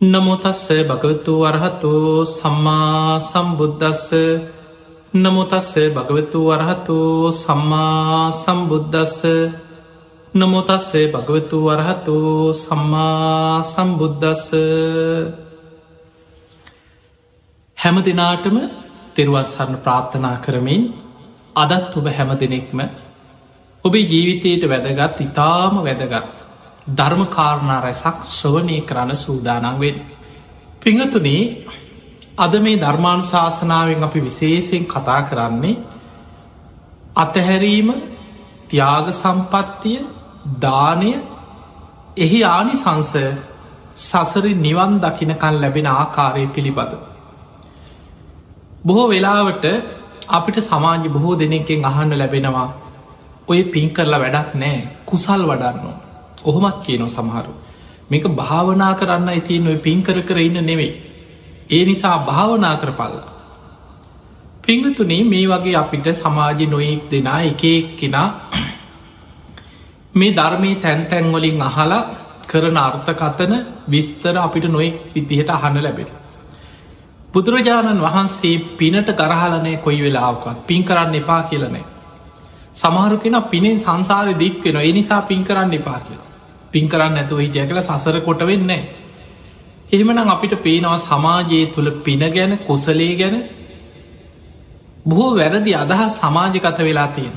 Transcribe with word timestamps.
නමුතස්ස 0.00 0.68
භගවතු 0.84 1.32
වරහතු 1.40 2.24
සම්මා 2.28 3.18
සම්බුද්ධස්ස 3.18 4.12
නමුතස්ස 5.14 5.72
භගවතු 5.88 6.40
වරහතු 6.46 7.32
සම්මා 7.32 8.30
සම්බුද්ධස්ස 8.34 9.24
නමුතස්සේ 10.34 11.06
භගවතු 11.08 11.56
වරහතු 11.62 12.16
සම්මා 12.54 13.64
සම්බුද්ධස්ස 13.64 14.52
හැම 17.78 17.96
දෙනාටම 18.02 18.56
තෙරුවත්සරණ 19.14 19.76
ප්‍රාර්ථනා 19.78 20.36
කරමින් 20.38 20.82
අදත් 21.56 21.96
ඔබ 21.96 22.06
හැම 22.08 22.30
දෙනෙක්ම 22.36 22.78
ඔබේ 23.84 24.04
ජීවිතයට 24.04 24.62
වැදගත් 24.66 25.20
ඉතාම 25.22 25.74
වැදගත් 25.80 26.45
ධර්මකාරණා 26.86 27.80
රැසක් 27.80 28.18
ශ්‍රවනය 28.26 28.80
කරන්න 28.82 29.16
සූදානන්වෙන්. 29.16 29.96
පිංහතුනේ 30.82 31.42
අද 32.38 32.54
මේ 32.58 32.76
ධර්මාණු 32.76 33.24
ශාසනාවෙන් 33.24 34.04
අපි 34.04 34.20
විශේෂයෙන් 34.20 34.84
කතා 34.86 35.20
කරන්නේ 35.22 35.82
අතහැරීම 37.16 37.88
තියාග 38.68 39.06
සම්පත්තිය 39.12 39.98
දානය 40.60 41.10
එහි 42.18 42.40
ආනි 42.44 42.74
සංස 42.74 43.12
සසරි 43.96 44.52
නිවන් 44.56 44.92
දකිනකල් 45.00 45.56
ලැබෙන 45.56 45.86
ආකාරය 45.88 46.46
පිළිබඳ. 46.48 46.92
බොහෝ 48.84 49.08
වෙලාවට 49.08 49.64
අපිට 50.30 50.58
සමාජ 50.62 51.04
බොහෝ 51.08 51.34
දෙනෙක්ෙන් 51.34 51.84
අහන්න 51.84 52.12
ලැබෙනවා 52.14 52.68
ඔය 53.48 53.60
පින් 53.64 53.88
කරලා 53.90 54.20
වැඩක් 54.20 54.50
නෑ 54.54 54.78
කුසල් 55.06 55.42
වඩන්නවා. 55.42 56.05
ඔහොමත් 56.46 56.76
කියනො 56.80 57.06
සමහරු. 57.08 57.52
මේක 58.10 58.24
භාවනා 58.34 58.92
කරන්න 58.94 59.30
ඉතින් 59.34 59.68
ඔය 59.68 59.78
පින් 59.78 60.02
කර 60.02 60.18
කර 60.22 60.38
ඉන්න 60.40 60.58
නෙවෙයි. 60.62 60.92
ඒ 61.68 61.84
නිසා 61.84 62.18
භාවනා 62.20 62.76
කර 62.76 62.92
පල්ලා 62.92 63.36
පිංහතුනේ 64.62 65.24
මේ 65.24 65.46
වගේ 65.46 65.76
අපිට 65.76 66.06
සමාජ 66.14 66.60
නොයෙක් 66.66 67.02
දෙනා 67.06 67.40
එකෙක් 67.42 67.96
කෙනා 67.96 68.28
මේ 70.14 70.30
ධර්මී 70.32 70.76
තැන්තැන්වලින් 70.76 71.62
අහලා 71.62 72.02
කරන 72.46 72.78
අර්ථකතන 72.78 73.52
විස්තර 73.88 74.36
අපිට 74.38 74.66
නොයෙක් 74.66 74.96
විදිහට 75.12 75.50
අහන්න 75.50 75.78
ලැබෙන 75.80 76.08
බුදුරජාණන් 77.32 78.02
වහන්සේ 78.02 78.56
පිනට 78.74 79.08
කරහලනය 79.14 79.72
කොයි 79.78 80.00
වෙලාවකත් 80.02 80.66
පින් 80.66 80.82
කරන්න 80.84 81.14
එපා 81.14 81.42
කියලනෑ 81.42 81.84
සමහරු 82.74 83.16
කෙන 83.18 83.36
පිනෙන් 83.44 83.78
සංසාර 83.78 84.28
දික් 84.34 84.64
වෙන 84.64 84.76
එනිසා 84.82 85.20
පින් 85.22 85.44
කරන්න 85.44 85.72
එපා 85.72 86.00
කියලා. 86.00 86.26
පින් 86.72 86.88
කරන්න 86.88 87.16
ඇතුව 87.16 87.38
හිටිය 87.38 87.66
කළ 87.66 87.82
සසර 87.82 88.16
කොට 88.20 88.42
වෙන්නේ. 88.42 88.82
එහෙමනම් 89.88 90.28
අපිට 90.28 90.54
පේනවා 90.58 90.98
සමාජයේ 91.00 91.66
තුළ 91.68 91.90
පින 92.00 92.22
ගැන 92.30 92.52
කුසලේ 92.60 93.14
ගැන 93.14 93.36
බොහෝ 95.06 95.30
වැරදි 95.34 95.72
අදහස් 95.76 96.18
සමාජගත 96.18 96.78
වෙලා 96.80 97.08
තියෙන. 97.08 97.36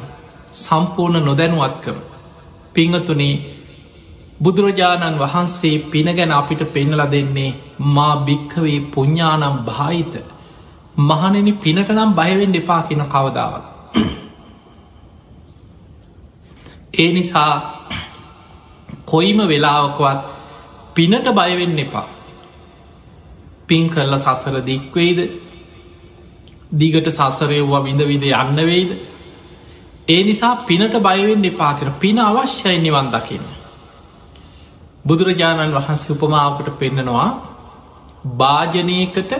සම්පූර්ණ 0.53 1.25
නොදැනුවත්කම. 1.25 1.97
පිංහතුනේ 2.75 3.35
බුදුරජාණන් 4.39 5.19
වහන්සේ 5.19 5.77
පින 5.85 6.07
ගැන 6.13 6.31
අපිට 6.31 6.61
පෙන්නල 6.69 7.01
දෙන්නේ 7.07 7.57
මා 7.87 8.13
භික්කවේ 8.19 8.79
පුඤ්ඥානම් 8.87 9.57
භාහිත 9.65 10.13
මහනෙන 10.99 11.49
පිනට 11.57 11.89
නම් 11.89 12.11
බයවෙන් 12.13 12.51
දෙපා 12.51 12.81
කියන 12.83 13.03
කවදාවත්. 13.05 13.63
ඒ 16.93 17.11
නිසා 17.11 17.53
කොයිම 19.09 19.39
වෙලාවකවත් 19.43 20.21
පිනට 20.95 21.27
බයවෙන්න 21.33 21.79
එපා. 21.79 22.07
පින් 23.67 23.89
කරල 23.89 24.17
සසර 24.17 24.55
දික්වෙයිද 24.61 25.19
දිගට 26.73 27.07
සසරයව්වා 27.11 27.81
විඳ 27.81 28.01
විද 28.03 28.23
යන්න 28.23 28.59
වෙයිද. 28.63 28.91
ඒ 30.07 30.23
නිසා 30.23 30.55
පිනට 30.63 30.95
බයවෙන්න 31.01 31.45
එපා 31.45 31.73
කර 31.73 31.89
පින 31.99 32.17
අවශ්‍යයි 32.19 32.79
නිවන් 32.79 33.11
දකින්න. 33.11 33.45
බුදුරජාණන් 35.05 35.75
වහන්සේ 35.75 36.15
උපමාවකට 36.15 36.69
පෙන්නනවා 36.79 37.29
භාජනයකට 38.37 39.31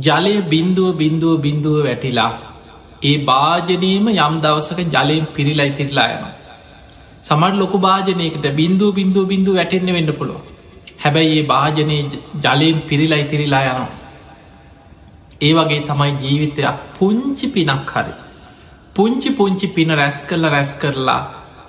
ජලය 0.00 0.34
බින්දුව 0.44 0.96
බින්දුව 0.96 1.40
බින්දුව 1.40 1.76
වැටිලා 1.82 2.32
ඒ 3.02 3.16
භාජනයම 3.24 4.06
යම් 4.10 4.34
දවසක 4.40 4.78
ජලයෙන් 4.88 5.26
පිරිලයි 5.34 5.72
තිරලා 5.72 6.08
යනවා. 6.08 6.34
සමට 7.22 7.56
ලොකු 7.56 7.78
භාජනයකට 7.78 8.46
බින්දුව 8.52 8.94
බින්දුව 8.94 9.26
බින්දුව 9.26 9.54
වැටෙන්න්න 9.54 9.92
වෙන්න 9.92 10.12
පුළුව 10.12 10.40
හැබැයි 10.98 11.38
ඒ 11.38 11.46
භාජනය 11.46 11.98
ජලයෙන් 12.40 12.78
පිරිලා 12.82 13.18
ඉතිරිලා 13.18 13.64
යනවා. 13.66 13.90
ඒ 15.40 15.52
වගේ 15.54 15.80
තමයි 15.82 16.12
ජීවිතයක් 16.22 16.76
පුංචි 16.96 17.46
පිනක් 17.48 17.92
හරි. 17.92 18.14
පුංචි 18.96 19.30
පුංචි 19.32 19.66
පින 19.68 19.90
රැස් 19.90 20.18
කරල 20.22 20.44
රැස් 20.46 20.72
කරලා 20.74 21.20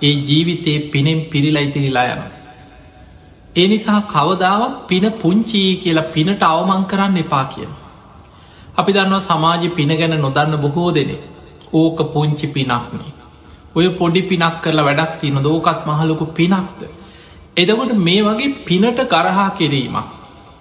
ඒ 0.02 0.14
ජීවිතයේ 0.22 0.78
පිනෙන් 0.88 1.20
පිරිලා 1.24 1.62
ඉතිරිලා 1.62 2.06
යන 2.12 2.22
ඒ 3.56 3.66
නිසා 3.68 4.00
කවදාවත් 4.06 4.74
පින 4.88 5.04
පුංචී 5.14 5.70
කියලා 5.76 6.10
පිනට 6.10 6.42
අවමං 6.42 6.84
කරන්න 6.84 7.16
එපා 7.16 7.44
කියන 7.46 7.72
අපි 8.76 8.90
දන්නවා 8.92 9.22
සමාජ 9.22 9.62
පින 9.70 9.92
ගැන 9.96 10.16
නොදන්න 10.18 10.56
බොහෝ 10.58 10.90
දෙනේ 10.94 11.20
ඕක 11.72 11.98
පුංචි 12.12 12.46
පිනක්නේ 12.48 13.12
ඔය 13.74 13.86
පොඩි 13.98 14.22
පිනක් 14.22 14.60
කරලා 14.62 14.86
වැඩක් 14.88 15.14
තියන 15.20 15.38
දෝකත් 15.42 15.80
මහලොකු 15.86 16.26
පිනක්ද. 16.38 16.80
එදකොට 17.56 17.92
මේ 18.06 18.22
වගේ 18.22 18.54
පිනට 18.66 19.00
කරහා 19.06 19.48
කිරීමක්. 19.50 20.06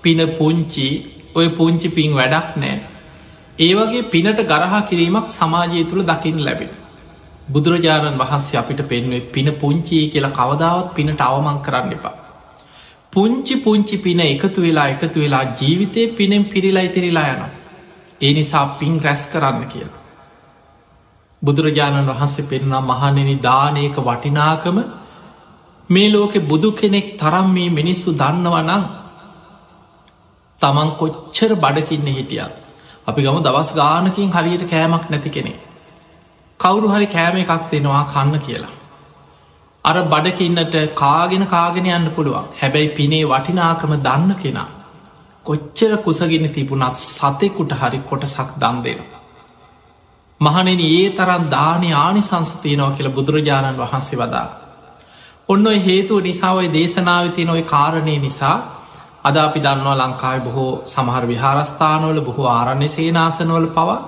පින 0.03 0.19
පුංචි 0.37 0.87
ඔය 1.35 1.47
පුංචි 1.49 1.87
පින් 1.89 2.11
වැඩක් 2.13 2.49
නෑ. 2.55 2.75
ඒවගේ 3.59 4.03
පිනට 4.03 4.39
ගරහා 4.43 4.81
කිරීමක් 4.81 5.27
සමාජය 5.29 5.83
තුළ 5.83 6.03
දකිින් 6.03 6.39
ලැබෙන. 6.45 6.71
බුදුරජාණන් 7.51 8.17
වහන්සේ 8.17 8.59
අපිට 8.59 8.81
පෙන්වේ 8.89 9.21
පින 9.33 9.47
පුංචි 9.61 9.97
කියලා 10.09 10.37
කවදාවත් 10.39 10.93
පිනට 10.95 11.21
අවමං 11.21 11.59
කරන්න 11.65 11.93
එපා. 11.93 12.15
පුංචි 13.13 13.55
පුංචි 13.55 13.97
පින 13.97 14.19
එකතු 14.19 14.61
වෙලා 14.61 14.87
එකතු 14.87 15.19
වෙලා 15.19 15.43
ජීවිතය 15.59 16.07
පිනෙන් 16.17 16.45
පිරිලා 16.45 16.87
ඉතිරිලා 16.89 17.27
යනවා. 17.33 17.51
ඒ 18.21 18.33
නිසා 18.33 18.65
පින් 18.79 18.95
රැස් 19.03 19.23
කරන්න 19.27 19.67
කියලා. 19.67 20.02
බුදුරජාණන් 21.43 22.09
වහන්සේ 22.09 22.45
පෙන්නා 22.45 22.81
මහනෙනි 22.83 23.35
දානයක 23.41 23.95
වටිනාකම 23.99 24.77
මේ 25.89 26.09
ලෝකෙ 26.09 26.39
බුදු 26.41 26.69
කෙනෙක් 26.73 27.07
තරම් 27.17 27.47
මේ 27.49 27.69
මිනිස්සු 27.69 28.09
දන්නවනං 28.13 28.83
තමන් 30.59 30.89
කොච්චර 30.97 31.51
බඩකින්න 31.55 32.07
හිටිය. 32.09 32.45
අපි 33.07 33.19
ගම 33.21 33.39
දවස් 33.39 33.69
ගානකින් 33.73 34.29
හරියට 34.31 34.63
කෑමක් 34.69 35.05
නැති 35.09 35.29
කෙනෙ 35.29 35.53
කවුරු 36.59 36.87
හරි 36.87 37.07
කෑම 37.07 37.35
එකක් 37.37 37.63
දෙනවා 37.71 38.03
කන්න 38.05 38.39
කියලා. 38.39 38.73
අර 39.85 39.97
බඩකින්නට 40.05 40.77
කාගෙන 40.95 41.43
කාගෙන 41.47 41.85
යන්න 41.87 42.07
පුළුවන්. 42.11 42.47
හැබැයි 42.61 42.89
පිනේ 42.91 43.25
වටිනාකම 43.25 43.93
දන්න 43.99 44.31
කෙනා 44.37 44.69
කොච්චර 45.45 45.91
කුසගෙන 45.99 46.47
තිබුණත් 46.51 46.97
සතෙකුට 47.07 47.71
හරි 47.73 47.99
කොටසක් 48.01 48.49
දන් 48.57 48.77
දෙනවා. 48.81 49.22
මහනෙන 50.41 50.79
ඒ 50.81 51.09
තරන් 51.11 51.43
දානය 51.49 51.89
ආනිසංසතියනව 51.95 52.95
කියල 52.95 53.09
බුදුරජාණන් 53.09 53.79
වහන්සේ 53.79 54.19
වදා. 54.19 54.47
ඔන්න 55.49 55.67
ඔය 55.67 55.79
හේතුව 55.79 56.21
නිසාවයි 56.21 56.69
දේශනාවතින 56.69 57.49
ඔය 57.49 57.63
කාරණය 57.65 58.15
නිසා 58.19 58.57
අද 59.23 59.35
අපි 59.37 59.59
දන්නවා 59.59 59.99
ලංකායි 60.01 60.39
බොහෝ 60.39 60.71
සමහර 60.85 61.23
විහාරස්ථානවල 61.25 62.19
බොහෝ 62.21 62.47
ආරණ්‍ය 62.49 62.87
සේනාසනවල 62.87 63.67
පවා 63.69 63.99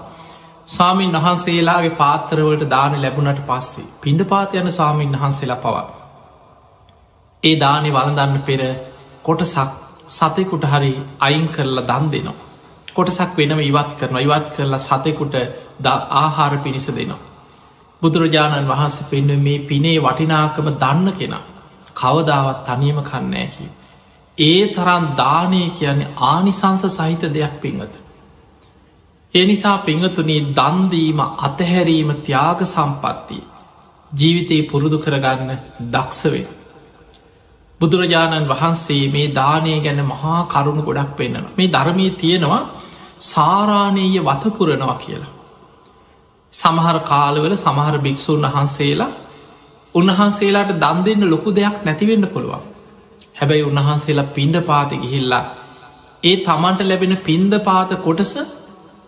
ස්වාමීන් 0.68 1.16
වහන්සේලාගේ 1.16 1.94
පාත්තරවලට 1.94 2.70
දාන 2.70 3.02
ලැබුණට 3.02 3.42
පස්සේ 3.42 3.92
පිඩ 4.02 4.22
පාතියන 4.26 4.72
ස්වාමීන් 4.72 5.14
වහන්සේලා 5.14 5.58
පවා. 5.58 5.86
ඒ 7.44 7.56
දානෙ 7.60 7.90
වලදන්න 7.92 8.42
පෙර 8.42 8.62
කොටසක් 9.24 9.72
සතෙකුට 10.10 10.66
හරි 10.66 10.92
අයින් 11.20 11.48
කරලා 11.50 11.88
දන් 11.90 12.12
දෙනවා. 12.12 12.45
කොටසක් 12.96 13.32
වෙනම 13.38 13.60
ඉවත් 13.62 13.90
කරන 13.98 14.18
ඉවත් 14.18 14.48
කරලා 14.56 14.80
සතෙකුට 14.80 15.36
ද 15.80 15.86
ආහාර 16.16 16.54
පිණිස 16.60 16.88
දෙනවා. 16.90 17.24
බුදුරජාණන් 18.02 18.68
වහන්ස 18.68 18.98
පෙන්ව 19.06 19.32
මේ 19.40 19.60
පිනේ 19.62 19.98
වටිනාකම 20.00 20.68
දන්න 20.76 21.10
කෙනා 21.14 21.44
කවදාවත් 21.94 22.60
තනියම 22.66 22.98
කන්නෑකි. 23.04 23.66
ඒ 24.38 24.62
තරම් 24.70 25.04
දානය 25.16 25.62
කියන්නේ 25.72 26.14
ආනිසංස 26.24 26.84
සහිත 26.90 27.24
දෙයක් 27.30 27.54
පින්වත. 27.62 27.94
ඒ 29.34 29.46
නිසා 29.46 29.78
පිංහතුනේ 29.80 30.48
දන්දීම 30.54 31.20
අතහැරීම 31.40 32.10
ත්‍යාග 32.18 32.60
සම්පත්තිය 32.66 33.44
ජීවිතයේ 34.12 34.68
පුරුදු 34.70 34.98
කරගන්න 34.98 35.52
දක්ෂවේ. 35.92 36.46
බුදුරජාණන් 37.82 38.48
වහන්සේ 38.48 39.06
මේ 39.10 39.28
දානය 39.32 39.74
ගැන 39.82 40.02
මහා 40.06 40.40
කරුණු 40.46 40.82
ගොඩක් 40.82 41.12
පෙන්න්නන 41.14 41.48
මේ 41.58 41.68
ධර්මී 41.68 42.12
තියෙනවා 42.14 42.62
සාරානීය 43.20 44.20
වතපුරනවා 44.20 44.96
කියලා. 44.96 45.34
සමහර 46.54 46.98
කාලවල 47.02 47.56
සමහර 47.58 47.96
භික්‍ෂූන් 48.00 48.48
වහන්සේලා 48.48 49.12
උන්වහන්සේලාට 49.96 50.72
දන් 50.76 51.04
දෙන්න 51.04 51.30
ලොකු 51.30 51.50
දෙයක් 51.52 51.78
නැතිවෙන්න 51.86 52.28
පුළුවන්. 52.28 52.64
හැබැයි 53.36 53.64
උන්වහන්සේලා 53.64 54.32
පින්ඩ 54.32 54.58
පාති 54.62 54.98
ගිහිල්ලා 54.98 55.44
ඒ 56.24 56.36
තමන්ට 56.38 56.82
ලැබෙන 56.82 57.18
පින්ද 57.20 57.54
පාත 57.62 57.92
කොටස 58.00 58.34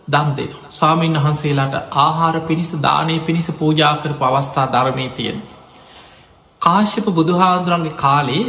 දන්දෙන. 0.08 0.52
ස්වාමීන් 0.70 1.16
වහන්සේලාට 1.16 1.74
ආහාර 1.96 2.40
පිණිස 2.40 2.72
දානය 2.82 3.20
පිණිස 3.20 3.48
පූජාකර 3.52 4.12
පවස්ථා 4.14 4.66
ධර්මය 4.66 5.08
තියෙන. 5.10 5.42
කාශ්‍යප 6.62 7.06
බුදුහාන්දුරන්ගේ 7.10 7.96
කාලේ 7.96 8.44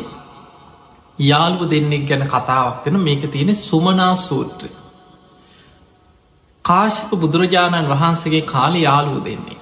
යාළුව 1.19 1.69
දෙන්නෙක් 1.69 2.03
ගැන 2.07 2.23
කතාවක්වෙන 2.27 2.99
මේක 2.99 3.23
තියෙන 3.27 3.55
සුමනා 3.57 4.15
සූත්‍රය. 4.17 4.69
කාශ්‍යප 6.69 7.11
බුදුරජාණන් 7.15 7.89
වහන්සේගේ 7.89 8.45
කාලි 8.45 8.79
යාළුව 8.81 9.17
දෙන්නේ. 9.23 9.57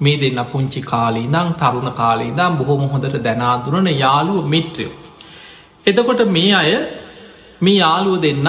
මේ 0.00 0.16
දෙන්න 0.16 0.40
පුංචි 0.46 0.80
කාලී 0.82 1.26
දං 1.26 1.48
තරුණ 1.54 1.90
කාලී 1.92 2.32
දම් 2.32 2.52
බොහොම 2.58 2.82
හොඳට 2.88 3.16
දැනාදුරන 3.18 3.88
යාළුව 3.94 4.46
මිත්‍රයෝ. 4.46 4.92
එතකොට 5.86 6.22
මේ 6.28 6.52
අය 6.54 6.72
මේ 7.60 7.76
යාළුව 7.76 8.16
දෙන්න 8.18 8.48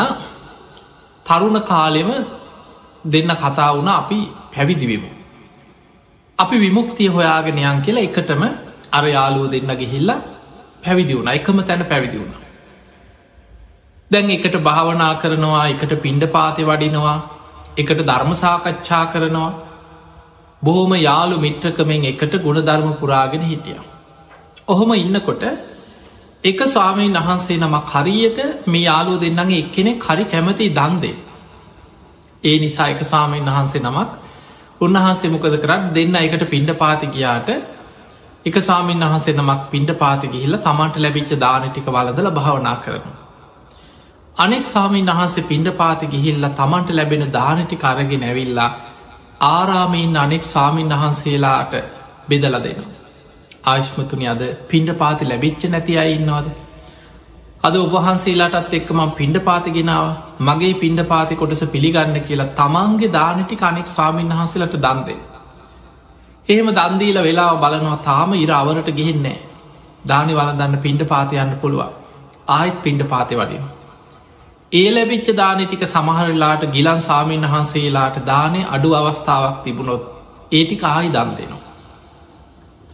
තරුණ 1.25 1.57
කාලෙම 1.63 2.11
දෙන්න 3.05 3.31
කතා 3.35 3.69
වුණ 3.75 3.89
අපි 3.91 4.19
පැවිදිවිමු. 4.53 5.09
අපි 6.39 6.55
විමුක්තිය 6.57 7.09
හොයාගෙනයන් 7.09 7.81
කියලා 7.81 8.05
එකටම 8.07 8.43
අර 8.91 9.03
යාළුව 9.07 9.45
දෙන්න 9.51 9.71
ගිහිල්ල 9.73 10.11
පැවිදි 10.83 11.13
වුණ 11.13 11.29
එකම 11.29 11.57
තැන 11.61 11.83
පැවිදි 11.85 12.17
වුණ. 12.17 12.33
දැන් 14.11 14.29
එකට 14.29 14.55
භාවනා 14.59 15.11
කරනවා 15.15 15.65
එකට 15.67 15.93
පිණ්ඩ 16.01 16.25
පාති 16.27 16.63
වඩිනවා 16.63 17.17
එකට 17.77 18.01
ධර්මසාකච්ඡා 18.01 19.03
කරනවා 19.05 19.51
බොහොම 20.61 20.93
යාළු 20.99 21.39
මිත්‍රකමෙන් 21.39 22.05
එකට 22.05 22.33
ගුණ 22.39 22.61
ධර්ම 22.61 22.93
පුරාගෙන 22.95 23.43
හිටිය. 23.43 23.79
ඔහොම 24.67 24.91
ඉන්නකොට 24.95 25.43
එක 26.43 26.59
ස්වාමීන් 26.67 27.13
වහන්සේ 27.15 27.57
නමක් 27.57 27.89
හරියට 27.95 28.39
මේ 28.67 28.83
යාලුව 28.83 29.19
දෙන්නගේ 29.19 29.59
එක්කෙනෙ 29.59 29.91
කරි 29.97 30.25
කැමති 30.25 30.69
දන්දේ. 30.71 31.15
ඒ 32.43 32.59
නිසා 32.59 32.87
එක 32.87 33.01
ස්වාමීන් 33.03 33.45
වහන්සේ 33.47 33.81
නමක් 33.81 34.09
උන්වහන්සේ 34.81 35.29
මොකද 35.29 35.55
කරත් 35.57 35.93
දෙන්න 35.93 36.15
එකට 36.17 36.43
පිණ්ඩ 36.47 36.71
පාති 36.75 37.07
ගියාට 37.09 37.49
එක 38.45 38.55
ස්වාමීන් 38.61 39.03
වහන්සේ 39.03 39.33
නමක් 39.33 39.61
පින්ඩ 39.69 39.91
පාති 39.95 40.27
ගිහිල්ල 40.27 40.57
තමන්ට 40.59 40.95
ලැබිච්ච 40.97 41.31
දානටික 41.37 41.87
වලදල 41.87 42.31
භාවනා 42.31 42.77
කරනු. 42.77 43.11
අනෙක් 44.39 44.65
ස්වාමීන් 44.65 45.09
වහන්සේ 45.09 45.43
පින්ඩ 45.43 45.69
පාති 45.73 46.07
ගිහිල්ල 46.07 46.45
තමන්ට 46.51 46.89
ලැබෙන 46.91 47.23
දානටි 47.29 47.75
කරගෙන 47.77 48.19
නැවිල්ලා 48.19 48.69
ආරාමීන් 49.47 50.17
අනෙක් 50.17 50.43
ස්වාමීන් 50.45 50.89
වහන්සේලාට 50.91 51.73
බෙදල 52.29 52.55
දෙනවා. 52.57 52.93
ආශ්මතුනි 53.65 54.27
අද 54.27 54.43
පින්ඩ 54.69 54.91
පාති 54.93 55.25
ලැබිච්ච 55.25 55.63
නැති 55.65 55.97
අයි 55.97 56.13
ඉන්නවාද. 56.13 56.47
අද 57.63 57.75
ඔබහන්සේලාටත් 57.77 58.73
එක්කම 58.73 59.01
පින්ඩ 59.11 59.37
පාතිගෙනාව 59.41 60.05
මගේ 60.41 60.73
පින්ඩ 60.75 61.01
පාති 61.05 61.35
කොටස 61.35 61.63
පිළිගන්න 61.67 62.15
කියලා 62.21 62.53
තමන්ගේ 62.53 63.11
දානටි 63.11 63.55
කනෙක් 63.57 63.87
ස්වාමීන් 63.87 64.31
වහන්සේලට 64.33 64.77
දන්දේ. 64.77 65.17
එහෙම 66.47 66.69
දන්දීල 66.71 67.19
වෙලා 67.21 67.51
බලනවා 67.55 67.99
තාම 68.03 68.31
ඉර 68.35 68.51
අවරට 68.51 68.89
ගෙහෙන්නේ 68.93 69.37
දානි 70.07 70.33
වලදන්න 70.33 70.79
පින්ඩ 70.79 71.03
පාතියන්න 71.05 71.53
පුළුවන් 71.57 71.91
ආයිත් 72.49 72.79
පින්ඩ 72.83 73.03
පාති 73.05 73.35
වඩින්. 73.35 73.67
ඒ 74.71 74.89
ලැබිච්ච 74.89 75.29
දානය 75.33 75.63
ටික 75.65 75.83
සමහරලාට 75.85 76.63
ගිලන් 76.67 76.99
සාමීන් 77.01 77.43
වහන්සේලාට 77.43 78.17
දානය 78.25 78.59
අඩු 78.67 78.89
අවස්ථාවක් 78.95 79.55
තිබුණොත් 79.63 80.03
ඒටික 80.51 80.83
ආයි 80.85 81.09
දන් 81.09 81.31
දෙනවා. 81.37 81.63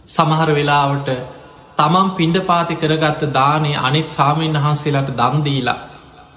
සමහර 0.08 0.50
වෙලාවට 0.50 1.10
තමන් 1.78 2.08
පින්ඩ 2.12 2.38
පාති 2.42 2.74
කරගත්ත 2.76 3.26
දානය 3.32 3.72
අනෙක් 3.80 4.08
සාමීන් 4.10 4.56
වහන්සේලාට 4.56 5.10
දන්දීලා 5.14 5.76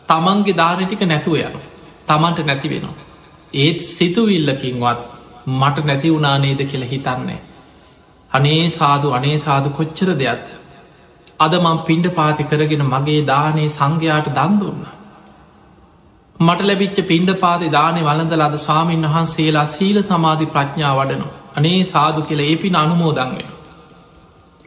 තමන්ගේ 0.10 0.58
දානටික 0.58 1.02
නැතුව 1.04 1.40
යනු 1.40 1.62
තමන්ට 2.08 2.46
නැති 2.46 2.68
වෙනවා. 2.70 3.00
ඒත් 3.56 3.80
සිතුවිල්ලකින්වත් 3.88 5.02
මට 5.54 5.86
නැති 5.86 6.14
වුණානේද 6.14 6.62
කියල 6.66 6.86
හිතන්නේ. 6.86 7.42
අනේ 8.32 8.64
සාදු 8.72 9.08
අනේ 9.14 9.38
සාදු 9.40 9.70
කොච්චර 9.72 10.10
දෙයක්ද. 10.16 10.48
අද 11.40 11.54
මං 11.56 11.84
පින්ඩ 11.86 12.08
පාති 12.14 12.44
කරගෙන 12.44 12.88
මගේ 12.88 13.22
දානේ 13.26 13.70
සංඝයාට 13.72 14.34
දන්දුන්නා. 14.36 14.99
මට 16.40 16.62
ලැබිච්ච 16.62 17.00
පින්ඩ 17.08 17.30
පාති 17.40 17.68
දානය 17.70 18.02
වලඳ 18.02 18.34
ලද 18.36 18.58
ස්වාමීන් 18.58 19.02
වහන්සේලා 19.06 19.66
සීල 19.68 19.98
සමාධි 20.04 20.46
ප්‍රඥා 20.46 20.92
වඩනු. 20.96 21.26
අනේ 21.58 21.80
සාදු 21.86 22.22
කියල 22.22 22.42
ඒ 22.42 22.56
පින් 22.56 22.76
අනුමෝදන් 22.76 23.32
වෙන. 23.32 23.50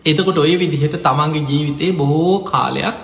එතකොට 0.05 0.39
ඔය 0.39 0.53
විදිහට 0.59 0.97
තමන්ගේ 0.99 1.49
ජීවිතයේ 1.51 1.93
බොහෝ 1.93 2.37
කාලයක් 2.43 2.99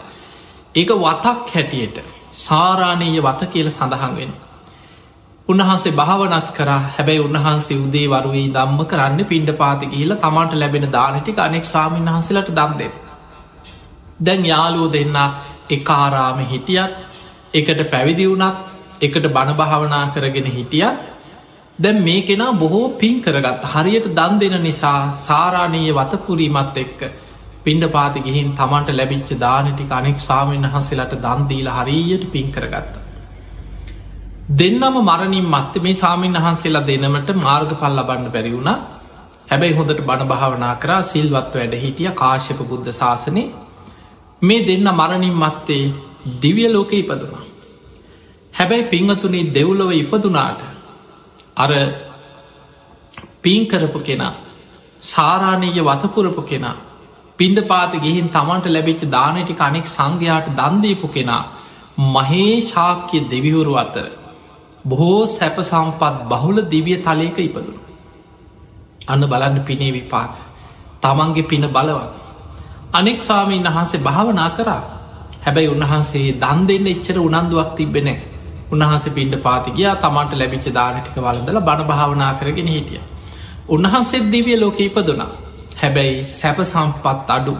ඒක 0.74 0.92
වතක් 0.96 1.54
හැටියට 1.54 1.96
සාරාණීය 2.38 3.22
වත 3.22 3.50
කියල 3.52 3.70
සඳහන් 3.70 4.14
වෙන. 4.18 4.32
උන්වහන්සේ 5.48 5.94
භාවනත් 5.94 6.48
කර 6.52 6.70
හැබැයි 6.90 7.20
උන්වහන්සේ 7.20 7.78
උදේ 7.78 8.06
වරුවී 8.08 8.46
දම්ම 8.52 8.80
කරන්න 8.86 9.20
පින්ඩ 9.26 9.50
පාති 9.54 9.86
කියල 9.86 10.16
තමන්ට 10.18 10.54
ලැබෙන 10.56 10.88
දානටික 10.90 11.38
අනෙක් 11.40 11.64
සාමීන් 11.66 12.10
වහසලට 12.10 12.50
දම්දේ. 12.52 12.92
දැන් 14.20 14.42
යාලුව 14.46 14.86
දෙන්න 14.92 15.18
එකාරාම 15.70 16.38
හිටියත් 16.46 17.07
එකට 17.54 17.80
පැවිදි 17.86 18.26
වුණත් 18.26 18.56
එකට 19.00 19.26
බණභාවනා 19.28 20.04
කරගෙන 20.08 20.48
හිටියත් 20.48 20.98
දැන් 21.78 22.02
මේ 22.02 22.22
කෙනා 22.22 22.52
බොහෝ 22.54 22.86
පින් 22.94 23.16
කරගත් 23.20 23.64
හරියට 23.66 24.06
දන් 24.12 24.38
දෙන 24.38 24.62
නිසා 24.62 25.00
සාරාණීය 25.18 25.94
වතපුරීමත් 25.94 26.76
එක්ක 26.76 27.00
පින්ඩ 27.64 27.84
පාති 27.88 28.20
ගිහින් 28.20 28.54
තමන්ට 28.54 28.90
ලැබිච්ච 28.92 29.30
දානටි 29.38 29.84
අනෙක් 29.90 30.18
ස්වාමීන් 30.18 30.66
වහන්සේලට 30.66 31.14
දන්දීල 31.18 31.68
හරියට 31.70 32.24
පින් 32.28 32.48
කරගත්ත. 32.50 32.94
දෙන්නම 34.50 34.96
මරණින් 35.02 35.46
මත්ත 35.46 35.74
මේ 35.78 35.94
සාමීන් 35.94 36.36
වහන්සේලා 36.36 36.86
දෙනමට 36.86 37.30
මාර්ග 37.38 37.72
පල් 37.74 37.94
ලබන්න 37.94 38.30
බැරිවුණ 38.30 38.70
හැබැයි 39.48 39.74
හොඳට 39.74 40.00
බණ 40.02 40.28
භාවනා 40.28 40.74
කරා 40.76 41.02
සිල්වත් 41.04 41.54
වැඩ 41.54 41.74
හිටිය 41.76 42.10
කාශ්‍යප 42.14 42.60
බුද්ධ 42.64 42.90
ශාසනය 42.92 43.42
මේ 44.42 44.60
දෙන්න 44.62 44.88
මරණින් 44.92 45.36
මත්තේ 45.36 45.84
දිවිය 46.40 46.68
ලෝක 46.68 46.92
ඉපදුනා. 46.92 47.44
හැබැයි 48.54 48.84
පිංවතුනී 48.84 49.50
දෙව්ලොව 49.52 49.90
ඉපදුනාට 49.92 50.60
අර 51.56 51.70
පින්කරපු 53.42 54.00
කෙනා 54.00 54.34
සාරාණීය 55.02 55.82
වතපුරපු 55.82 56.42
කෙනා 56.42 56.76
පින්ඩ 57.38 57.58
පාති 57.66 57.98
ගිහින් 57.98 58.28
තමන්ට 58.28 58.66
ලැබිච්ච 58.66 59.02
දානටි 59.08 59.54
අනෙක් 59.60 59.86
සංඝයාට 59.86 60.48
දන්දීපු 60.50 61.08
කෙනා 61.08 61.42
මහේ 62.06 62.60
ශාක්‍ය 62.62 63.18
දෙවිවුරු 63.26 63.74
අතර 63.76 64.06
බොහෝ 64.84 65.26
සැප 65.28 65.56
සම්පත් 65.62 66.14
බහුල 66.24 66.56
දිවිය 66.64 66.98
තලයක 66.98 67.38
ඉපදුණු. 67.38 67.80
අන්න 69.08 69.22
බලන්න 69.22 69.58
පිනේ 69.62 69.92
විපාක 69.92 70.32
තමන්ගේ 71.00 71.42
පින 71.44 71.64
බලවත්. 71.68 72.14
අනෙක් 72.92 73.18
ස්වාමීන් 73.20 73.64
වහන්සේ 73.66 74.00
භාවනා 74.00 74.50
කරා 74.50 74.97
හැබැයි 75.48 75.68
උන්වහන්සේ 75.68 76.32
දන් 76.38 76.60
දෙන්න 76.66 76.86
එච්චර 76.86 77.16
උනන්දුවක් 77.20 77.70
තිබෙන 77.76 78.08
උන්වහන්සේ 78.70 79.12
පින්ඩ 79.12 79.34
පාතිගයා 79.40 79.94
තමන්ට 79.96 80.32
ලැබිච්ච 80.34 80.66
දානටික 80.72 81.16
වලදල 81.18 81.58
බණ 81.62 81.86
භාවනා 81.86 82.32
කරගෙන 82.34 82.68
හිටිය. 82.68 83.00
උන්වහන්සේත් 83.68 84.26
දිවිය 84.28 84.56
ලෝක 84.56 84.80
ඉපදුනා 84.80 85.30
හැබැයි 85.76 86.26
සැප 86.30 86.58
සම්පත් 86.64 87.30
අඩු 87.30 87.54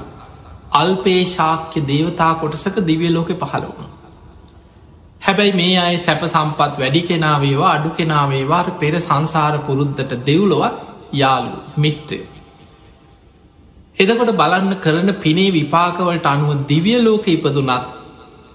අල්පේ 0.73 1.23
ශාක්‍ය 1.27 1.81
දේවතා 1.83 2.33
කොටසක 2.35 2.77
දිවිය 2.83 3.11
ලෝකෙ 3.11 3.35
පහළ 3.35 3.67
වුණ. 3.69 3.91
හැබැයි 5.23 5.53
මේ 5.53 5.77
අය 5.79 5.97
සැප 5.99 6.23
සම්පත් 6.27 6.73
වැඩි 6.79 7.03
කෙනාවේවා 7.03 7.73
අඩු 7.73 7.91
කෙනාවේවාර 7.91 8.67
පෙර 8.81 8.95
සංසාර 9.01 9.55
පුරුද්ධට 9.61 10.13
දෙව්ලොවත් 10.27 10.77
යාලු 11.13 11.55
මිත්‍රය. 11.77 12.21
එදකොට 13.99 14.33
බලන්න 14.33 14.75
කරන 14.77 15.11
පිනේ 15.17 15.53
විපාකවලට 15.53 16.27
අනුව 16.27 16.51
දිවිය 16.67 16.99
ලෝක 17.01 17.27
ඉපදුනත් 17.29 17.87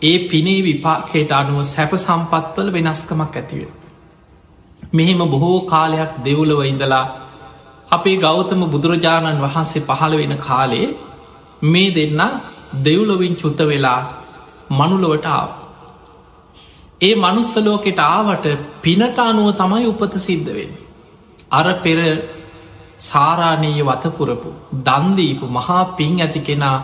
ඒ 0.02 0.18
පිනේ 0.28 0.60
විපාකයට 0.62 1.32
අනුව 1.32 1.60
සැප 1.66 1.92
සම්පත්වල 1.98 2.68
වෙනස්කමක් 2.72 3.34
ඇතිවෙන. 3.34 3.72
මෙහෙම 4.94 5.22
බොහෝ 5.28 5.60
කාලයක් 5.66 6.12
දෙවුලව 6.26 6.62
ඉඳලා 6.64 7.06
අපේ 7.92 8.18
ගෞතම 8.18 8.62
බුදුරජාණන් 8.66 9.44
වහන්සේ 9.44 9.86
පහළ 9.90 10.14
වෙන 10.18 10.36
කාලේ 10.40 10.88
මේ 11.64 11.90
දෙන්න 11.92 12.22
දෙව්ලොවින් 12.82 13.36
චුත්ත 13.36 13.60
වෙලා 13.64 14.02
මනුලොවට 14.70 15.26
ආව. 15.28 15.50
ඒ 17.02 17.16
මනුස්සලෝකෙට 17.16 18.00
ආවට 18.02 18.46
පිනට 18.82 19.18
අනුව 19.22 19.48
තමයි 19.54 19.86
උපත 19.86 20.14
සිද්ධවෙන්. 20.20 20.72
අර 21.52 21.68
පෙර 21.76 22.00
සාරාණීය 23.04 23.84
වතපුරපු 23.84 24.50
දන්දීපු 24.82 25.46
මහා 25.50 25.84
පින් 25.94 26.16
ඇති 26.20 26.42
කෙනා 26.42 26.78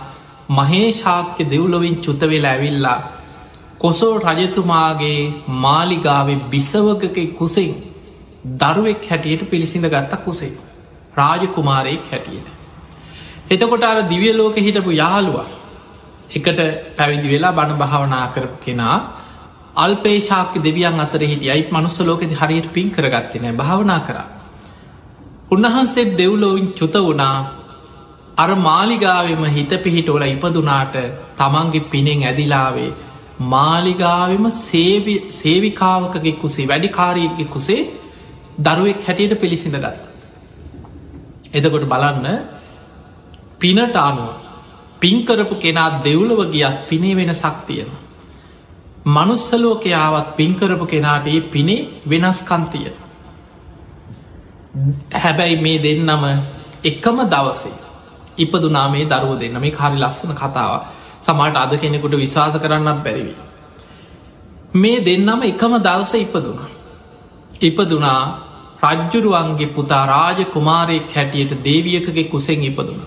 මහේශාක්‍ය 0.52 1.44
දෙව්ලොවින් 1.46 1.96
චුතවෙලා 1.98 2.52
ඇවිල්ලා 2.52 3.00
කොසෝ 3.78 4.14
රජතුමාගේ 4.20 5.20
මාලිගාවේ 5.58 6.40
බිසවකක 6.48 7.18
කුසෙන් 7.34 7.72
දරුවෙක් 8.56 9.06
හැටියට 9.06 9.44
පිළිසිඳ 9.46 9.88
ගත්ත 9.88 10.20
කුසේ 10.20 10.54
රාජකුමාරයෙක් 11.14 12.06
හැටියට. 12.08 12.48
එතකොට 13.50 13.84
අර 13.84 13.98
දිවිය 14.06 14.34
ලෝක 14.34 14.56
හිටපු 14.58 14.92
යාළුවා 14.94 15.48
එකට 16.32 16.60
පැවිදි 16.98 17.28
වෙලා 17.28 17.54
බණ 17.54 17.78
භාවනා 17.78 18.28
කර 18.30 18.48
කෙනා 18.60 18.98
අල්පේශාක්‍ය 19.76 20.60
දෙවියන් 20.60 21.00
අතර 21.00 21.22
හිටිය 21.22 21.52
අයිත් 21.52 21.72
මනුස්ස 21.72 22.00
ලෝකෙති 22.02 22.36
හරියට 22.36 22.68
පින් 22.72 22.92
කරගත්තනෑ 22.92 23.54
භාවනා 23.54 24.00
කර. 24.02 24.18
උන්වහන්සේත් 25.52 26.10
දෙව්ලෝවින් 26.16 26.68
චුත 26.74 26.96
වුණා 27.00 27.38
අර 28.38 28.50
මාලිගාවම 28.62 29.44
හිත 29.48 29.72
පිහිටෝල 29.80 30.24
ඉපදුනාට 30.26 30.96
තමන්ගේ 31.38 31.88
පිනෙන් 31.88 32.22
ඇදිලාවේ 32.24 32.92
මාලිගාවම 33.46 34.46
සේවිකාවකගේ 35.34 36.36
කුසේ 36.36 36.68
වැඩිකාරීගේ 36.68 37.48
කුසේ 37.48 37.82
දරුවෙක් 38.60 39.02
හැටියට 39.04 39.34
පිළිසිඳ 39.38 39.76
ගත්ත. 39.76 40.04
එතකොට 41.54 41.86
බලන්න 41.86 42.28
පිනට 43.60 43.96
අනුව 44.00 44.30
පින්කරපු 45.02 45.56
කෙනා 45.58 45.90
දෙව්ලව 46.00 46.40
ගියත් 46.52 46.78
පිනේ 46.88 47.16
වෙන 47.16 47.34
සක්තියෙන. 47.36 47.90
මනුස්සලෝකයාවත් 49.08 50.28
පින්කරපු 50.36 50.86
කෙනාට 50.88 51.28
ඒ 51.28 51.42
පිනේ 51.44 51.88
වෙනස්කන්තිය. 52.06 52.90
හැබැයි 55.16 55.58
මේ 55.58 55.78
දෙන්නම 55.80 56.24
එකම 56.84 57.18
දවසේ 57.28 57.76
ඉපදුනා 58.38 58.88
මේ 58.90 59.06
දරුව 59.06 59.40
දෙන්න 59.40 59.60
මේ 59.60 59.72
කාරි 59.72 59.98
ලස්සන 59.98 60.34
කතාව 60.34 60.74
සමට 61.22 61.58
අද 61.58 61.74
කෙනෙකුට 61.78 62.16
විශවාස 62.16 62.56
කරන්නත් 62.56 63.04
බැරිවි. 63.04 63.34
මේ 64.74 65.00
දෙන්නම 65.02 65.42
එකම 65.44 65.74
දවස 65.80 66.14
ඉපදුනා. 66.16 66.70
ඉපදුනා 67.62 68.22
රජ්ජුරුවන්ගේ 68.84 69.70
පුතා 69.70 70.04
රාජ 70.08 70.40
කුමාරයෙක් 70.48 71.10
හැටියට 71.12 71.54
දේවියකගේ 71.62 72.24
කුසෙන් 72.26 72.64
ඉපදුන. 72.64 73.02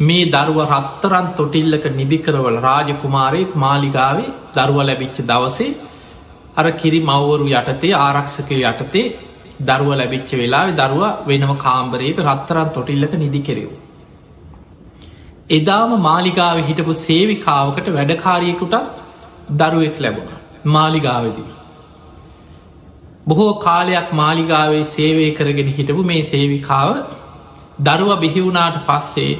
මේ 0.00 0.24
දරුව 0.26 0.58
රත්තරන් 0.66 1.26
තොටිල්ලක 1.34 1.84
නිදිකරවල 1.92 2.58
රාජ 2.60 2.88
කුමාරයෙක් 2.96 3.50
මාලිගාවේ 3.56 4.30
දරුව 4.54 4.78
ලැබිච්ච 4.80 5.18
දවසේ 5.22 5.74
අර 6.56 6.66
කිරි 6.72 7.00
මව්වරු 7.02 7.44
යටතේ 7.50 7.98
ආරක්ෂකය 7.98 8.56
යටතේ 8.62 9.06
දරුව 9.60 9.92
ලැබිච්ච 9.92 10.30
වෙලා 10.34 10.64
දරුව 10.72 11.04
වෙනම 11.26 11.52
කාම්බරයක 11.58 12.18
රත්තරන් 12.24 12.68
තොටිල්ලක 12.70 13.14
නිදි 13.14 13.40
කෙරෙව්. 13.40 13.70
එදාම 15.50 15.90
මාලිගාව 16.00 16.56
හිටපු 16.62 16.92
සේවිකාවකට 16.98 17.86
වැඩකාරයෙකුට 17.90 18.76
දරුවෙක් 19.52 19.96
ලැබුණ 19.98 20.36
මාලිගාවදී. 20.66 21.48
බොහෝ 23.26 23.52
කාලයක් 23.60 24.12
මාලිගාවේ 24.14 24.84
සේවය 24.86 25.30
කරගෙන 25.32 25.70
හිටපු 25.70 26.02
මේ 26.04 26.22
සේවිකාව 26.24 26.90
දරුව 27.80 28.12
බිහිවුණාට 28.20 28.78
පස්සේ 28.86 29.32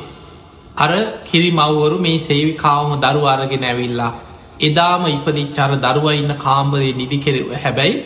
අර 0.76 0.90
කිරි 1.24 1.50
මව්වරු 1.52 1.96
මේ 2.00 2.18
සේවිකාවම 2.20 2.92
දරු 2.98 3.22
අරගෙන 3.26 3.64
ඇවිල්ලා 3.64 4.12
එදාම 4.60 5.02
ඉපදිච්චාර 5.08 5.70
දරුව 5.78 6.06
ඉන්න 6.12 6.32
කාම්බරේ 6.36 6.92
නිදි 6.94 7.18
කෙරව 7.18 7.52
හැබැයි 7.56 7.96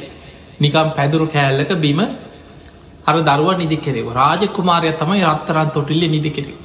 නිකම් 0.60 0.94
පැදුරු 0.96 1.26
කෑල්ලක 1.28 1.72
බිම 1.76 2.00
අර 3.06 3.16
දරුව 3.22 3.58
නිදි 3.58 3.76
කෙරෙව 3.78 4.08
රාජකුමාරය 4.12 4.92
තමයි 4.94 5.24
රත්තරන් 5.24 5.70
තොටිල්ල 5.70 6.04
නිදි 6.08 6.30
කෙරෙව. 6.30 6.56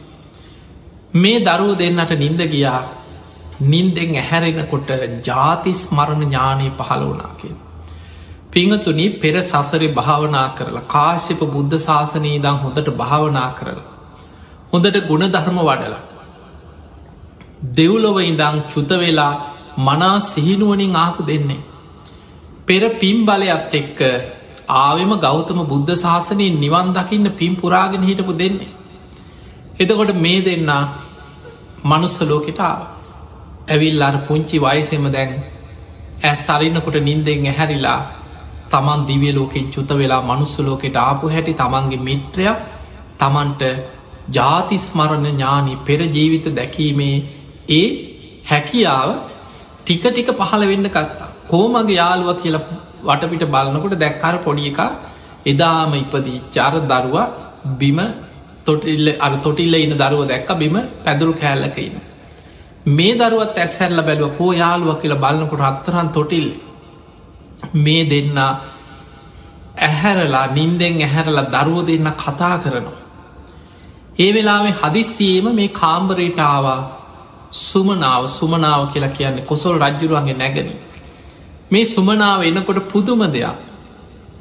මේ 1.13 1.39
දරුව 1.41 1.77
දෙන්නට 1.77 2.11
නින්ද 2.15 2.41
ගියා 2.47 2.81
නින්දෙන් 3.63 4.15
ඇහැරෙනකොට 4.15 4.89
ජාතිස් 5.23 5.81
මරණ 5.91 6.21
ඥානය 6.23 6.67
පහළ 6.71 7.03
වනාකින්. 7.05 7.55
පිංහතුනි 8.51 9.05
පෙර 9.19 9.35
සසරි 9.43 9.87
භාවනා 9.89 10.47
කරලා 10.55 10.87
කාශ්‍යප 10.87 11.41
බුද්ධ 11.47 11.77
ශාසනී 11.79 12.37
දම් 12.39 12.57
හොඳට 12.57 12.89
භාවනා 12.95 13.49
කරලා. 13.53 13.89
හොඳට 14.73 14.97
ගුණ 15.07 15.25
ධර්ම 15.27 15.59
වඩලා. 15.61 16.03
දෙව්ලොව 17.71 18.17
ඉඳං 18.21 18.57
චුත 18.71 18.91
වෙලා 18.97 19.33
මනා 19.79 20.19
සිහිනුවනින් 20.21 20.95
ආපු 20.95 21.21
දෙන්නේ. 21.23 21.61
පෙර 22.69 22.81
පිම් 22.95 23.17
බලයක්ත් 23.25 23.75
එක්ක 23.75 23.99
ආවම 24.77 25.11
ගෞතම 25.19 25.59
බුද්ධ 25.65 25.93
ශාසනයෙන් 25.97 26.57
නිවන් 26.57 26.89
දකින්න 26.93 27.29
පිම් 27.33 27.53
පුරාගෙන 27.55 28.03
හිටපු 28.03 28.33
දෙන්නේ. 28.35 28.69
එතකොට 29.75 30.11
මේ 30.17 30.41
දෙන්න 30.41 30.69
මනුස්ස 31.83 32.17
ලෝකෙට 32.21 32.61
ඇවිල් 33.67 34.01
අර 34.01 34.15
පුංචි 34.21 34.57
වයසෙම 34.59 35.05
දැන් 35.07 35.31
ඇස් 36.21 36.39
සරින්නකොට 36.41 36.97
නින්දෙන් 37.01 37.45
ඇහැරිලා 37.45 37.99
තමන් 38.67 39.01
දිවිය 39.03 39.33
ලෝකෙන් 39.33 39.65
චුත 39.69 39.89
වෙලා 39.93 40.21
මනුස්ස 40.23 40.55
ලෝකෙට 40.59 40.95
ආපු 40.97 41.25
හැටි 41.27 41.53
තමන්ගේ 41.55 42.01
මිත්‍රය 42.01 42.45
තමන්ට 43.17 43.63
ජාතිස්මරණ 44.29 45.27
ඥානි 45.27 45.73
පෙර 45.81 45.99
ජීවිත 46.07 46.45
දැකීමේ 46.51 47.15
ඒ 47.71 47.87
හැකියාව 48.45 49.09
ටික 49.79 50.03
ටික 50.05 50.29
පහළ 50.37 50.63
වෙන්න 50.67 50.89
කත්තා 50.89 51.29
කෝමගේ 51.49 51.95
යාළුව 51.95 52.29
කියලා 52.41 52.65
වටපිට 53.07 53.45
බලන්නකොට 53.47 53.95
දැක්කර 53.97 54.35
පොඩි 54.39 54.69
එක 54.69 54.79
එදාම 55.45 55.93
ඉපදී 55.95 56.39
චාර 56.49 56.73
දරුවා 56.83 57.27
බිම 57.75 57.99
තොටිල්ල 58.65 59.07
අර 59.17 59.31
තොටිල්ල 59.39 59.75
ඉන්න 59.75 59.95
දරුව 59.95 60.23
දැක්ක 60.25 60.49
බිම 60.57 60.75
පැදුරු 61.03 61.33
කෑල්ලකඉන්න 61.35 61.95
මේ 62.89 63.13
දරුවත් 63.15 63.57
ඇස්සැල්ල 63.57 64.01
බැලුව 64.01 64.37
හෝ 64.37 64.51
යාළුව 64.53 64.97
කියලා 64.97 65.17
බලන්නකොට 65.17 65.63
අත්තරන් 65.63 66.09
තොටිල්ල 66.09 66.49
මේ 67.75 68.03
දෙන්න 68.05 68.37
ඇහැරලා 69.79 70.45
නින්දෙන් 70.49 70.95
ඇහැරලා 70.97 71.51
දරුව 71.55 71.79
දෙන්න 71.87 72.07
කතා 72.15 72.55
කරනවා. 72.57 72.99
ඒ 74.17 74.31
වෙලාේ 74.33 74.73
හදිස්සියේම 74.73 75.47
මේ 75.53 75.69
කාම්බරේටාවා 75.71 76.81
සුමනාව 77.51 78.23
සුමනාව 78.29 78.81
කියලා 78.87 79.09
කියන්නේ 79.09 79.45
කොසොල් 79.45 79.75
රජ්ජුරුවන්ගේ 79.77 80.33
නැගන. 80.35 80.69
මේ 81.71 81.85
සුමනාව 81.85 82.43
එනකොට 82.43 82.79
පුදුම 82.91 83.21
දෙයක් 83.27 83.57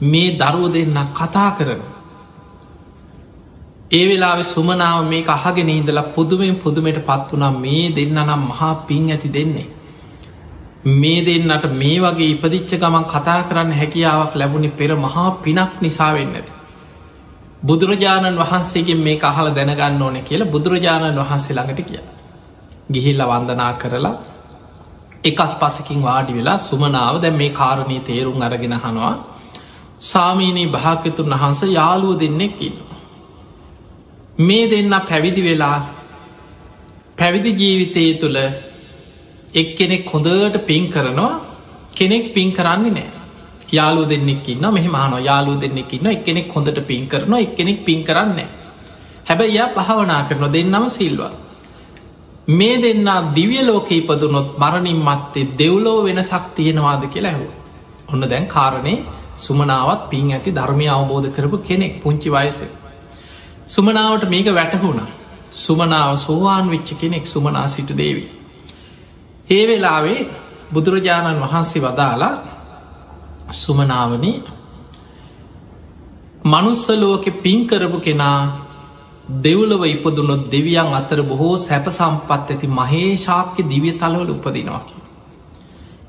මේ 0.02 0.36
දරුව 0.36 0.72
දෙන්න 0.72 0.98
කතා 1.12 1.50
කරන. 1.52 1.80
ඒ 3.90 4.04
වෙලාවෙ 4.06 4.44
සුමනාව 4.44 4.98
මේ 5.04 5.24
අහගෙන 5.26 5.68
ඉඳලා 5.70 6.12
පුදුමෙන් 6.14 6.56
පුදුමයට 6.56 7.00
පත් 7.00 7.28
වනා 7.30 7.52
මේ 7.54 7.84
දෙන්න 7.90 8.18
නම් 8.18 8.42
මහා 8.44 8.74
පින් 8.86 9.10
ඇති 9.10 9.28
දෙන්නේ. 9.28 9.68
මේ 10.92 11.20
දෙන්නට 11.22 11.64
මේ 11.72 11.98
වගේ 12.00 12.30
ඉපදිච්ච 12.30 12.70
ගමන් 12.74 13.04
කතා 13.04 13.40
කරන්න 13.42 13.72
හැකියාවක් 13.72 14.34
ලැබුණේ 14.34 14.70
පෙර 14.72 14.90
මහා 14.96 15.30
පිනක් 15.38 15.72
නිසාවෙන්න 15.80 16.34
ඇති. 16.34 16.52
බුදුරජාණන් 17.60 18.38
වහන්සේගෙන් 18.38 19.00
මේ 19.00 19.18
අහල 19.22 19.48
දැනගන්න 19.50 20.02
ඕන 20.02 20.16
කියලා 20.22 20.46
බුදුරජාණන් 20.46 21.18
වහන්සේ 21.18 21.54
ළඟට 21.54 21.80
කිය. 21.82 22.00
ගිහිල්ල 22.92 23.22
වන්දනා 23.22 23.72
කරලා 23.74 24.16
එකත් 25.24 25.52
පසකින් 25.60 26.00
වාඩි 26.02 26.32
වෙලා 26.32 26.58
සුමනාව 26.60 27.14
දැ 27.20 27.32
මේ 27.32 27.50
කාරණී 27.50 28.00
තේරුම් 28.00 28.42
අරගෙන 28.42 28.74
හනවා 28.76 29.14
සාමීනී 30.02 30.68
භාකතුන් 30.68 31.30
වහන්ස 31.32 31.60
යාලුව 31.70 32.12
දෙන්නෙක්කින්න. 32.16 32.76
මේ 34.38 34.64
දෙන්න 34.66 34.94
පැවිදි 35.02 35.42
වෙලා 35.42 35.78
පැවිදි 37.18 37.50
ජීවිතය 37.52 38.04
තුළ 38.14 38.38
එක් 39.52 39.68
කෙනෙක් 39.76 40.04
හොඳට 40.06 40.56
පින් 40.60 40.84
කරනවා 40.88 41.40
කෙනෙක් 41.92 42.34
පින් 42.34 42.52
කරන්නේ 42.52 42.92
නෑ 42.92 43.10
යාලු 43.70 44.02
දෙන්නෙක්කින්න 44.04 44.64
මෙහමහන 44.68 45.18
යාලු 45.20 45.52
දෙන්නෙක්කින්න 45.56 46.06
එක් 46.08 46.24
කෙනෙක් 46.24 46.48
හොඳට 46.48 46.80
පින් 46.86 47.08
කරනවා 47.08 47.40
එක් 47.40 47.52
කෙනෙක් 47.56 47.84
පින් 47.84 48.04
කරන්නේ 48.04 48.48
හැබැයි 49.26 49.54
යා 49.54 49.68
භාවනා 49.70 50.22
කරන 50.22 50.44
දෙන්නම 50.48 50.88
සිල්වා. 50.90 51.47
මේ 52.48 52.76
දෙන්න 52.78 53.08
දිවිය 53.34 53.62
ලෝක 53.62 53.88
ඉපදුනොත් 53.90 54.50
මරණින් 54.58 55.00
මත්තේ 55.00 55.50
දෙව්ලෝ 55.58 55.98
වෙනසක් 56.04 56.44
තියෙනවාද 56.54 57.02
කියලා 57.06 57.32
ඇහු 57.32 57.46
ඔන්න 58.08 58.22
දැන් 58.24 58.46
කාරණය 58.46 58.94
සුමනාවත් 59.38 60.02
පින් 60.10 60.28
ඇති 60.30 60.50
ධර්මය 60.52 60.86
අවබෝධ 60.88 61.28
කරපු 61.30 61.56
කෙනෙක් 61.60 61.94
පුංචි 62.02 62.30
වයස 62.30 62.60
සුමනාවට 63.66 64.24
මේක 64.26 64.46
වැටහුණ. 64.48 65.00
සුමනාව 65.52 66.18
සෝවාන් 66.18 66.70
වෙච්ච 66.70 66.88
කෙනෙක් 66.94 67.26
සුමනා 67.26 67.66
සිටු 67.66 67.94
දේවී. 67.94 68.28
ඒ 69.50 69.64
වෙලාවේ 69.66 70.20
බුදුරජාණන් 70.72 71.42
වහන්සේ 71.42 71.82
වදාලා 71.82 72.34
සුමනාවන 73.52 74.24
මනුස්සලෝක 76.44 77.24
පින්කරපු 77.42 77.98
කෙනා 78.00 78.67
දෙව්ලව 79.28 79.82
ඉපදුනොත් 79.86 80.48
දෙවියන් 80.48 80.92
අතර 80.92 81.22
බොහෝ 81.22 81.58
සැප 81.58 81.86
සම්පත් 81.88 82.50
ඇති 82.50 82.66
මහේශාක්‍ය 82.68 83.62
දිවිය 83.64 83.92
තලවල 83.94 84.30
උපදිනවාකි. 84.30 84.94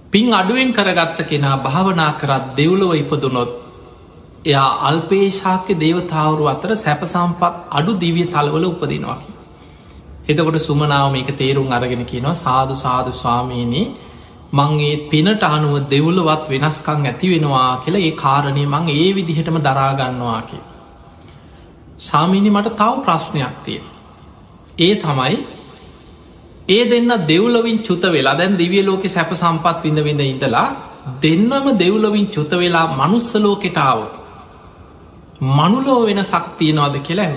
පින් 0.09 0.33
අඩුවෙන් 0.33 0.71
කරගත්ත 0.71 1.19
කෙනා 1.23 1.57
භාවනා 1.59 2.13
කරත් 2.13 2.45
දෙව්ලව 2.55 2.93
ඉපදුනොත් 2.95 3.51
එයා 4.45 4.71
අල්පේශාක්‍ය 4.81 5.73
දේවතාවරු 5.75 6.47
අතර 6.47 6.71
සැප 6.75 7.03
සම්පත් 7.05 7.53
අඩු 7.71 7.91
දිවිය 7.95 8.27
තලවල 8.27 8.65
උපදිනවාකි. 8.65 9.29
එතකොට 10.25 10.57
සුමනාව 10.59 11.11
මේක 11.11 11.29
තේරුම් 11.35 11.67
අරගෙන 11.69 12.05
කියනවා 12.05 12.33
සාදු 12.35 12.73
සාදු 12.77 13.11
ස්වාමීනී 13.13 13.87
මංගේ 14.51 15.09
පිනට 15.09 15.43
අනුව 15.45 15.75
දෙවුලවත් 15.87 16.45
වෙනස්කං 16.47 17.05
ඇති 17.05 17.27
වෙනවා 17.29 17.69
කියලා 17.77 18.01
ඒ 18.01 18.15
කාරණය 18.15 18.63
මං 18.65 18.85
ඒ 18.91 19.07
විදිහටම 19.13 19.57
දරාගන්නවා 19.59 20.41
කිය. 20.43 20.61
සාමීනි 21.99 22.49
මට 22.49 22.75
තව 22.77 22.91
ප්‍රශ්නයක් 23.05 23.55
තිය. 23.65 23.81
ඒ 24.79 24.93
තමයි 24.95 25.37
ඒ 26.69 26.83
දෙන්න 26.85 27.11
දෙව්ලවින් 27.27 27.79
චුත 27.79 28.03
වෙලා 28.07 28.37
දැන් 28.37 28.57
දිවිය 28.57 28.83
ලෝක 28.83 29.03
සැප 29.07 29.31
සම්පත් 29.33 29.83
විඳ 29.83 29.99
විඳ 29.99 30.21
ඉඳලා 30.23 30.67
දෙන්නම 31.17 31.65
දෙව්ලවින් 31.77 32.27
චුත 32.27 32.51
වෙලා 32.53 32.87
මනුස්සලෝකෙටාව 32.95 33.99
මනුලෝ 35.49 36.01
වෙන 36.05 36.21
සක්තියනවාද 36.25 36.95
කියලා 37.01 37.33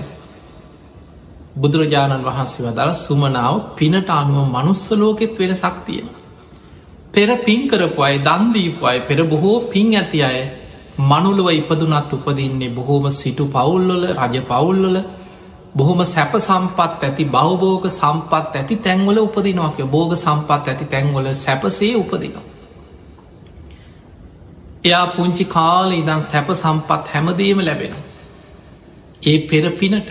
බුදුරජාණන් 1.55 2.25
වහන්සේ 2.25 2.65
වදර 2.67 2.91
සුමනාව 2.97 3.55
පිනට 3.77 4.09
අනුව 4.11 4.47
මනුස්සලෝකෙත් 4.49 5.39
වෙන 5.39 5.55
සක්තියෙන. 5.57 6.09
පෙර 7.13 7.29
පින් 7.39 7.61
කරපු 7.69 8.01
අයි 8.03 8.19
දන්දීපු 8.21 8.83
අය 8.87 8.99
පෙර 9.01 9.19
බොහෝ 9.25 9.59
පින් 9.69 9.89
ඇති 9.95 10.19
අය 10.23 10.39
මනුළුව 11.01 11.49
ඉපදුනත් 11.53 12.13
උපදින්නේ 12.13 12.71
බොහෝම 12.71 13.11
සිටු 13.13 13.45
පවුල්ලොල 13.47 14.05
රජ 14.15 14.37
පවුල්ලොල 14.43 14.97
බොහොම 15.75 16.05
සැප 16.05 16.33
සම්පත් 16.39 17.03
ඇති 17.03 17.25
බෞබෝග 17.27 17.85
සම්පත් 17.91 18.55
ඇති 18.55 18.77
තැන්වල 18.79 19.19
උපදිනවාක 19.19 19.79
බෝග 19.89 20.13
සම්පත් 20.15 20.69
ඇති 20.69 20.85
තැන්වල 20.87 21.27
සැපසේ 21.35 21.95
උපදිනවා. 21.97 22.45
එයා 24.85 25.07
පුංචි 25.09 25.45
කාල 25.47 25.93
ඉදන් 25.93 26.21
සැප 26.23 26.49
සම්පත් 26.55 27.05
හැමදීම 27.09 27.61
ලැබෙන. 27.61 27.95
ඒ 29.23 29.39
පෙර 29.41 29.65
පිනට 29.73 30.09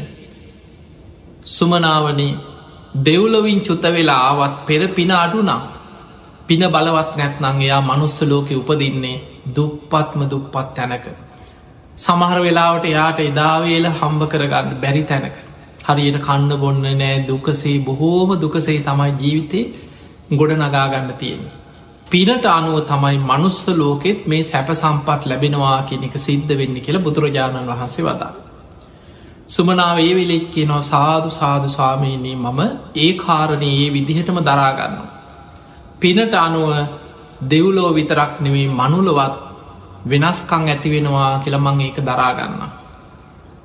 සුමනාවනේ 1.45 2.39
දෙව්ලවින් 2.95 3.59
චුත 3.61 3.83
වෙලා 3.83 4.21
ආවත් 4.29 4.55
පෙර 4.65 4.81
පින 4.89 5.11
අඩුනම් 5.13 5.61
පින 6.47 6.63
බලවත් 6.67 7.11
නැත්නං 7.15 7.61
එයා 7.61 7.81
මනුස්ස 7.81 8.17
ලෝකෙ 8.23 8.53
උපදින්නේ 8.55 9.21
දුප්පත්ම 9.47 10.21
දුප්පත් 10.25 10.67
තැනක. 10.75 11.05
සමහර 11.97 12.39
වෙලාවට 12.39 12.85
එයාට 12.85 13.19
එදාවේල 13.21 13.87
හම්බ 13.91 14.21
කරගන්න 14.27 14.75
බැරි 14.81 15.03
තැනක. 15.05 15.35
හරියට 15.85 16.19
කන්න 16.19 16.51
බොන්න 16.57 16.83
නෑ 16.93 17.15
දුකසේ 17.27 17.77
බොහෝම 17.81 18.29
දුකසේ 18.41 18.77
තමයි 18.81 19.11
ජීවිතේ 19.21 19.65
ගොඩ 20.31 20.53
නගාගන්න 20.57 21.11
තියෙන. 21.15 21.43
පිනට 22.11 22.45
අනුව 22.47 22.77
තමයි 22.83 23.17
මනුස්ස 23.21 23.61
ලෝකෙත් 23.73 24.27
මේ 24.27 24.43
සැප 24.43 24.69
සම්පත් 24.73 25.21
ලැබෙනවා 25.25 25.81
කෙනෙක 25.83 26.15
සිද්ධ 26.19 26.51
වෙන්න 26.53 26.75
කියලා 26.77 27.01
බුදුරජාණන් 27.01 27.69
වහන්සේ 27.69 28.05
වදා. 28.05 28.33
සුමනාව 29.47 29.97
ඒ 29.99 30.13
වෙලෙත් 30.15 30.47
කියනවා 30.49 30.81
සාදු 30.83 31.29
සාධු 31.31 31.67
ස්වාමීනී 31.69 32.35
මම 32.37 32.59
ඒ 32.97 33.11
කාරණය 33.15 33.69
ඒ 33.75 33.89
විදිහටම 33.93 34.37
දරාගන්න. 34.41 34.95
පිනට 36.01 36.33
අනුව 36.35 36.69
දෙව්ලෝ 37.43 37.89
විතරක් 37.93 38.31
නෙවේ 38.39 38.67
මනුලවත් 38.71 39.35
වෙනස්කං 40.05 40.63
ඇතිවෙනවා 40.67 41.39
කියලමං 41.43 41.81
ඒක 41.81 41.97
දරාගන්න. 41.99 42.61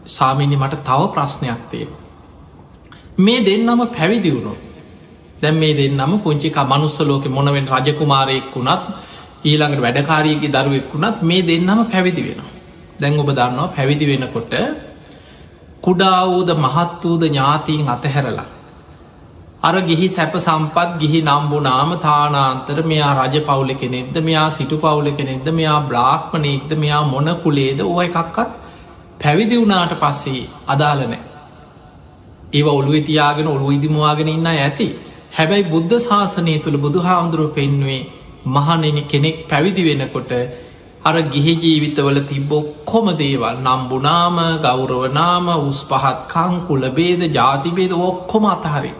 සාමීනි 0.06 0.56
මට 0.56 0.84
තව 0.84 1.00
ප්‍රශ්නයක් 1.12 1.62
තිය. 1.70 1.86
මේ 3.18 3.40
දෙන්නම 3.40 3.80
පැවිදිවුණු 3.88 4.52
දැම් 5.42 5.54
මේ 5.56 5.74
දෙන්නම 5.74 6.12
පුංචික 6.20 6.56
මනුස්ස 6.64 6.98
ලෝක 7.00 7.24
මොනවෙන් 7.28 7.66
රජකුමාරයෙක් 7.68 8.54
වුණත් 8.54 8.82
ඊළඟට 9.44 9.80
වැඩකාරීගේ 9.80 10.52
දරුවෙක් 10.52 10.86
වුණත් 10.92 11.22
මේ 11.22 11.42
දෙන්නම 11.42 11.80
පැවිදි 11.86 12.22
වෙනවා. 12.22 12.52
දැන් 13.00 13.18
ඔබ 13.18 13.30
දන්නවා 13.30 13.68
පැවිදි 13.68 14.06
වෙනකොට 14.06 14.52
කුඩා 15.82 16.20
වූද 16.26 16.50
මහත් 16.56 17.02
වූද 17.02 17.22
ඥාතීන් 17.24 17.88
අතහැරලා. 17.88 18.55
අර 19.62 19.74
ගිහි 19.82 20.08
සැප 20.08 20.34
සම්පත් 20.36 20.98
ගිහි 20.98 21.20
නම්බුනාම 21.22 21.92
තානාන්තර 21.98 22.78
මෙයා 22.84 23.12
රජ 23.18 23.36
පවුල 23.42 23.70
කෙනෙක්ද 23.74 24.16
මෙයා 24.22 24.48
සිටු 24.50 24.76
පවුල 24.78 25.08
කෙනෙක්ද 25.12 25.48
මෙයා 25.52 25.78
බ්‍රාක්්මණයෙක්ද 25.82 26.72
මෙයා 26.76 27.02
මොන 27.06 27.30
කුලේද 27.42 27.80
ඕ 27.82 27.96
එකක්කත් 28.02 28.50
පැවිදි 29.20 29.56
වුණාට 29.56 29.94
පස්සේ 29.98 30.42
අදාලනෑ. 30.66 31.20
ඒව 32.52 32.68
ඔළුව 32.70 32.96
තියාගෙන 33.02 33.48
ඔළු 33.48 33.70
ඉදිමවාගෙන 33.70 34.28
ඉන්න 34.28 34.46
ඇති 34.48 34.88
හැබැයි 35.32 35.70
බුද්ධ 35.70 35.96
ශාසනය 36.00 36.54
තුළ 36.58 36.78
බුදු 36.78 37.00
හාමුදුරුව 37.00 37.50
පෙන්වේ 37.52 38.00
මහනෙන 38.48 38.98
කෙනෙක් 39.06 39.38
පැවිදි 39.48 39.82
වෙනකොට 39.84 40.32
අර 41.02 41.16
ගිහි 41.30 41.54
ජීවිතවල 41.56 42.20
තිබ්බොක්කොම 42.24 43.08
දේවල් 43.16 43.56
නම්බුනාම 43.64 44.38
ගෞරවනාම 44.60 45.48
උස් 45.58 45.80
පහත්කං 45.84 46.54
කුලබේද 46.68 47.20
ජාතිබේද 47.32 47.92
ඔක්කොම 48.02 48.46
අතහරි. 48.48 48.92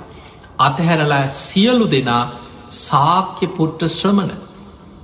අතහැරලා 0.58 1.28
සියලු 1.28 1.86
දෙනා 1.86 2.24
සාක්‍ය 2.78 3.46
පුට්ට 3.48 3.82
ශ්‍රමණ 3.90 4.32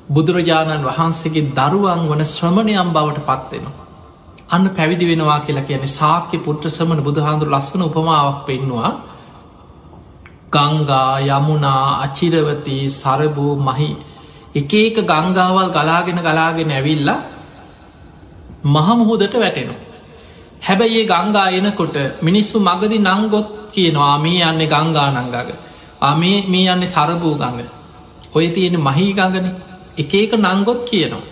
බුදුරජාණන් 0.08 0.84
වහන්සේගේ 0.84 1.50
දරුවන් 1.52 2.02
වන 2.08 2.22
ශ්‍රමණයම් 2.26 2.88
බවට 2.90 3.26
පත්වෙනවා. 3.28 3.82
අන්න 4.48 4.64
පැවිදි 4.70 5.06
වෙනවා 5.06 5.40
කියලා 5.40 5.64
කියන 5.64 5.84
සාක්‍ය 5.90 6.38
පුට්ට 6.38 6.64
සමන 6.68 7.00
බුදුහාන්දුර 7.00 7.48
ලස්සන 7.48 7.82
උපමාවක් 7.82 8.40
පෙන්නවා 8.46 8.90
ගංගා 10.52 11.12
යමුණා 11.28 11.84
අචිරවති 12.04 12.76
සරභූ 12.92 13.54
මහි 13.58 13.90
එක 14.54 14.72
ඒක 14.74 14.96
ගංගාවල් 15.04 15.70
ගලාගෙන 15.70 16.18
ගලාගෙන 16.20 16.70
ඇවිල්ලා 16.70 17.20
මහමුහුදට 18.66 19.34
වැටෙනවා. 19.36 19.91
හැබැයි 20.62 20.98
ඒ 20.98 21.06
ගංගා 21.06 21.48
එනකොට 21.52 21.96
මිනිස්සු 22.22 22.56
මගදි 22.60 22.98
නංගොත් 23.00 23.48
කියනවා 23.72 24.16
මේ 24.18 24.40
යන්නේ 24.44 24.68
ගංගා 24.68 25.10
නංගාග 25.16 25.48
ආමේ 26.02 26.36
මේ 26.46 26.66
යන්නේ 26.68 26.88
සරභූ 26.88 27.34
ගඟ 27.36 27.70
ඔය 28.32 28.46
තියෙන 28.50 28.76
මහී 28.80 29.12
ගඟන 29.12 29.46
එක 29.94 30.14
ඒක 30.14 30.32
නංගොත් 30.34 30.80
කියනවා. 30.84 31.24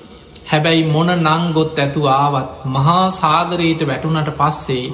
හැබැයි 0.47 0.85
මොන 0.87 1.11
නංගොත් 1.19 1.79
ඇතු 1.79 2.01
ආවත් 2.09 2.49
මහා 2.66 3.05
සාගරයට 3.12 3.83
වැටුනට 3.83 4.31
පස්සේ 4.33 4.93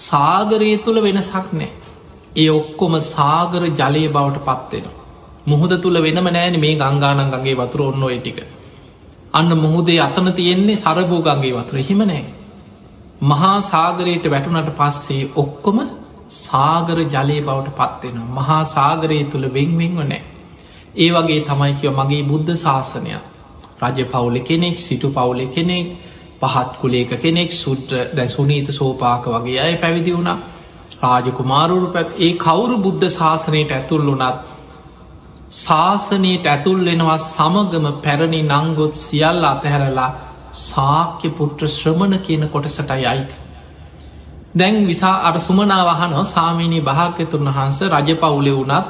සාගරය 0.00 0.70
තුළ 0.78 0.98
වෙනසක් 1.00 1.48
නෑ. 1.52 1.70
ඒ 2.36 2.50
ඔක්කොම 2.50 2.94
සාගර 3.06 3.62
ජලය 3.70 4.02
බවට 4.08 4.44
පත්වෙන. 4.48 4.86
මුහුද 5.46 5.72
තුළ 5.78 5.98
වෙනම 5.98 6.28
නෑන 6.28 6.56
මේ 6.58 6.74
ගංගානන්ගගේ 6.76 7.56
වතුර 7.56 7.80
ඔන්න 7.82 8.02
ඔය 8.02 8.18
ටික. 8.18 8.38
අන්න 9.32 9.50
මුහුදේ 9.56 10.00
අතන 10.00 10.28
තියෙන්නේ 10.32 10.76
සරභූගන්ගේ 10.76 11.54
වතුර 11.54 11.78
හිම 11.80 12.00
නෑ. 12.02 12.24
මහා 13.22 13.56
සාගරයට 13.62 14.24
වැටුනට 14.26 14.70
පස්සේ 14.74 15.30
ඔක්කොම 15.36 15.78
සාගර 16.38 16.98
ජලය 17.06 17.38
බවට 17.40 17.74
පත්වෙන. 17.78 18.16
මහා 18.30 18.62
සාගරය 18.66 19.18
තුළ 19.26 19.46
වෙංවෙන්ව 19.50 19.98
නෑ. 20.02 20.22
ඒ 20.96 21.10
වගේ 21.10 21.40
තමයි 21.42 21.72
කියව 21.74 21.92
මගේ 21.94 22.22
බුද්ධ 22.24 22.56
ශාසනයක්. 22.58 23.22
රජ 23.80 23.98
පවුල 24.06 24.36
කෙනෙක් 24.40 24.76
සිටු 24.78 25.08
පවුල 25.10 25.40
කෙනෙක් 25.48 25.86
පහත් 26.40 26.70
කුලේක 26.76 27.10
කෙනෙක් 27.18 27.50
සුද්‍ර 27.54 27.92
දැ 28.12 28.28
සුනීත 28.28 28.68
සෝපාක 28.70 29.24
වගේ 29.26 29.60
අය 29.60 29.74
පැවිදි 29.76 30.12
වුණා 30.12 30.38
රාජකුමාරුරු 31.00 31.88
පැත් 31.88 32.08
ඒ 32.18 32.32
කවුරු 32.36 32.76
බුද්ධ 32.78 33.06
ශාසනයට 33.10 33.70
ඇතුල් 33.70 34.02
වුනත් 34.04 34.36
ශාසනයට 35.56 36.44
ඇතුල්ලෙනවා 36.46 37.18
සමගම 37.20 37.86
පැරණි 38.00 38.40
නංගොත් 38.44 38.94
සියල්ල 38.96 39.44
අතහැරලා 39.44 40.10
සාක්‍ය 40.52 41.28
පුට්‍ර 41.30 41.66
ශ්‍රමණ 41.68 42.18
කියන 42.18 42.48
කොටසටයි 42.48 43.06
අයිති. 43.06 43.34
දැන් 44.54 44.86
විසා 44.86 45.16
අර 45.22 45.36
සුමනාවහනෝ 45.40 46.24
සාමීනී 46.26 46.82
භාග්‍යතුන් 46.82 47.48
වහන්ස 47.48 47.80
රජ 47.84 48.10
පවුලෙ 48.16 48.52
වුනත් 48.52 48.86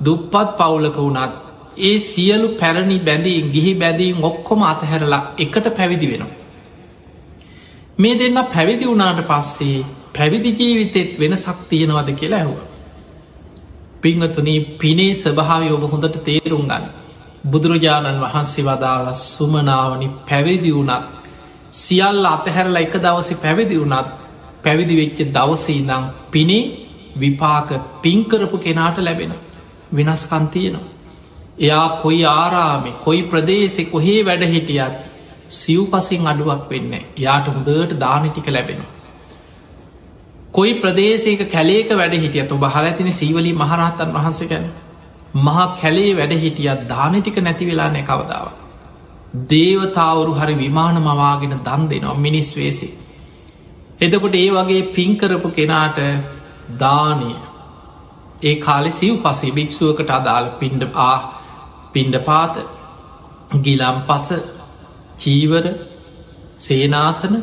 දුප්පත් 0.00 0.48
පවුලක 0.58 0.96
වුනත් 0.98 1.32
ඒ 1.78 1.98
සියලු 2.00 2.48
පැරණි 2.54 2.98
බැඳී 3.00 3.38
ගිහි 3.50 3.72
බැදීම් 3.74 4.24
ඔක්කොම 4.24 4.60
අතහැරලා 4.62 5.22
එකට 5.38 5.66
පැවිදි 5.76 6.06
වෙනවා. 6.06 6.34
මේ 7.98 8.14
දෙන්න 8.14 8.38
පැවිදි 8.46 8.84
වුණාට 8.86 9.20
පස්සේ 9.22 9.86
පැවිදි 10.14 10.50
ජීවිතෙත් 10.52 11.12
වෙන 11.20 11.36
සක්තියනවද 11.36 12.08
කියලා 12.12 12.38
ඇහුව. 12.38 12.58
පිංහතුනී 14.02 14.60
පිනේ 14.78 15.12
ස්භාවය 15.14 15.68
ඔබ 15.70 15.84
හොඳට 15.92 16.16
තේරුම් 16.24 16.64
ගන්න. 16.64 16.84
බුදුරජාණන් 17.46 18.22
වහන්සේ 18.22 18.64
වදාළ 18.64 19.08
සුමනාවනි 19.24 20.08
පැවිදි 20.28 20.70
වුණත් 20.70 21.04
සියල්ල 21.74 22.26
අතහැරලා 22.26 22.82
එක 22.82 22.94
දවස 22.96 23.30
පැවිදි 23.36 23.76
වුණත් 23.76 24.08
පැවිදි 24.64 24.94
වෙච්ච 24.96 25.18
දවසේ 25.30 25.80
දං 25.82 26.04
පිනේ 26.30 26.64
විපාක 27.16 27.70
පින්කරපු 28.02 28.56
කෙනාට 28.58 28.98
ලැබෙන 28.98 29.32
වෙනස්කන්තියනවා. 29.92 30.86
එයා 31.58 31.88
කොයි 31.96 32.24
ආරාමි 32.32 32.92
කොයි 33.04 33.22
ප්‍රදේශෙ 33.24 33.82
කොහේ 33.86 34.20
වැඩ 34.22 34.44
හිටියත් 34.46 34.94
සිව් 35.52 35.80
පසින් 35.90 36.26
අඩුවක් 36.26 36.62
වෙන්න 36.70 36.92
යාට 37.18 37.46
හොඳට 37.48 37.92
දානටික 37.98 38.48
ලැබෙනවා. 38.48 38.92
කොයි 40.52 40.72
ප්‍රදේශයක 40.74 41.40
කැලේක 41.48 41.90
වැඩ 41.92 42.14
හිටියත් 42.16 42.52
බහල 42.56 42.84
ඇතින 42.84 43.12
සීවලී 43.12 43.54
මහරහතන් 43.54 44.12
වහන්ස 44.12 44.40
ගැන 44.46 44.66
මහා 45.38 45.66
කැලේ 45.74 46.12
වැඩ 46.12 46.32
හිටියත් 46.38 46.86
දානටික 46.88 47.36
නැති 47.38 47.64
වෙලා 47.66 47.88
නෑ 47.88 48.04
කවදාව. 48.04 48.46
දේවතාවරු 49.46 50.32
හරි 50.34 50.54
විමාන 50.56 50.96
මවාගෙන 51.00 51.58
දන් 51.60 51.82
දෙනවා 51.88 52.14
මිනිස් 52.18 52.48
වේසේ. 52.56 52.92
එතකොට 54.00 54.34
ඒ 54.34 54.48
වගේ 54.52 54.82
පින්කරපු 54.90 55.48
කෙනාට 55.50 55.98
දානය 56.76 57.30
ඒ 58.42 58.54
කාලෙ 58.58 58.90
සිව් 58.90 59.14
පසේ 59.22 59.52
භික්ෂුවකට 59.52 60.10
අදාළ 60.10 60.48
පින්ඩ 60.60 60.82
ආ 61.00 61.18
පින්ඩ 61.92 62.16
පාත 62.20 62.54
ගිලම් 63.60 63.98
පස 64.06 64.28
චීවර 65.18 65.64
සේනාසන 66.60 67.36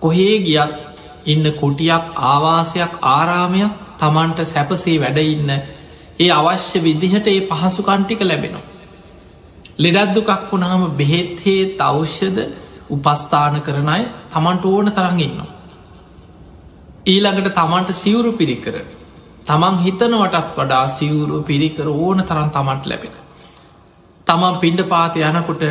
කොහේ 0.00 0.36
ගියත් 0.40 0.72
ඉන්න 1.26 1.46
කුටියක් 1.52 2.04
ආවාසයක් 2.24 2.92
ආරාමයක් 3.04 3.72
තමන්ට 3.98 4.38
සැපසේ 4.46 4.98
වැඩඉන්න 4.98 5.50
ඒ 6.18 6.30
අවශ්‍ය 6.32 6.78
විදිහට 6.80 7.26
ඒ 7.28 7.40
පහසු 7.48 7.82
කන්ටික 7.82 8.20
ලැබෙනවා. 8.22 8.64
ලෙඩත්දුකක් 9.78 10.30
වුණහම 10.50 10.84
බෙහෙත්හේ 10.92 11.76
තෞෂ්‍යද 11.76 12.38
උපස්ථාන 12.88 13.56
කරන 13.62 13.88
අය 13.88 14.02
තමන්ට 14.30 14.64
ඕන 14.66 14.88
තරඟන්නවා. 14.90 15.50
ඊළඟට 17.06 17.50
තමන්ට 17.54 17.90
සිවුරු 17.94 18.32
පිරිකර 18.34 18.76
තමන් 19.44 19.76
හිතනවටත් 19.78 20.56
වඩා 20.56 20.86
සිවුරු 20.90 21.42
පිරිකර 21.42 21.86
ඕන 21.88 22.18
තරන් 22.22 22.50
තමන්ට 22.50 22.86
ලැබෙන. 22.86 23.14
තමන් 24.26 24.56
පිණ්ඩ 24.56 24.82
පාත 24.86 25.16
යනකොට 25.18 25.62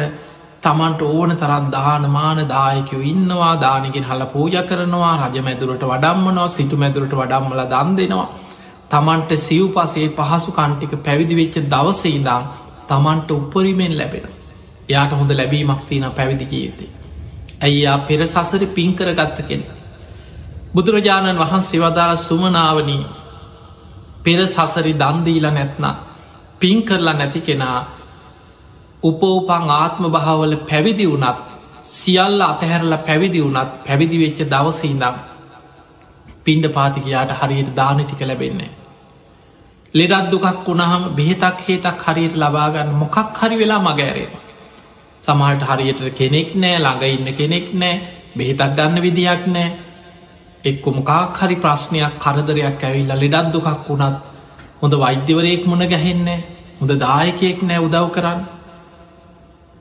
තමන්ට 0.63 1.01
ඕන 1.03 1.31
තරන් 1.35 1.65
දානමාන 1.71 2.39
දායකයෝ 2.47 3.01
ඉන්නවා 3.03 3.53
දානගෙන් 3.57 4.05
හල 4.05 4.21
පූජ 4.27 4.55
කරනවා 4.63 5.13
රජ 5.19 5.37
මැදුරට 5.41 5.83
වඩම්මනවා 5.83 6.47
සිටු 6.49 6.77
මැදුරට 6.77 7.13
වඩම්මල 7.13 7.61
දන් 7.67 7.97
දෙනවා. 7.97 8.29
තමන්ට 8.89 9.31
සිව් 9.37 9.65
පසේ 9.69 10.07
පහසු 10.09 10.51
කන්ටික 10.51 10.93
පැවිදි 10.99 11.35
වෙච්ච 11.35 11.55
දවසයිදම් 11.65 12.43
තමන්ට 12.85 13.29
උපරිමෙන් 13.31 13.93
ලැබෙන. 13.93 14.25
යාට 14.89 15.11
හොඳ 15.11 15.31
ලැබීමක් 15.31 15.81
තියන 15.85 16.05
පැවිදි 16.11 16.45
ජීවිතේ. 16.45 16.89
ඇයියා 17.59 17.97
පෙර 17.99 18.21
සසර 18.25 18.63
පින්කර 18.69 19.09
ගත්ත 19.11 19.37
කෙන. 19.43 19.63
බුදුරජාණන් 20.73 21.39
වහන්සේ 21.39 21.79
වදාළ 21.81 22.17
සුමනාවනී 22.19 23.03
පෙර 24.23 24.39
සසරි 24.47 24.93
දන්දීල 24.93 25.47
නැත්න 25.49 25.85
පින් 26.61 26.77
කරලා 26.81 27.13
නැති 27.13 27.41
කෙනා 27.41 27.79
උපෝපං 29.03 29.65
ආත්ම 29.71 30.03
භාවල 30.09 30.55
පැවිදි 30.63 31.05
වුනත් 31.05 31.37
සියල්ල 31.89 32.41
අතහැරලා 32.43 32.97
පැවිදි 32.99 33.39
වුනත් 33.39 33.71
පැවිදි 33.85 34.17
වෙච්ච 34.17 34.39
දවසඉදම් 34.45 35.15
පින්ඩ 36.45 36.65
පාතිකයාට 36.69 37.31
හරියට 37.33 37.69
දාන 37.73 37.99
ටික 37.99 38.21
ලැබෙන්නේ. 38.21 38.71
ලෙඩත් 39.93 40.31
දුකක් 40.31 40.65
වුණහම 40.65 41.03
බෙහෙතක් 41.13 41.59
හේතක් 41.63 42.01
හරියට 42.03 42.35
ලබාගන්න 42.35 42.89
මොකක් 42.95 43.15
හරි 43.37 43.55
වෙලා 43.57 43.81
මගෑරේ. 43.81 44.29
සමහට 45.23 45.63
හරියට 45.69 46.01
කෙනෙක් 46.13 46.49
නෑ 46.55 46.77
ළඟ 46.77 47.03
ඉන්න 47.09 47.27
කෙනෙක් 47.33 47.67
නෑ 47.73 47.93
බෙහිතක් 48.35 48.75
ගන්න 48.77 49.01
විදිහක් 49.01 49.43
නෑ 49.47 49.67
එක්කො 50.63 50.89
මොකාක් 50.91 51.37
හරි 51.39 51.57
ප්‍රශ්නයක් 51.57 52.17
කරදරයක් 52.19 52.83
ඇවිල්ල 52.83 53.13
ලෙඩත් 53.15 53.51
දුකක් 53.53 53.87
වුණත් 53.87 54.17
හොඳ 54.81 54.93
වෛද්‍යවරයෙක් 54.95 55.63
මුණ 55.65 55.87
ගැහෙන්නේ 55.87 56.39
හොඳ 56.79 56.91
දායකයෙක් 56.99 57.59
නෑ 57.63 57.79
උදව් 57.79 58.07
කරන්න 58.11 58.41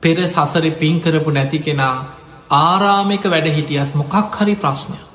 පෙර 0.03 0.17
සසර 0.25 0.65
පින් 0.75 0.97
කරපු 0.99 1.31
නැති 1.31 1.59
කෙනා 1.59 1.95
ආරාමික 2.55 3.23
වැඩ 3.25 3.49
හිටියත් 3.49 3.91
මොකක් 3.95 4.15
හරි 4.35 4.55
ප්‍රශ්නයක් 4.57 5.14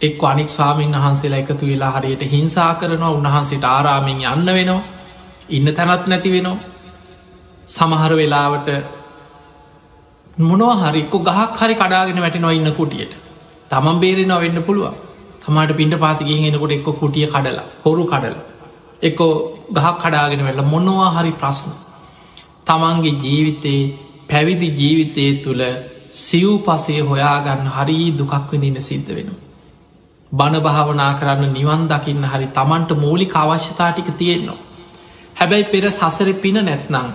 එක් 0.00 0.22
අනික් 0.24 0.50
ස්වාමීන් 0.50 0.96
වහන්සේලා 0.96 1.40
එකතු 1.40 1.66
වෙලා 1.66 1.92
හරියට 1.92 2.22
හිංසා 2.28 2.72
කරනවා 2.74 3.10
උන්වහන්සේට 3.10 3.64
ආරාමෙන් 3.66 4.22
යන්න 4.28 4.50
වෙනවා 4.50 4.82
ඉන්න 5.50 5.66
තැනත් 5.70 6.06
නැති 6.06 6.30
වෙනවා. 6.30 6.58
සමහර 7.68 8.12
වෙලාවට 8.14 8.68
මොනවා 10.40 10.76
හරික්ක 10.82 11.14
ගහක් 11.20 11.56
හරි 11.58 11.74
කඩාගෙන 11.76 12.18
වැටෙනවා 12.18 12.52
ඉන්න 12.52 12.70
කුටියට. 12.72 13.12
තමන් 13.70 13.98
බේරෙනවා 13.98 14.40
වෙන්න 14.40 14.62
පුළුවන්. 14.62 14.94
තමට 15.42 15.76
පින්ට 15.76 15.98
පාතිගිහින් 15.98 16.48
එනකොට 16.48 16.72
එක්ක 16.72 16.88
කුටිය 16.94 17.26
කඩලා 17.26 17.66
හොරු 17.84 18.04
කඩලා 18.06 18.44
එක්කෝ 19.02 19.32
ගහක් 19.70 19.96
කඩාගෙන 19.98 20.46
වෙල්ල 20.46 20.62
මොනවා 20.64 21.10
හරි 21.12 21.32
ප්‍රශ්න. 21.34 21.72
තමන්ගේ 22.66 23.18
ජීවිතයේ 23.18 23.82
පැවිදි 24.28 24.68
ජීවිතය 24.72 25.24
තුළ 25.44 25.62
සිව් 26.18 26.50
පසේ 26.66 27.00
හොයාගන්න 27.02 27.70
හරි 27.70 27.98
දුකක් 28.12 28.50
විඳන්න 28.52 28.80
සිද්ධ 28.82 29.10
වෙනවා. 29.10 29.49
බණ 30.32 30.60
භාවනා 30.60 31.12
කරන්න 31.14 31.52
නිවන් 31.52 31.82
දකින්න 31.88 32.24
හරි 32.24 32.46
තමන්ට 32.48 32.90
මූලික 32.96 33.34
අවශ්‍යතාටික 33.36 34.10
තියෙන්නවා. 34.16 34.60
හැබැයි 35.36 35.64
පෙර 35.66 35.84
සසර 35.90 36.28
පින 36.34 36.58
නැත්නම් 36.60 37.08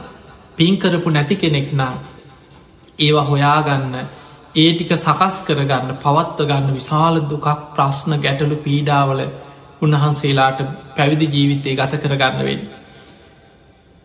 පින්කරපු 0.58 1.10
නැති 1.10 1.36
කෙනෙක් 1.38 1.70
නම් 1.74 1.96
ඒවා 3.00 3.26
හොයාගන්න 3.26 3.96
ඒ 4.56 4.70
ටික 4.72 4.92
සකස් 4.96 5.38
කරගන්න 5.44 5.90
පවත්ව 5.98 6.46
ගන්න 6.46 6.74
විශාල 6.74 7.16
දුකක් 7.26 7.48
ප්‍රශ්න 7.74 8.18
ගැටලු 8.20 8.58
පීඩාවල 8.60 9.22
උන්වහන්සේලාට 9.82 10.60
පැවිදි 10.96 11.28
ජීවිතය 11.30 11.76
ගත 11.76 11.94
කරගන්න 11.98 12.42
වෙන්න. 12.42 12.68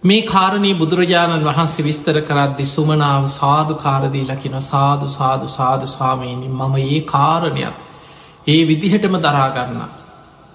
මේ 0.02 0.22
කාරණී 0.24 0.74
බුදුරජාණන් 0.76 1.46
වහන්සේ 1.46 1.84
විස්තර 1.84 2.16
කරද්දි 2.22 2.64
සුමනාව 2.68 3.24
සාධ 3.30 3.72
කාරදී 3.78 4.26
ලකින 4.26 4.56
සාධු 4.62 5.06
සාධු 5.10 5.48
සාධු 5.50 5.86
ස්වාමීනි 5.88 6.48
මම 6.50 6.74
ඒ 6.80 7.00
කාරණයක් 7.08 7.76
ඒ 8.50 8.60
විදිහටම 8.64 9.14
දරාගන්න. 9.18 9.80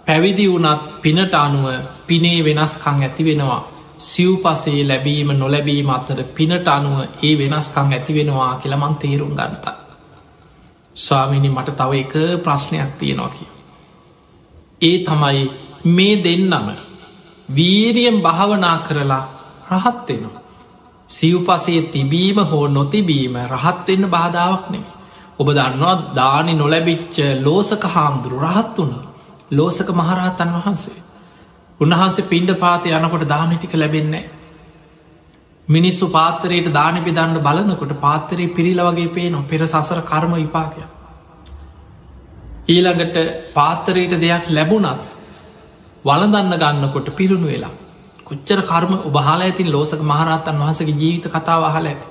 පැවිදි 0.07 0.45
වුනත් 0.47 0.81
පිනට 1.01 1.33
අනුව 1.35 1.65
පිනේ 2.07 2.39
වෙනස්කං 2.41 3.01
ඇති 3.01 3.23
වෙනවා 3.23 3.61
සිව් 3.99 4.31
පසේ 4.37 4.81
ලැබීම 4.83 5.29
නොලැබීම 5.33 5.89
අතර 5.89 6.19
පිනට 6.31 6.67
අනුව 6.67 6.97
ඒ 7.21 7.33
වෙනස්කං 7.37 7.93
ඇති 7.93 8.13
වෙනවා 8.13 8.53
කියලමන් 8.55 8.95
තේරුම් 8.95 9.33
ගන්ත. 9.33 9.65
ස්වාමිනි 10.95 11.49
මට 11.49 11.69
තව 11.73 11.91
එක 11.95 12.13
ප්‍රශ්නයක් 12.43 12.91
තියෙනවා 12.99 13.29
කිය. 13.29 13.49
ඒ 14.81 14.97
තමයි 14.99 15.43
මේ 15.87 16.15
දෙන්නම 16.17 16.67
වීරියෙන් 17.49 18.17
භාවනා 18.21 18.77
කරලා 18.79 19.23
රහත්වෙනවා. 19.71 20.41
සිව්පසේ 21.09 21.81
තිබීම 21.83 22.37
හෝ 22.41 22.67
නොතිබීම 22.67 23.35
රහත්වෙන්න 23.47 24.09
බාධාවක් 24.09 24.65
නෙමේ. 24.69 24.94
ඔබ 25.39 25.47
දන්නවා 25.49 25.95
දානි 26.13 26.53
නොලැබිච්ච 26.53 27.15
ලෝසක 27.41 27.83
හාමුදුරු 27.85 28.37
රහත් 28.41 28.77
වුණ 28.77 28.93
ලෝසක 29.51 29.89
මහරහතන් 29.91 30.51
වහන්සේ. 30.55 31.03
උන්වහන්සේ 31.79 32.25
පින්ඩ 32.25 32.51
පාතය 32.57 32.89
යනකොට 32.91 33.27
දානටික 33.27 33.73
ලැබෙන්නේ. 33.73 34.29
මිනිස්සු 35.67 36.05
පාතරයට 36.09 36.67
දාන 36.71 36.97
බෙදන්න 37.01 37.39
බලනකොට 37.39 37.93
පාත්තරයේ 37.99 38.47
පිරිල 38.49 38.79
වගේ 38.81 39.09
පේනවා 39.09 39.43
පෙර 39.43 39.61
සසර 39.63 40.01
කර්ම 40.03 40.33
විපාකය. 40.35 40.81
ඊළඟට 42.67 43.17
පාත්තරයට 43.53 44.13
දෙයක් 44.17 44.45
ලැබුණත් 44.49 45.01
වලදන්න 46.05 46.53
ගන්නකොට 46.55 47.07
පිරුණු 47.13 47.47
වෙලා. 47.47 47.73
කොච්චර 48.23 48.61
කර්ම 48.63 48.93
ඔබහලා 49.01 49.41
ඇතින් 49.41 49.71
ලෝසක 49.71 50.01
මහරහත්තන් 50.01 50.57
වහසගේ 50.59 50.95
ජීවිත 50.95 51.27
කතාව 51.29 51.63
හල 51.69 51.87
ඇති. 51.87 52.05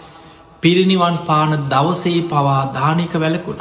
පිරිනිවන් 0.65 1.17
පාන 1.27 1.51
දවසේ 1.69 2.21
පවා 2.25 2.73
දානක 2.73 3.15
වැලකුණ. 3.15 3.61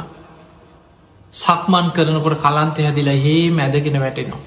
සක්මන් 1.32 1.86
කරනකොට 1.90 2.38
කලන්තය 2.40 2.80
හැදිලා 2.82 3.18
හේ 3.18 3.50
මැදගෙන 3.50 3.98
වැටෙනවා. 4.00 4.42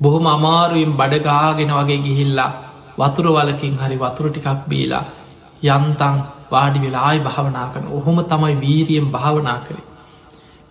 බොහොම 0.00 0.26
අමාරුවෙන් 0.26 0.92
බඩගාගෙන 0.92 1.70
වගේ 1.72 1.98
ගිහිල්ලා 1.98 2.50
වතුර 2.98 3.26
වලකින් 3.28 3.74
හරි 3.78 3.96
වතුර 3.96 4.26
ටිකක් 4.28 4.66
බීලා 4.68 5.04
යන්තන් 5.68 6.16
වාඩි 6.50 6.78
වෙලායි 6.80 7.20
භාවනා 7.20 7.68
කරන 7.72 7.86
ඔහොම 7.90 8.18
තමයි 8.24 8.56
වීරියෙන් 8.60 9.08
භාවනා 9.08 9.58
කරේ. 9.60 9.86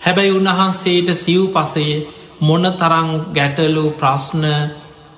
හැබැයි 0.02 0.32
උන්වහන්සේට 0.32 1.10
සිව් 1.16 1.42
පසේ 1.56 1.94
මොන 2.42 2.66
තරං 2.74 3.10
ගැටලු 3.34 3.86
ප්‍රශ්න 4.00 4.44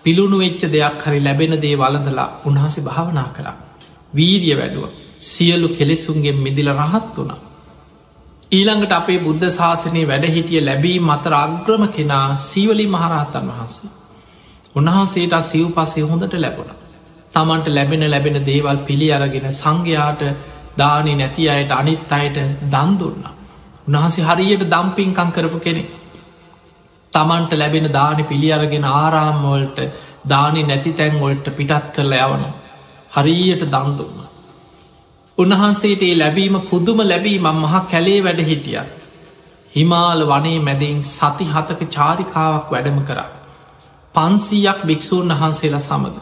පිළුණු 0.03 0.37
වෙච්ච 0.37 0.61
දෙයක් 0.67 1.01
හරි 1.03 1.19
ලැබෙන 1.19 1.53
දේ 1.63 1.75
වලඳලා 1.75 2.29
උන්හසේ 2.45 2.83
භාවනා 2.83 3.29
කරා. 3.35 3.57
වීරිය 4.13 4.55
වැඩුව 4.57 4.85
සියලු 5.21 5.67
කෙලෙසුන්ගේ 5.69 6.35
මිදිල 6.35 6.69
රහත් 6.73 7.07
වුණා. 7.15 7.39
ඊළඟට 8.51 8.93
අපේ 8.93 9.19
බුද්ධ 9.19 9.47
ශාසනය 9.49 10.01
වැඩහිටිය 10.05 10.61
ලැබී 10.61 10.97
මතර 11.01 11.33
අග්‍රම 11.37 11.83
කෙනා 11.89 12.27
සීවලි 12.41 12.85
මහරහත්තන් 12.87 13.49
වහන්සේ. 13.49 13.91
උන්වහන්සේට 14.75 15.35
සිව් 15.43 15.67
පසේ 15.71 16.03
හොඳට 16.03 16.33
ලැබුණ. 16.35 16.71
තමන්ට 17.33 17.67
ලැබෙන 17.69 18.03
ලැබෙන 18.05 18.37
දේවල් 18.43 18.77
පිළි 18.79 19.07
අරගෙන 19.11 19.47
සංඝයාට 19.53 20.21
දානි 20.77 21.13
නැති 21.15 21.49
අයට 21.49 21.71
අනිත් 21.71 22.11
අයට 22.11 22.37
දන්දුන්න. 22.67 23.23
උන්වහන්සේ 23.87 24.25
හරියට 24.25 24.63
දම්පින්කං 24.67 25.31
කරපු 25.31 25.59
කෙනෙ. 25.59 25.83
තමන්ට 27.13 27.53
ලැබෙන 27.53 27.87
දානි 27.89 28.23
පිළි 28.25 28.49
අරගෙන 28.51 28.85
ආරාම්වලට 28.93 29.79
දානි 30.25 30.63
නැති 30.63 30.91
තැන්වලට 30.93 31.47
පිටත් 31.53 31.87
කරලා 31.95 32.27
යවන. 32.27 32.43
හරියට 33.11 33.63
දන්දුන්න. 33.65 34.19
උන්වහන්සේට 35.37 36.03
ඒ 36.03 36.15
ලැබීම 36.15 36.55
පුදුම 36.63 36.99
ලැබීම 37.01 37.45
මහ 37.53 37.73
කැලේ 37.85 38.19
වැඩ 38.21 38.41
හිටිය. 38.43 38.81
හිමාල 39.73 40.21
වනේ 40.25 40.59
මැදින් 40.59 40.97
සති 41.05 41.45
හතක 41.45 41.81
චාරිකාවක් 41.89 42.67
වැඩම 42.69 42.99
කරා. 43.01 43.29
පන්සීයක් 44.15 44.79
භික්‍ෂූන් 44.83 45.31
වහන්සේලා 45.31 45.79
සමඟ. 45.81 46.19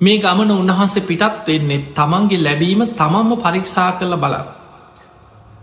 මේ 0.00 0.18
ගමන 0.18 0.50
උන්වහන්සේ 0.52 1.02
පිටත් 1.02 1.46
වෙන්නේ 1.46 1.84
තමන්ගේ 1.92 2.40
ලැබීම 2.40 2.80
තමන්ම 2.92 3.30
පරීක්ෂා 3.38 3.90
කරල 3.92 4.16
බල. 4.16 4.34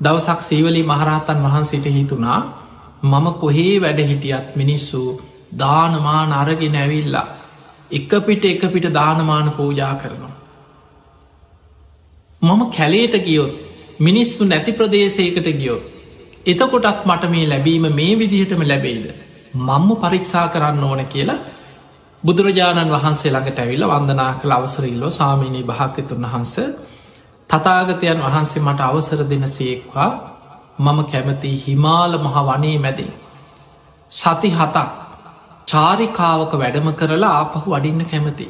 දවසක් 0.01 0.39
සීවලී 0.41 0.85
මහරහතන් 0.85 1.39
වහන්සේට 1.41 1.85
හිතුනා 1.87 2.39
මම 3.03 3.25
කොහේ 3.35 3.75
වැඩ 3.77 3.99
හිටියත් 4.01 4.47
මිනිස්සු 4.55 5.01
දානමාන 5.59 6.31
අරගෙන 6.33 6.75
ඇවිල්ලා 6.75 7.27
එක 7.91 8.11
පිට 8.25 8.45
එක 8.45 8.63
පිට 8.73 8.87
දානමාන 8.93 9.51
පූජා 9.51 9.95
කරනවා. 9.95 10.35
මම 12.41 12.61
කැලේට 12.69 13.15
ගියොත් 13.21 13.51
මිනිස්සු 13.99 14.45
නැති 14.45 14.71
ප්‍රදේශයකට 14.73 15.47
ගියොත් 15.55 15.83
එතකොටත් 16.45 17.05
මට 17.05 17.29
මේ 17.29 17.47
ලැබීම 17.47 17.85
මේ 17.93 18.13
විදිහටම 18.15 18.63
ලැබෙයිද 18.63 19.07
මංම 19.57 19.89
පරීක්ෂා 19.97 20.47
කරන්න 20.47 20.83
ඕන 20.83 21.03
කියලා 21.07 21.39
බුදුරජාණන් 22.23 22.91
වහන්සේ 22.91 23.31
ළඟට 23.31 23.59
ඇවිල්ල 23.59 23.85
වන්දනා 23.85 24.31
කළ 24.33 24.51
අවසරල්ලෝ 24.51 25.11
සාමීනී 25.11 25.63
භාක්‍යතුන් 25.63 26.25
වහන්ස 26.25 26.55
තතාගතයන් 27.49 28.19
වහන්සේ 28.21 28.61
මට 28.61 28.81
අවසර 28.81 29.21
දෙන 29.25 29.47
සේක්වා 29.49 30.11
මම 30.79 30.99
කැමති 31.05 31.51
හිමාල 31.57 32.13
මහ 32.17 32.35
වනේ 32.47 32.77
මැදින්. 32.79 33.11
සති 34.11 34.49
හතක් 34.49 35.00
චාරිකාවක 35.71 36.53
වැඩම 36.55 36.87
කරලා 36.93 37.33
ආපහු 37.35 37.67
වඩින්න 37.67 38.03
කැමති. 38.05 38.47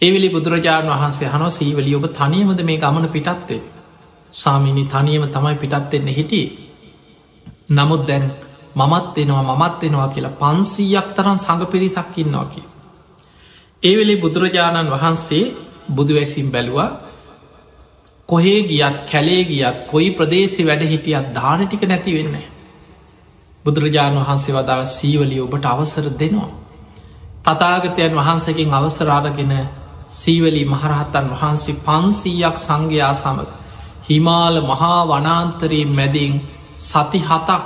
ඒවිලි 0.00 0.28
බුදුරජාණන් 0.28 0.92
වහන්සේ 0.92 1.28
හනෝ 1.28 1.50
සීවලි 1.50 1.94
ඔබ 1.94 2.06
තනියමද 2.10 2.60
මේ 2.62 2.78
ගමන 2.78 3.08
පිටත්තේ. 3.08 3.60
සාමිනි 4.34 4.84
තනියම 4.86 5.24
තමයි 5.28 5.56
පිටත්වෙන්න 5.56 6.08
හිටිය. 6.10 6.46
නමුත් 7.70 8.02
දැන් 8.06 8.24
මමත් 8.74 9.18
එෙනවා 9.18 9.44
මමත් 9.50 9.82
එෙනවා 9.82 10.08
කියලා 10.08 10.38
පන්සීයක් 10.38 11.08
තරන් 11.16 11.38
සඟ 11.38 11.64
පිරිසක්කින්නවාකි. 11.66 12.62
ඒවෙලි 13.82 14.16
බුදුරජාණන් 14.16 14.92
වහන්සේ 14.92 15.44
බුදුවැසිම් 15.90 16.48
බැලුවා 16.50 16.90
කොහේ 18.28 18.60
ගියත් 18.62 18.96
කැලේ 19.06 19.42
ගියත් 19.44 19.76
කොයි 19.86 20.08
ප්‍රදේශි 20.12 20.66
වැඩ 20.66 20.82
හිටියත් 20.84 21.26
දාන 21.34 21.60
ටික 21.62 21.82
නැති 21.84 22.12
වෙන්න. 22.14 22.36
බුදුරජාණන් 23.64 24.20
වහන්සේ 24.20 24.54
වදාළ 24.54 24.86
සීවලි 24.88 25.36
ඔබට 25.40 25.64
අවසර 25.66 26.06
දෙනවා. 26.14 26.50
තතාගතයන් 27.44 28.14
වහන්සකින් 28.14 28.74
අවසරාරගෙන 28.74 29.52
සීවලී 30.10 30.66
මහරහත්තන් 30.66 31.28
වහන්සේ 31.32 31.80
පන්සීයක් 31.80 32.56
සංඝයා 32.58 33.14
සමඟ 33.14 33.52
හිමාල 34.08 34.56
මහා 34.62 35.00
වනාන්තරයේ 35.06 35.86
මැදින් 35.90 36.34
සති 36.80 37.20
හතක් 37.20 37.62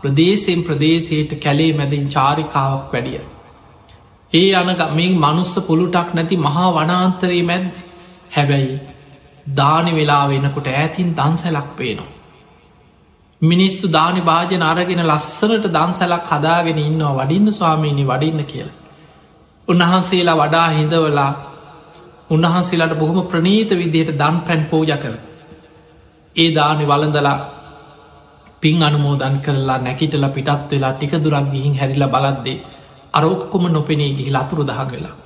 ප්‍රදේශයෙන් 0.00 0.60
ප්‍රදේශයට 0.62 1.32
කැලේ 1.36 1.72
මැදින් 1.72 2.04
චාරිකාවක් 2.08 2.92
වැඩිය. 2.92 3.22
ඒ 4.32 4.50
අනග 4.54 4.70
මේ 4.92 5.10
මනුස්ස 5.16 5.54
පුළුටක් 5.60 6.08
නැති 6.14 6.36
මහා 6.38 6.68
වනාන්තරයේ 6.74 7.42
මැද්ද 7.42 7.72
හැබැයි 8.36 8.76
දානි 9.56 9.92
වෙලා 9.92 10.24
වෙනකොට 10.28 10.68
ඇතින් 10.72 11.10
දන්සැලක් 11.16 11.70
පේනවා. 11.76 12.17
මිනිස්සු 13.42 13.88
දානි 13.88 14.20
භාජන 14.20 14.62
අරගෙන 14.62 15.02
ලස්සනට 15.04 15.66
දන්සැලක් 15.68 16.24
හදාගෙන 16.26 16.78
ඉන්නවා 16.80 17.18
වඩින්න 17.18 17.52
ස්වාමීණි 17.52 18.04
වඩින්න 18.04 18.40
කියලා. 18.44 18.76
උන්වහන්සේලා 19.68 20.36
වඩා 20.36 20.68
හිදවලා 20.70 21.30
උන්වහන්සේලාට 22.30 22.94
බොහොම 22.94 23.26
ප්‍රනීත 23.26 23.70
විදියට 23.72 24.10
දන් 24.14 24.36
පැන් 24.40 24.66
පෝජ 24.66 24.90
කර. 24.94 25.14
ඒ 26.36 26.50
දානි 26.52 26.84
වලඳලා 26.84 27.38
පින් 28.60 28.82
අනුමෝදන් 28.82 29.36
කරලා 29.40 29.78
නැකිටල 29.78 30.26
පිටත් 30.30 30.70
වෙලා 30.70 30.92
ටික 30.92 31.14
දුරක් 31.16 31.46
ගිහින් 31.52 31.74
හැරිල 31.74 32.04
බලද්දේ 32.06 32.62
අර 33.14 33.24
ඔක්කොම 33.24 33.64
නොපෙනේ 33.68 34.10
ගිහි 34.10 34.30
ලතුරු 34.30 34.62
දහක් 34.64 34.90
වෙලා. 34.90 35.16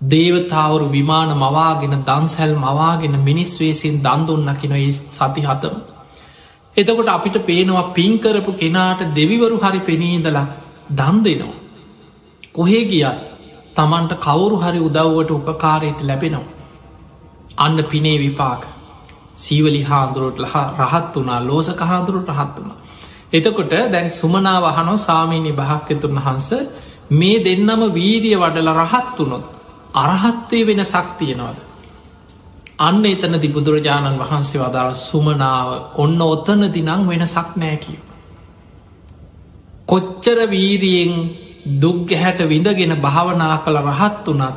දේවතාවරු 0.00 0.86
විමාන 0.88 1.30
මවාගෙන 1.34 1.94
දන්සැල් 2.02 2.54
මවාගෙන 2.56 3.14
මිනිස්වේසින් 3.20 3.96
දන්දුන්නකින 4.02 4.72
ඒ 4.72 4.92
සති 4.92 5.42
හතම. 5.42 5.95
එතකොට 6.76 7.08
අපිට 7.08 7.36
පේනවා 7.42 7.86
පින්කරපු 7.90 8.52
කෙනාට 8.54 9.00
දෙවිවරු 9.14 9.56
හරි 9.58 9.80
පෙනීදලා 9.80 10.46
දන් 10.90 11.16
දෙනවා. 11.22 11.56
කොහේ 12.54 12.84
ගියත් 12.84 13.18
තමන්ට 13.76 14.12
කවුරු 14.18 14.56
හරි 14.56 14.80
උදව්වට 14.80 15.30
උපකාරයට 15.32 16.00
ලැබෙනවා. 16.02 16.52
අන්න 17.56 17.78
පිනේ 17.84 18.18
විපාක 18.18 18.62
සීවලි 19.36 19.82
හාන්දුරුවට 19.82 20.38
ලහ 20.38 20.56
රහත් 20.80 21.14
වනා 21.16 21.40
ලෝසක 21.42 21.80
හාදුරුට 21.82 22.28
රහත් 22.30 22.56
වුණා. 22.56 22.78
එතකොට 23.32 23.72
දැන් 23.90 24.08
සුමනා 24.12 24.58
වහනෝ 24.62 24.96
සාමීනි 24.98 25.52
භාක්‍යතුන් 25.52 26.16
වහන්ස 26.16 26.50
මේ 27.12 27.38
දෙන්නම 27.40 27.82
වීරිය 27.90 28.36
වඩල 28.36 28.70
රහත් 28.74 29.18
වනොත් 29.20 29.44
අරහත්වය 29.94 30.60
වෙන 30.66 30.80
සක්තියනවාද. 30.86 31.58
අන්න 32.78 33.04
එතන 33.04 33.34
දි 33.36 33.48
බුදුරජාණන් 33.48 34.18
වහන්සේ 34.18 34.60
වදාළ 34.60 34.94
සුමනාව 34.98 35.68
ඔන්න 35.96 36.20
ඔත්තන 36.22 36.62
දිනං 36.70 37.08
වෙන 37.08 37.26
සක් 37.26 37.48
නෑකිව. 37.56 38.00
කොච්චර 39.86 40.38
වීරියෙන් 40.46 41.12
දුක්ගැහැට 41.74 42.40
විඳගෙන 42.44 42.94
භාවනා 42.98 43.56
කළ 43.58 43.78
රහත් 43.82 44.26
වනත් 44.28 44.56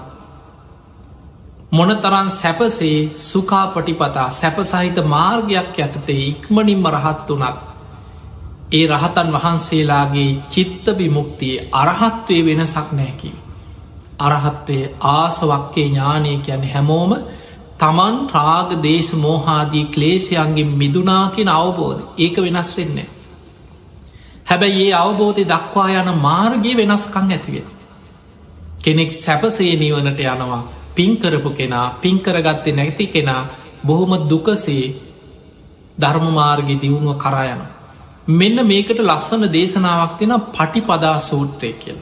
මොනතරන් 1.72 2.30
සැපසේ 2.32 3.00
සුකාපටිපතා 3.20 4.30
සැපසහිත 4.32 4.98
මාර්ගයක් 5.06 5.76
යටතේ 5.78 6.22
ඉක්මනින්ම 6.26 6.84
රහත් 6.90 7.28
වනත් 7.32 7.58
ඒ 8.72 8.86
රහතන් 8.88 9.30
වහන්සේලාගේ 9.34 10.32
චිත්ත 10.50 10.86
විමුක්තියේ 10.98 11.68
අරහත්වය 11.74 12.38
වෙනසක් 12.46 12.90
නෑකි. 12.92 13.32
අරහත්වය 14.20 14.78
ආසවක්කේ 15.10 15.86
ඥානය 15.86 16.32
කියන 16.40 16.64
හැමෝම 16.66 17.12
තමන් 17.80 18.16
රාග 18.30 18.70
දේශ 18.82 19.12
මෝහාදී 19.18 19.86
ක්ලේෂයන්ගේ 19.88 20.72
මිදුනාකින 20.74 21.50
අවබෝධ 21.52 22.02
ඒක 22.18 22.36
වෙනස් 22.38 22.70
වෙන්නේ. 22.78 23.08
හැබැයි 24.46 24.86
ඒ 24.86 24.94
අවබෝධය 24.96 25.44
දක්වා 25.46 25.90
යන 25.94 26.10
මාර්ගී 26.20 26.76
වෙනස්කං 26.78 27.30
ඇතිවෙන. 27.30 27.68
කෙනෙක් 28.80 29.12
සැපසේ 29.16 29.74
නිවනට 29.76 30.20
යනවා 30.26 30.62
පින්කරපු 30.96 31.50
කෙනා 31.52 31.88
පින්කරගත්තේ 32.02 32.74
නැති 32.74 33.06
කෙනා 33.08 33.42
බොහොම 33.86 34.14
දුකසේ 34.30 34.86
ධර්මමාර්ග 35.98 36.70
දියුණුව 36.78 37.18
කරයන. 37.18 37.62
මෙන්න 38.32 38.58
මේකට 38.64 39.00
ලස්සන 39.02 39.44
දේශනාවක් 39.50 40.14
දෙෙන 40.20 40.34
පටිපදා 40.50 41.18
සූත්‍රය 41.22 41.72
කියල. 41.76 42.00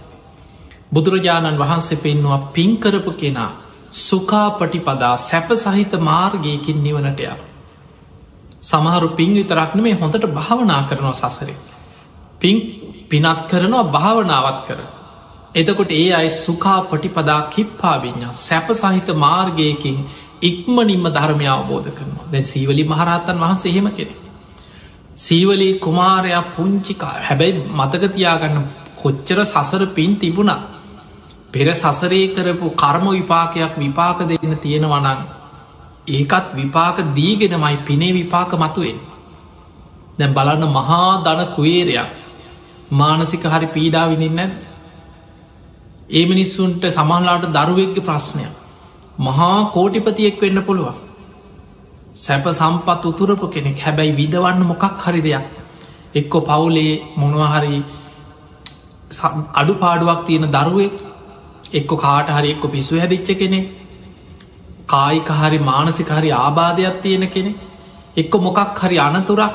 බුදුරජාණන් 0.91 1.59
වහන්සේ 1.59 1.97
පෙන්නවා 1.97 2.41
පින්කරපු 2.49 3.11
කෙනා 3.13 3.51
සුකා 3.91 4.49
පටිපදා 4.51 5.17
සැප 5.19 5.49
සහිත 5.55 5.93
මාර්ගයකින් 6.01 6.83
නිවනට 6.83 7.19
ය. 7.19 7.29
සමහරු 8.61 9.09
පින් 9.11 9.33
විතරක්න 9.33 9.81
මේ 9.81 9.93
හොඳට 9.93 10.27
භාවනා 10.29 10.83
කරනවා 10.83 11.13
සසරේ. 11.13 11.55
පින් 12.39 12.57
පිනත් 13.09 13.47
කරනවා 13.47 13.83
භාවනාවත් 13.85 14.61
කර. 14.67 14.79
එතකොට 15.55 15.91
ඒ 15.93 16.13
අයි 16.13 16.29
සුකා 16.29 16.79
පටිපදා 16.83 17.41
කිප්පා 17.49 17.97
විඤ්ඥා 17.97 18.31
සැප 18.37 18.67
සහිත 18.73 19.07
මාර්ගයකින් 19.15 19.97
ඉක්මනින්ම 20.41 21.05
ධර්මය 21.09 21.47
අවබෝධ 21.47 21.89
කරනවා 21.89 22.31
දැන් 22.31 22.45
සීවලි 22.45 22.83
මහරහත්තන් 22.83 23.39
වහන්සේ 23.39 23.73
හෙම 23.73 23.87
කෙනෙ. 23.91 24.15
සීවලී 25.15 25.73
කුමාරයා 25.75 26.43
පුංචිකා 26.51 27.15
හැබැයි 27.21 27.63
මතකතියාගන්න 27.73 28.57
කොච්චර 28.97 29.39
සසර 29.45 29.83
පින් 29.87 30.11
තිබුණා 30.15 30.76
පෙර 31.57 31.67
සසරේ 31.73 32.23
කරපු 32.29 32.69
කර්ම 32.75 33.05
විපාකයක් 33.11 33.73
විපාක 33.77 34.19
දෙන්න 34.29 34.57
තියෙනවනන් 34.57 35.21
ඒකත් 36.09 36.47
විපාක 36.53 36.97
දීගෙනමයි 37.15 37.77
පිනේ 37.85 38.13
විපාක 38.13 38.51
මතුවෙන් 38.55 38.99
දැන් 40.19 40.33
බලන්න 40.33 40.63
මහා 40.69 41.23
දන 41.23 41.41
කුවේරයක්. 41.55 42.09
මානසික 42.91 43.43
හරි 43.45 43.67
පීඩා 43.67 44.09
විඳින්න 44.09 44.35
නැද්ද? 44.35 44.61
ඒ 46.09 46.25
මිනිස්සුන්ට 46.25 46.83
සමහලාට 46.89 47.45
දරුවෙක්ග 47.49 47.97
ප්‍රශ්නයක්. 48.01 48.53
මහා 49.19 49.69
කෝටිපතියෙක් 49.71 50.41
වෙන්න 50.41 50.63
පුළුවන්. 50.63 50.97
සැප 52.15 52.45
සම්පත් 52.51 53.03
උතුරපු 53.05 53.47
කෙනෙක්. 53.47 53.77
හැබැයි 53.79 54.15
විදවන්න 54.15 54.61
මොකක් 54.63 54.83
හරි 54.99 55.21
දෙයක්. 55.21 55.45
එක්කො 56.15 56.37
පවුලේ 56.41 56.93
මොනවහරි 57.17 57.83
අඩු 59.53 59.73
පාඩුවක් 59.75 60.25
තියෙන 60.25 60.51
දරුවෙක් 60.51 61.06
එක්කො 61.73 61.97
කාට 61.97 62.29
හරි 62.29 62.51
එක්කො 62.51 62.67
පිස්සු 62.69 62.95
හැදිච්ච 62.95 63.29
කෙනෙ 63.35 63.59
කායික 64.87 65.29
හරි 65.33 65.59
මානසික 65.61 66.09
හරි 66.09 66.31
ආබාධයක් 66.33 67.01
තියෙන 67.01 67.29
කෙනෙ 67.29 67.51
එක්කො 68.17 68.37
මොකක් 68.39 68.79
හරි 68.79 68.97
අනතුරක් 68.99 69.53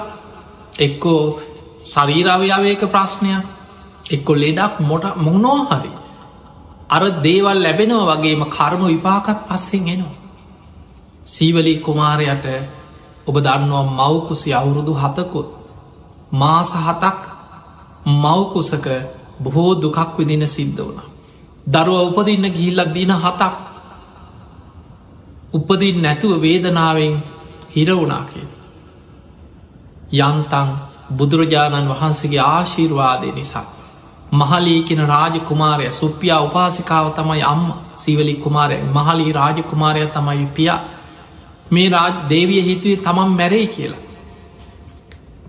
එක්කෝ 0.78 1.40
ශරීරාවයාවයක 1.84 2.82
ප්‍රශ්නයක් 2.88 3.44
එක්කො 4.10 4.32
ලෙඩක් 4.34 4.80
මොට 4.82 5.04
මොනෝ 5.18 5.58
හරි 5.66 5.92
අර 6.88 7.02
දේවල් 7.20 7.58
ලැබෙනව 7.58 8.00
වගේම 8.10 8.42
කර්ම 8.46 8.82
විපාකත් 8.86 9.38
පස්සෙන් 9.48 9.88
එනවා. 9.88 10.20
සීවලී 11.26 11.80
කුමාරයට 11.80 12.46
ඔබ 13.26 13.36
දන්නවා 13.38 13.84
මවකුසි 13.90 14.48
අවුරුදු 14.52 14.92
හතකොත් 14.94 15.48
මාස 16.32 16.70
හතක් 16.78 17.20
මවකුසක 18.14 18.86
බොහෝ 19.40 19.72
දුකක් 19.76 20.10
විදින 20.18 20.44
සිද්ධ 20.48 20.78
වුණ. 20.78 21.11
දරුව 21.66 22.00
උපදින්න 22.08 22.46
ගිහිල්ලක් 22.48 22.92
දින 22.92 23.10
හතක් 23.12 23.54
උපදින් 25.52 25.96
නැතුව 25.98 26.32
වේදනාවෙන් 26.38 27.14
හිරවුණාකේ. 27.70 28.46
යන්තන් 30.14 30.68
බුදුරජාණන් 31.10 31.88
වහන්සේගේ 31.90 32.40
ආශීර්වාදය 32.46 33.32
නිසා 33.32 33.66
මහලීකෙන 34.32 35.00
රාජකුමාරය 35.06 35.92
සුප්පියා 35.92 36.40
උපාසිකාව 36.40 37.06
තමයි 37.12 37.42
අම්ම 37.44 37.66
සීවලි 37.96 38.34
කුමාරය 38.36 38.76
මහලී 38.88 39.32
රාජකුමාරය 39.32 40.06
තමයි 40.08 40.46
පියා 40.48 40.80
මේ 41.70 41.88
රාජ 41.88 42.14
දේවිය 42.28 42.62
හිතුවේ 42.62 42.96
තමන් 42.98 43.30
මැරේ 43.30 43.66
කියලා. 43.66 44.02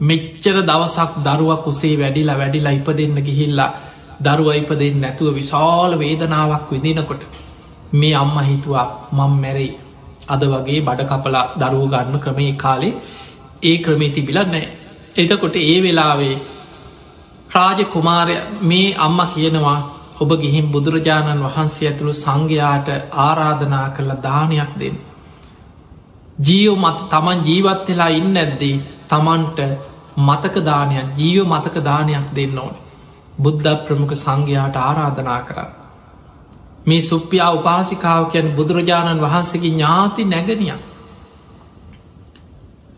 මෙච්චර 0.02 0.58
දවසක් 0.62 1.12
දරුවක් 1.26 1.68
උසේ 1.68 1.96
වැඩිලා 1.98 2.38
වැඩිලා 2.38 2.72
ඉප 2.72 2.88
දෙන්න 2.98 3.18
ගිහිල්ලා 3.20 3.72
දරුව 4.20 4.50
ඉපදෙන් 4.54 5.02
නැතුව 5.02 5.34
විශාල 5.34 5.92
වේදනාවක් 6.00 6.70
විදිනකොට 6.72 7.24
මේ 7.94 8.16
අම්ම 8.16 8.38
හිතුවා 8.42 8.88
මං 9.12 9.34
මැරෙයි 9.36 9.74
අද 10.28 10.42
වගේ 10.44 10.82
බඩ 10.82 11.10
කපලා 11.12 11.46
දරුව 11.62 11.86
ගන්න 11.90 12.20
ක්‍රමේ 12.20 12.54
කාලේ 12.56 12.94
ඒ 13.64 13.78
ක්‍රමේ 13.78 14.10
තිබිලන්නෑ 14.10 14.66
එතකොට 15.16 15.56
ඒ 15.58 15.78
වෙලාවේ 15.80 16.36
රාජ 17.52 17.80
කුමාරය 17.86 18.36
මේ 18.62 18.96
අම්ම 18.98 19.20
කියනවා 19.28 19.80
ඔබ 20.16 20.32
ගිහින් 20.36 20.68
බුදුරජාණන් 20.68 21.44
වහන්සේ 21.44 21.88
ඇතුළු 21.88 22.14
සංඝයාට 22.16 22.88
ආරාධනා 23.20 23.88
කරලා 23.90 24.22
දානයක් 24.22 24.72
දෙන්න. 24.80 24.98
ජීව 26.40 26.74
මත 26.76 27.00
තමන් 27.12 27.40
ජීවත් 27.42 27.88
වෙලා 27.88 28.12
ඉන්න 28.12 28.38
ඇද්දී 28.38 28.76
තමන්ට 29.10 29.60
මතක 30.20 30.56
දානයක් 30.62 31.08
ජීව 31.16 31.44
මතක 31.46 31.76
දානයක් 31.82 32.26
දෙන්න 32.36 32.58
ඕන. 32.60 32.76
බුද්ධ 33.38 33.86
ප්‍රමුඛ 33.86 34.16
සංඝයාට 34.16 34.76
ආරාධනා 34.78 35.42
කරන්න. 35.42 35.72
මේ 36.86 37.02
සුප්පියා 37.02 37.52
උපාසිකාව 37.52 38.26
කියන් 38.26 38.56
බුදුරජාණන් 38.56 39.22
වහන්සේගේ 39.22 39.72
ඥාති 39.72 40.26
නැගනියක්. 40.26 40.82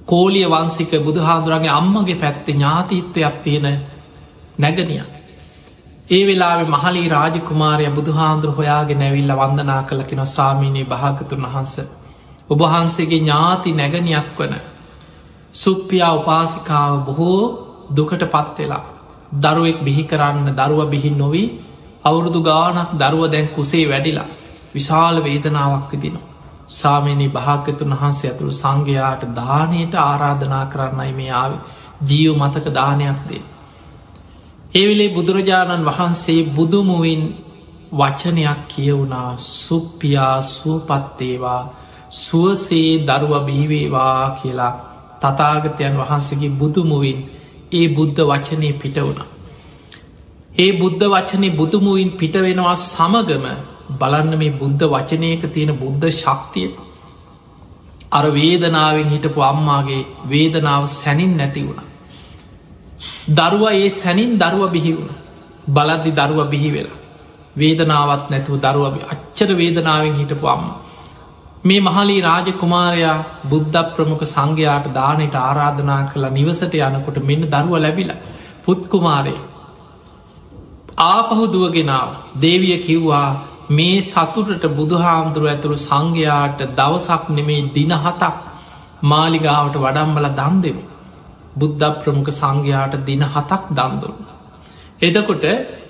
කෝලිය 0.06 0.46
වන්සික 0.46 0.92
බුදුහාදුරන්ගේ 1.04 1.70
අම්මගේ 1.72 2.16
පැත්තේ 2.16 2.56
ඥාතීත්වයක් 2.56 3.36
තියෙන 3.44 3.68
නැගනිය. 4.58 5.04
ඒ 6.10 6.24
වෙලා 6.28 6.64
මහලි 6.66 7.10
රාජකුමාරය 7.10 7.86
බුදුහාන්දුර 7.90 8.52
හොයාගේ 8.52 8.98
නැවිල්ල 8.98 9.32
වන්දනා 9.34 9.84
කළ 9.84 10.04
කෙන 10.04 10.26
සාමීනී 10.28 10.86
භාගතුන් 10.86 11.46
වහන්ස. 11.46 11.76
ඔබහන්සේගේ 12.50 13.20
ඥාති 13.20 13.72
නැගනියක් 13.72 14.30
වන 14.40 14.54
සුප්පියා 15.54 16.14
උපාසිකාව 16.14 16.94
බොහෝ 17.06 17.42
දුකට 17.96 18.24
පත්වෙලා 18.26 18.95
දරුවෙක් 19.36 19.80
බිහි 19.84 20.04
කරන්න 20.04 20.48
දරුව 20.54 20.90
බිහි 20.90 21.10
නොවී 21.14 21.48
අවුරුදු 22.04 22.40
ගානක් 22.42 22.90
දරුව 22.94 23.24
දැන් 23.30 23.48
කුසේ 23.50 23.86
වැඩිලා 23.86 24.30
විශාල 24.74 25.16
වේදනාවක් 25.20 25.92
විදිනවා. 25.92 26.32
සාමනී 26.70 27.30
භාග්‍යතුන් 27.30 27.92
වහන්සේ 27.92 28.30
ඇතුළු 28.30 28.54
සංඝයාට 28.54 29.24
දානයට 29.36 29.94
ආරාධනා 30.02 30.66
කරන්නයි 30.68 31.14
මේ 31.14 31.32
ආව 31.34 31.52
ජීව 32.02 32.32
මතක 32.36 32.66
දානයක් 32.72 33.20
දේ. 33.30 33.44
ඒවිලේ 34.74 35.10
බුදුරජාණන් 35.10 35.86
වහන්සේ 35.86 36.42
බුදුමුවින් 36.48 37.24
වචනයක් 37.92 38.62
කියවුණා 38.68 39.30
සුප්පියා 39.40 40.42
සුවපත්තේවා 40.44 41.62
සුවසේ 42.12 42.90
දරුව 43.00 43.34
බිහිවේවා 43.46 44.24
කියලා 44.32 44.74
තතාගතයන් 45.22 45.96
වහන්සේගේ 45.98 46.50
බුදුමුවින් 46.52 47.20
ඒ 47.76 47.88
බුද්ධ 47.90 48.22
වචනය 48.24 48.70
පිට 48.82 48.98
වුණ. 48.98 49.22
ඒ 50.56 50.72
බුද්ධ 50.74 51.06
වචනය 51.06 51.48
බුදුමුවින් 51.52 52.12
පිට 52.18 52.36
වෙනවා 52.40 52.76
සමගම 52.84 53.46
බලන්න 53.94 54.34
මේ 54.38 54.54
බුද්ධ 54.54 54.84
වචනයක 54.88 55.44
තියෙන 55.54 55.72
බුද්ධ 55.76 56.06
ශක්තිය 56.14 56.70
අර 58.12 58.26
වේදනාවෙන් 58.32 59.10
හිටපු 59.10 59.42
අම්මාගේ 59.44 60.02
වේදනාව 60.26 60.84
සැනින් 60.92 61.34
නැති 61.38 61.62
වුණ. 61.62 61.82
දරුව 63.30 63.64
ඒ 63.72 63.90
සැනින් 63.92 64.32
දරුව 64.38 64.64
බිහි 64.72 64.92
වුණ 64.94 65.14
බලද්දි 65.68 66.12
දරුව 66.12 66.40
බිහි 66.50 66.70
වෙලා 66.72 67.00
වේදනාවත් 67.56 68.24
නැතුව 68.30 68.56
දරුව 68.60 68.86
අච්චර 69.06 69.50
වේදනාවෙන් 69.54 70.16
හිටපු 70.16 70.48
අම්ම. 70.48 70.66
මේ 71.66 71.80
මහලී 71.80 72.22
රාජකුමාරයා 72.22 73.18
බුද්ධ 73.50 73.82
ප්‍රමුඛ 73.94 74.26
සංඝයාට 74.26 74.88
දානයට 74.94 75.36
ආරාධනා 75.40 76.02
කළ 76.04 76.26
නිවසට 76.30 76.76
යනකොට 76.80 77.20
මෙන්න 77.24 77.46
දරුව 77.48 77.76
ලැබිලා 77.78 78.22
පුත්කුමාරය 78.64 79.36
ආපහු 81.06 81.44
දුවගෙනාව 81.48 82.10
දේවිය 82.42 82.78
කිව්වා 82.80 83.28
මේ 83.70 83.98
සතුටට 84.04 84.66
බුදුහාමුදුරුව 84.72 85.50
ඇතුළු 85.50 85.78
සංඝයාට 85.80 86.60
දවසක් 86.74 87.24
නෙමේ 87.32 87.62
දින 87.72 87.92
හතක් 87.94 88.34
මාලිගාවට 89.04 89.76
වඩම්බල 89.78 90.28
දන් 90.32 90.56
දෙමු. 90.62 90.84
බුද්ධ 91.56 91.86
ප්‍රමුඛ 92.00 92.32
සංඝයාට 92.34 92.96
දින 93.04 93.22
හතක් 93.26 93.64
දන්දුන්න. 93.72 94.18
එදකොට 95.02 95.46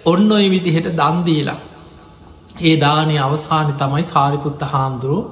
ඔන්න 0.05 0.31
ඔය 0.31 0.45
විදිහට 0.49 0.87
දන්දීලා. 0.93 1.59
ඒ 2.61 2.75
දානය 2.79 3.15
අවසානය 3.19 3.73
තමයි 3.75 4.03
සාරිපුත්ත 4.05 4.61
හාමුදුරුව 4.65 5.25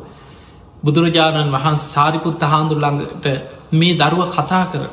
බුදුරජාණන් 0.84 1.52
වහන්ස 1.52 1.84
සාරිපුත්ත 1.90 2.42
හාමුදුරළඟට 2.44 3.26
මේ 3.74 3.94
දරුව 3.96 4.22
කතා 4.30 4.66
කර 4.66 4.84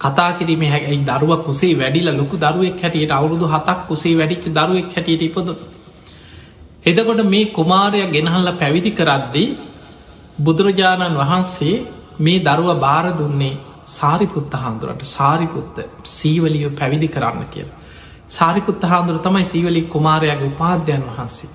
කතා 0.00 0.30
කිරීම 0.32 0.62
හැයි 0.64 0.98
දරුව 1.04 1.32
කුසේ 1.40 1.74
වැඩිල 1.74 2.08
ලොකු 2.12 2.36
දරුවෙක් 2.38 2.80
හැටියට 2.82 3.12
අවුරුදු 3.12 3.46
හතක් 3.46 3.78
කුසේ 3.88 4.14
වැඩිච්ච 4.14 4.46
දරුවෙක් 4.50 4.88
හැටියට 4.88 5.22
ඉපදුන. 5.22 5.58
එදකොට 6.84 7.20
මේ 7.26 7.50
කුමාරය 7.50 8.00
ගෙනහල්ල 8.08 8.48
පැවිදි 8.54 8.90
කරද්දී 8.92 9.48
බුදුරජාණන් 10.38 11.18
වහන්සේ 11.18 11.76
මේ 12.18 12.40
දරුව 12.40 12.70
බාර 12.78 13.06
දුන්නේ 13.14 13.60
සාරිපුත්ත 13.88 14.52
හාන්දුරට 14.54 15.02
සාරිපුත්ත 15.08 15.76
සීවලිය 16.06 16.66
පැවිදි 16.70 17.08
කරන්න 17.08 17.44
කියල. 17.46 17.68
සාරිපුත්ත 18.28 18.82
හාන්දුර 18.84 19.16
තමයි 19.18 19.44
සීවලි 19.44 19.80
කුමාරයාගේ 19.84 20.48
උපාධ්‍යයන් 20.48 21.02
වහන්සේ. 21.08 21.50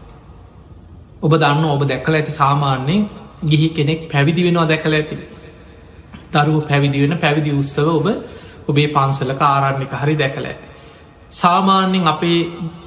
ඔබ 1.22 1.32
දන්න 1.34 1.66
ඔබ 1.68 1.82
දැකල 1.84 2.14
ඇති 2.14 2.32
සාමාන්‍යයෙන් 2.34 3.02
ගිහි 3.46 3.68
කෙනෙක් 3.70 4.00
පැවිදි 4.10 4.42
වෙනවා 4.44 4.68
දැකල 4.68 4.94
ඇති. 4.94 5.18
දරුව 6.34 6.62
පැවිදි 6.68 7.02
වෙන 7.02 7.18
පැවිදි 7.18 7.52
උත්සව 7.54 7.90
ඔබ 7.92 8.08
ඔබේ 8.68 8.88
පන්සලක 8.90 9.42
ආරණ්‍යක 9.44 9.94
හරි 9.96 10.16
දැකල 10.16 10.46
ඇති. 10.46 10.68
සාමාන්‍යෙන් 11.32 12.08
අපේ 12.08 12.40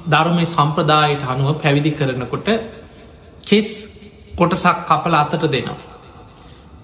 ධර්මය 0.07 0.45
සම්ප්‍රදායට 0.45 1.23
අනුව 1.25 1.49
පැවිදි 1.57 1.91
කරනකොට 1.91 2.49
කෙස් 3.43 3.69
කොටසක් 4.35 4.77
කපල 4.87 5.15
අතට 5.15 5.43
දෙනවා. 5.47 5.79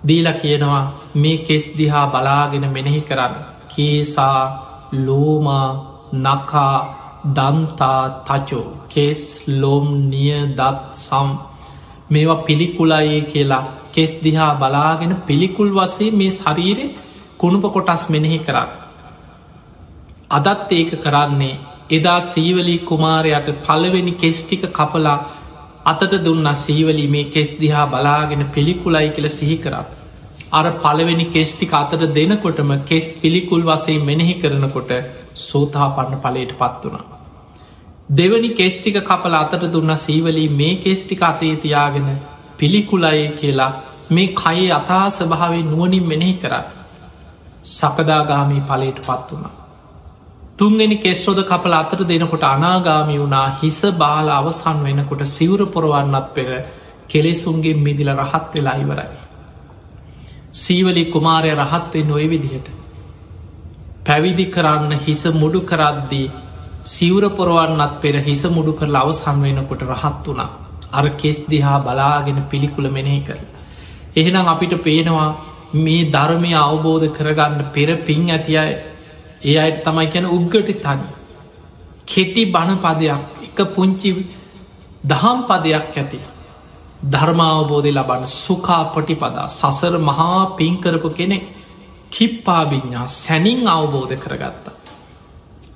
දීල 0.04 0.28
කියනවා 0.34 0.84
මේ 1.16 1.38
කෙස් 1.40 1.64
දිහා 1.78 2.06
බලාගෙන 2.08 2.66
මෙනෙහි 2.70 3.02
කරන්න 3.02 3.36
කේසා 3.70 4.40
ලෝමා 4.98 5.70
නකා 6.16 6.76
දන්තා 7.28 8.02
තචෝ 8.28 8.66
කෙස් 8.90 9.22
ලොම් 9.54 9.86
නිය 10.10 10.34
දත් 10.52 10.82
සම් 10.98 11.30
මේවා 12.10 12.44
පිළිකුලයේ 12.44 13.22
කියලා 13.24 13.64
කෙස් 13.94 14.12
දිහා 14.24 14.52
බලාගෙන 14.56 15.14
පිළිකුල් 15.28 15.70
වසේ 15.72 16.12
මේ 16.14 16.32
ශරීරය 16.32 16.86
කුණුප 17.40 17.66
කොටස් 17.74 18.04
මෙනෙහි 18.10 18.40
කරන්න. 18.40 18.70
අදත් 20.32 20.72
ඒක 20.72 20.92
කරන්නේ 21.02 21.56
එදා 21.92 22.20
සීවලී 22.24 22.80
කුමාරයට 22.82 23.50
පළවෙනි 23.62 24.14
කෙස්ටික 24.14 24.64
කපලා 24.72 25.18
අතට 25.86 26.14
දුන්න 26.22 26.48
සීවලී 26.58 27.10
මේ 27.10 27.26
කෙස් 27.28 27.52
දිහා 27.60 27.86
බලාගෙන 27.88 28.46
පිළිකුලයි 28.50 29.10
කියල 29.10 29.30
සිහි 29.32 29.58
කරා. 29.58 29.84
අර 30.52 30.66
පළවෙනි 30.80 31.26
කෙස්ටික 31.28 31.74
අතට 31.74 32.08
දෙනකොටම 32.14 32.72
කෙස් 32.86 33.08
පිළිකුල් 33.22 33.64
වසේ 33.64 34.00
මෙනෙහි 34.02 34.36
කරනකොට 34.36 34.92
සෝතා 35.42 35.90
පන්න 35.92 36.22
පලට 36.22 36.58
පත් 36.58 36.84
වුණා. 36.86 37.15
දෙවනි 38.10 38.50
කෙස්ටික 38.52 38.98
කපල 39.02 39.34
අතට 39.34 39.66
දුන්න 39.68 39.98
සීවලී 39.98 40.50
මේ 40.52 40.76
කෙස්ටික 40.78 41.22
අතේ 41.24 41.56
තියාගෙන 41.58 42.10
පිළිකුලයි 42.58 43.28
කියලා 43.32 43.72
මේ 44.10 44.28
කයේ 44.36 44.72
අතා 44.72 45.10
ස්භාවේ 45.10 45.64
නුවනින් 45.64 46.04
මෙනෙහි 46.04 46.34
කරන්න. 46.36 46.66
සකදාගාමී 47.66 48.62
පලට 48.62 49.00
පත් 49.00 49.32
වුණා. 49.32 49.54
තුන්ගෙන 50.58 50.98
කෙස්රොද 51.00 51.40
කපල 51.44 51.74
අතර 51.74 52.00
දෙනකොට 52.04 52.44
අනාගාමි 52.46 53.20
වුණා 53.20 53.58
හිස 53.62 53.82
බාල 53.94 54.30
අවසන් 54.30 54.84
වෙනකොට 54.84 55.26
සිවුර 55.26 55.66
පොරවන්නත් 55.68 56.34
පෙර 56.34 56.50
කෙලෙසුන්ගේ 57.08 57.74
මිදිල 57.76 58.10
රහත් 58.16 58.54
වෙලා 58.54 58.76
ඉවරයි. 58.76 59.18
සීවලි 60.54 61.06
කුමාරය 61.08 61.52
රහත්වේ 61.56 62.04
නොය 62.04 62.26
විදිහට. 62.28 62.68
පැවිදි 64.06 64.46
කරන්න 64.46 64.92
හිස 65.00 65.24
මුඩු 65.34 65.60
කරද්දී 65.62 66.45
සිවුර 66.86 67.26
පොරවන්නත් 67.32 67.94
පෙර 68.02 68.16
හිස 68.22 68.44
මුඩු 68.48 68.74
කර 68.74 68.88
අවසන් 68.96 69.42
වෙනකොට 69.42 69.82
රහත් 69.84 70.26
වුණා. 70.26 70.50
අර 70.92 71.06
කෙස් 71.12 71.38
දිහා 71.46 71.80
බලාගෙන 71.80 72.40
පිළිකුල 72.46 72.90
මෙනෙහි 72.90 73.22
කර. 73.22 73.40
එහෙනම් 74.16 74.48
අපිට 74.48 74.74
පේනවා 74.80 75.30
මේ 75.76 76.10
ධර්මය 76.10 76.52
අවබෝධ 76.56 77.08
කරගන්න 77.12 77.72
පෙර 77.72 77.90
පින් 78.02 78.30
ඇති 78.30 78.54
අය 78.56 78.72
ඒ 79.42 79.58
අයට 79.58 79.84
තමයි 79.84 80.08
කියන 80.08 80.26
උද්ගටි 80.28 80.76
තන් 80.76 81.02
කෙටි 82.08 82.44
බණ 82.48 82.80
පදයක් 82.80 83.22
එක 83.48 83.60
පුංචි 83.72 84.10
දහම් 85.04 85.40
පදයක් 85.44 85.86
ඇති 85.94 86.20
ධර්මාවබෝධය 87.06 87.92
ලබන්න 87.92 88.34
සුකා 88.36 88.84
පටිපදා 88.86 89.48
සසර 89.50 89.96
මහා 90.00 90.40
පින්කරපු 90.58 91.10
කෙනෙක් 91.12 91.46
කිප්පාභිඤ්ඥා 92.12 93.08
සැනින් 93.16 93.62
අවබෝධ 93.68 94.16
කරගත්තා. 94.18 94.76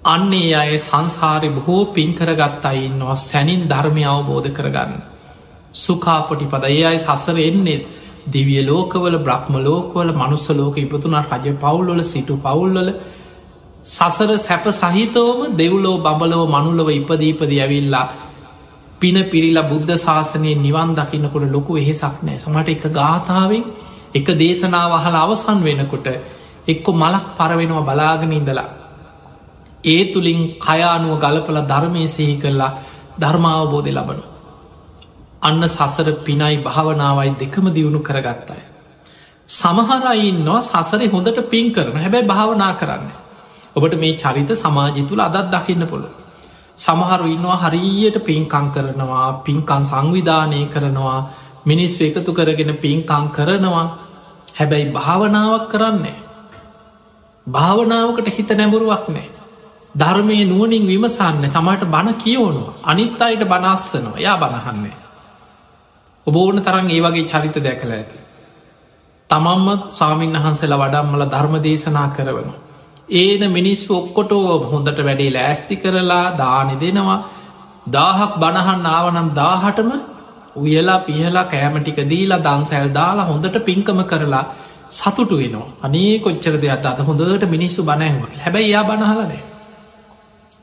අන්නේ 0.10 0.53
අය 0.55 0.74
සංසාරය 0.80 1.49
බොහෝ 1.49 1.84
පින්කරගත්තා 1.88 2.76
ඉන්නවා 2.80 3.22
සැනින් 3.22 3.64
ධර්මය 3.68 4.03
අවබෝධ 4.07 4.49
කරගන්න. 4.51 4.93
සුකාපොටිපද 5.76 6.64
ඒ 6.66 6.84
අයි 6.86 6.99
සසර 6.99 7.38
එන්නේ 7.41 7.80
දිවිය 8.28 8.62
ලෝකවල 8.64 9.16
බ්‍රහ්ම 9.20 9.53
ලෝකවල 9.60 10.10
මනුස්ස 10.14 10.47
ලෝක 10.51 10.78
ඉපතුනා 10.78 11.24
රජ 11.24 11.47
පවුල්වල 11.55 12.01
සිටු 12.03 12.36
පවුල්වල. 12.38 12.89
සසර 13.88 14.32
සැප 14.38 14.66
සහිතවම 14.74 15.39
දෙව්ලෝ 15.55 15.95
බඹලව 15.99 16.41
මනුලව 16.47 16.89
ඉපදීපද 16.91 17.51
ඇවිල්ලා 17.57 18.07
පින 18.99 19.18
පිරිලා 19.26 19.64
බුද්ධ 19.66 19.93
ශාසනය 19.97 20.51
නිවන් 20.57 20.89
දකින්නකොට 20.93 21.45
ලොකු 21.49 21.78
එහෙසක් 21.78 22.18
නෑ. 22.22 22.38
සමට 22.38 22.70
එක 22.70 22.86
ගාථාවෙන් 22.91 23.64
එක 24.14 24.28
දේශනාව 24.36 24.91
අහල 24.93 25.16
අවසන් 25.18 25.60
වෙනකොට 25.62 26.07
එක්කො 26.68 26.91
මලක් 26.93 27.26
පරවෙනවා 27.38 27.88
බලාගෙන 27.88 28.34
ඉඳලා. 28.34 28.70
ඒ 29.84 30.01
තුළින් 30.05 30.39
කයානුව 30.59 31.19
ගලපල 31.19 31.59
ධර්මය 31.63 32.03
සෙහි 32.07 32.36
කරලා 32.38 32.71
ධර්මාවබෝධය 33.19 33.91
ලබන 33.91 34.19
අන්න 35.41 35.61
සසර 35.67 36.07
පිනයි 36.19 36.55
භාවනාවයි 36.59 37.32
දෙකම 37.36 37.65
දියුණු 37.69 37.99
කරගත්තාය. 37.99 38.61
සමහරයින්නවා 39.49 40.61
සසරේ 40.63 41.07
හොඳට 41.07 41.39
පින් 41.49 41.65
කරන. 41.69 41.95
හැබැයි 41.95 42.27
භාවනා 42.27 42.73
කරන්න. 42.73 43.09
ඔබට 43.75 43.93
මේ 43.95 44.17
චරිත 44.17 44.51
සමාජි 44.53 45.01
තුළ 45.03 45.21
අදත් 45.21 45.47
දකින්න 45.47 45.88
පොළ 45.88 46.05
සමහරු 46.77 47.25
ඉන්නවා 47.27 47.59
හරියට 47.63 48.17
පින්කං 48.21 48.65
කරනවා 48.69 49.27
පින්කන් 49.39 49.84
සංවිධානය 49.84 50.61
කරනවා 50.67 51.19
මිනිස් 51.65 51.95
එකතු 52.01 52.32
කරගෙන 52.32 52.71
පින්කං 52.77 53.25
කරනවා. 53.30 53.88
හැබැයි 54.55 54.91
භාවනාවක් 54.91 55.65
කරන්නේ 55.71 56.17
භාවනාවකට 57.47 58.27
හිත 58.30 58.49
නැඹුරුවක් 58.51 59.05
නෑ 59.09 59.38
ධර්මය 59.95 60.45
නුවනින් 60.45 60.85
විමසන්න 60.85 61.45
සමට 61.45 61.83
බණ 61.85 62.15
කියවනවා. 62.15 62.73
අනිත් 62.83 63.21
අයට 63.21 63.43
බනස්සනවා 63.43 64.19
යා 64.19 64.37
බණහන්නේ 64.37 64.95
ඔබ 66.27 66.35
ඕන 66.35 66.57
තරන් 66.59 66.89
ඒ 66.89 67.01
වගේ 67.01 67.25
චරිත 67.25 67.57
දැකළ 67.57 67.91
ඇති. 67.91 68.17
තමම්ම 69.29 69.67
ස්වාමීන් 69.89 70.35
වහන්සේලා 70.35 70.79
වඩම්මල 70.79 71.25
ධර්ම 71.25 71.55
දේශනා 71.59 72.07
කරවන. 72.09 72.49
ඒන 73.11 73.43
මිනිස්සු 73.49 73.89
ඔක්කොටෝ 73.95 74.69
හොඳට 74.71 74.99
වැඩේ 74.99 75.31
ලෑස්ති 75.31 75.75
කරලා 75.75 76.37
දානෙ 76.37 76.75
දෙනවා. 76.75 77.19
දාහක් 77.87 78.33
බණහන් 78.37 78.85
ආවනම් 78.87 79.29
දාහටම 79.35 79.91
උයලා 80.57 80.99
පිහලා 81.01 81.45
කෑමටික 81.45 81.99
දීලා 82.07 82.39
දන්සැල් 82.39 82.89
දාලා 82.91 83.25
හොඳට 83.25 83.57
පින්කම 83.65 83.99
කරලා 84.05 84.45
සතුටු 84.91 85.35
වෙනවා. 85.35 85.69
අනේ 85.81 86.19
කොච්චර 86.19 86.55
දෙයක් 86.57 86.85
අත 86.85 86.99
හොඳට 87.01 87.45
මිනිස්සු 87.47 87.79
බණෑහුවක් 87.83 88.33
හැබැයි 88.37 88.71
යා 88.71 88.83
බණහලනෑ 88.83 89.48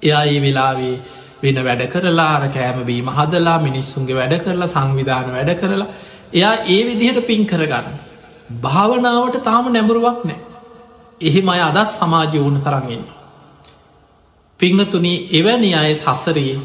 එයා 0.03 0.25
ඒ 0.27 0.41
වෙලාවේ 0.41 0.97
වෙන 1.43 1.59
වැඩ 1.61 1.83
කරලා 1.89 2.31
අර 2.35 2.45
කෑමබීම 2.51 3.09
හදලා 3.11 3.59
මිනිස්සුන්ගේ 3.61 4.17
වැඩ 4.17 4.35
කරලා 4.41 4.69
සංවිධාන 4.69 5.33
වැඩ 5.33 5.53
කරලා 5.57 5.89
එයා 6.33 6.55
ඒ 6.67 6.81
විදිහට 6.85 7.27
පින් 7.27 7.43
කරගන්න. 7.47 7.87
භාවනාවට 8.59 9.43
තාම 9.43 9.65
නැඹරුවක් 9.69 10.21
නෑ. 10.25 10.41
එහෙම 11.21 11.49
අය 11.49 11.61
අදස් 11.63 11.93
සමාජය 11.95 12.39
වුණ 12.39 12.59
තරන්ගන්න 12.61 13.05
පිංහතුනී 14.61 15.19
එවැනි 15.33 15.71
අය 15.75 15.95
සසරයේ 15.95 16.57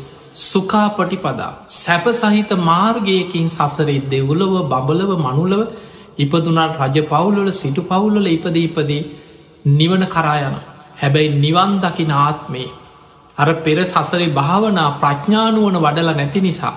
සුකාපටි 0.42 1.18
පදා 1.18 1.52
සැප 1.76 2.06
සහිත 2.14 2.52
මාර්ගයකින් 2.62 3.48
සසරේ 3.50 4.02
දෙවුලව 4.08 4.54
බඹලව 4.66 5.12
මනුලව 5.20 5.62
ඉපදුනාට 6.18 6.76
රජ 6.80 6.98
පවුල්ලල 7.06 7.50
සිටු 7.54 7.82
පවුල්ලල 7.84 8.28
ඉපද 8.28 8.58
ඉපදී 8.60 9.02
නිවන 9.70 10.04
කරායන 10.08 10.56
හැබැයි 10.98 11.38
නිවන් 11.38 11.74
දකින 11.80 12.12
ආත්මේ 12.18 12.68
අර 13.42 13.50
පෙර 13.60 13.78
සසරේ 13.86 14.30
භාවනා 14.32 14.90
ප්‍රඥානුවන 14.98 15.78
වඩල 15.78 16.10
නැති 16.14 16.42
නිසා 16.42 16.76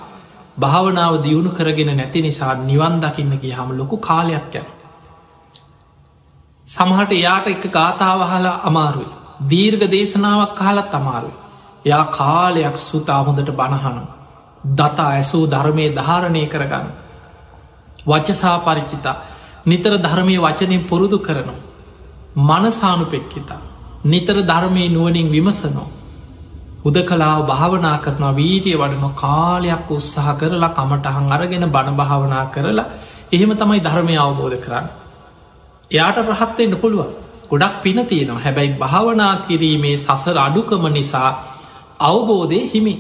භාවනාව 0.59 1.15
දියුණු 1.23 1.51
කරගෙන 1.51 1.91
නැති 1.93 2.21
නිසා 2.23 2.55
නිවන් 2.61 2.95
දකින්න 3.01 3.35
ගිය 3.39 3.53
හම 3.53 3.71
ලොකු 3.73 3.97
කාලයක් 3.99 4.55
යන 4.55 4.67
සමහට 6.69 7.13
එයාට 7.13 7.47
එක 7.47 7.65
ගාථාවහලා 7.69 8.61
අමාරුයි. 8.63 9.11
දීර්ග 9.43 9.83
දේශනාවක් 9.89 10.55
කාලත් 10.55 10.95
අමාරුයි. 10.95 11.35
යා 11.85 12.05
කාලයක් 12.11 12.77
සුතා 12.81 13.21
හොඳට 13.23 13.51
බණහනු. 13.53 14.03
දතා 14.75 15.11
ඇසූ 15.11 15.45
ධර්මය 15.47 15.85
ධාරණය 15.91 16.43
කරගන්න. 16.47 16.89
වචසා 18.07 18.57
පරිචිතා. 18.61 19.17
නිතර 19.67 19.93
ධර්මය 19.99 20.35
වචනය 20.39 20.77
පුරුදු 20.81 21.19
කරනු. 21.19 21.55
මනසානු 22.39 23.05
පෙක්කිතා 23.07 23.61
නිතර 24.05 24.37
ධර්මය 24.43 24.89
නුවනින් 24.89 25.29
විමසනෝ. 25.31 25.89
උද 26.85 26.97
කලාව 27.03 27.47
භාවනා 27.47 27.97
කරනවා 27.99 28.35
වීරිය 28.35 28.77
වඩන 28.77 29.15
කාලයක් 29.15 29.91
උත්සාහ 29.91 30.29
කරලා 30.35 30.71
කමටහන් 30.71 31.33
අරගෙන 31.33 31.65
බණ 31.69 31.97
භාවනා 31.97 32.45
කරලා 32.47 32.87
එහෙම 33.33 33.51
තමයි 33.55 33.81
ධර්මය 33.81 34.15
අවබෝධ 34.19 34.59
කරන්න. 34.59 34.87
එයාට 35.91 36.19
රහත්වෙන්න 36.23 36.77
පුළුවන්. 36.77 37.11
ගොඩක් 37.51 37.75
පින 37.83 37.99
තියෙනවා. 38.03 38.41
හැබැයි 38.41 38.77
භාවනා 38.77 39.35
කිරීමේ 39.39 39.97
සසර 39.97 40.37
අඩුකම 40.39 40.85
නිසා 40.91 41.31
අවබෝධය 42.01 42.61
හිමි. 42.69 42.95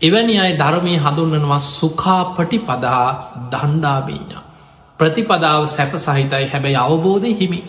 එවැනි 0.00 0.34
අයි 0.38 0.54
ධර්මය 0.54 0.94
හඳුන්නනවා 0.98 1.60
සුකාපටි 1.70 2.58
පදා 2.60 3.04
දණ්ඩාබීඥා 3.50 4.44
ප්‍රතිපදාව 5.00 5.62
සැප 5.68 5.92
සහිතයි. 5.96 6.44
හැබැයි 6.46 6.78
අවබෝධය 6.78 7.30
හිමි. 7.34 7.60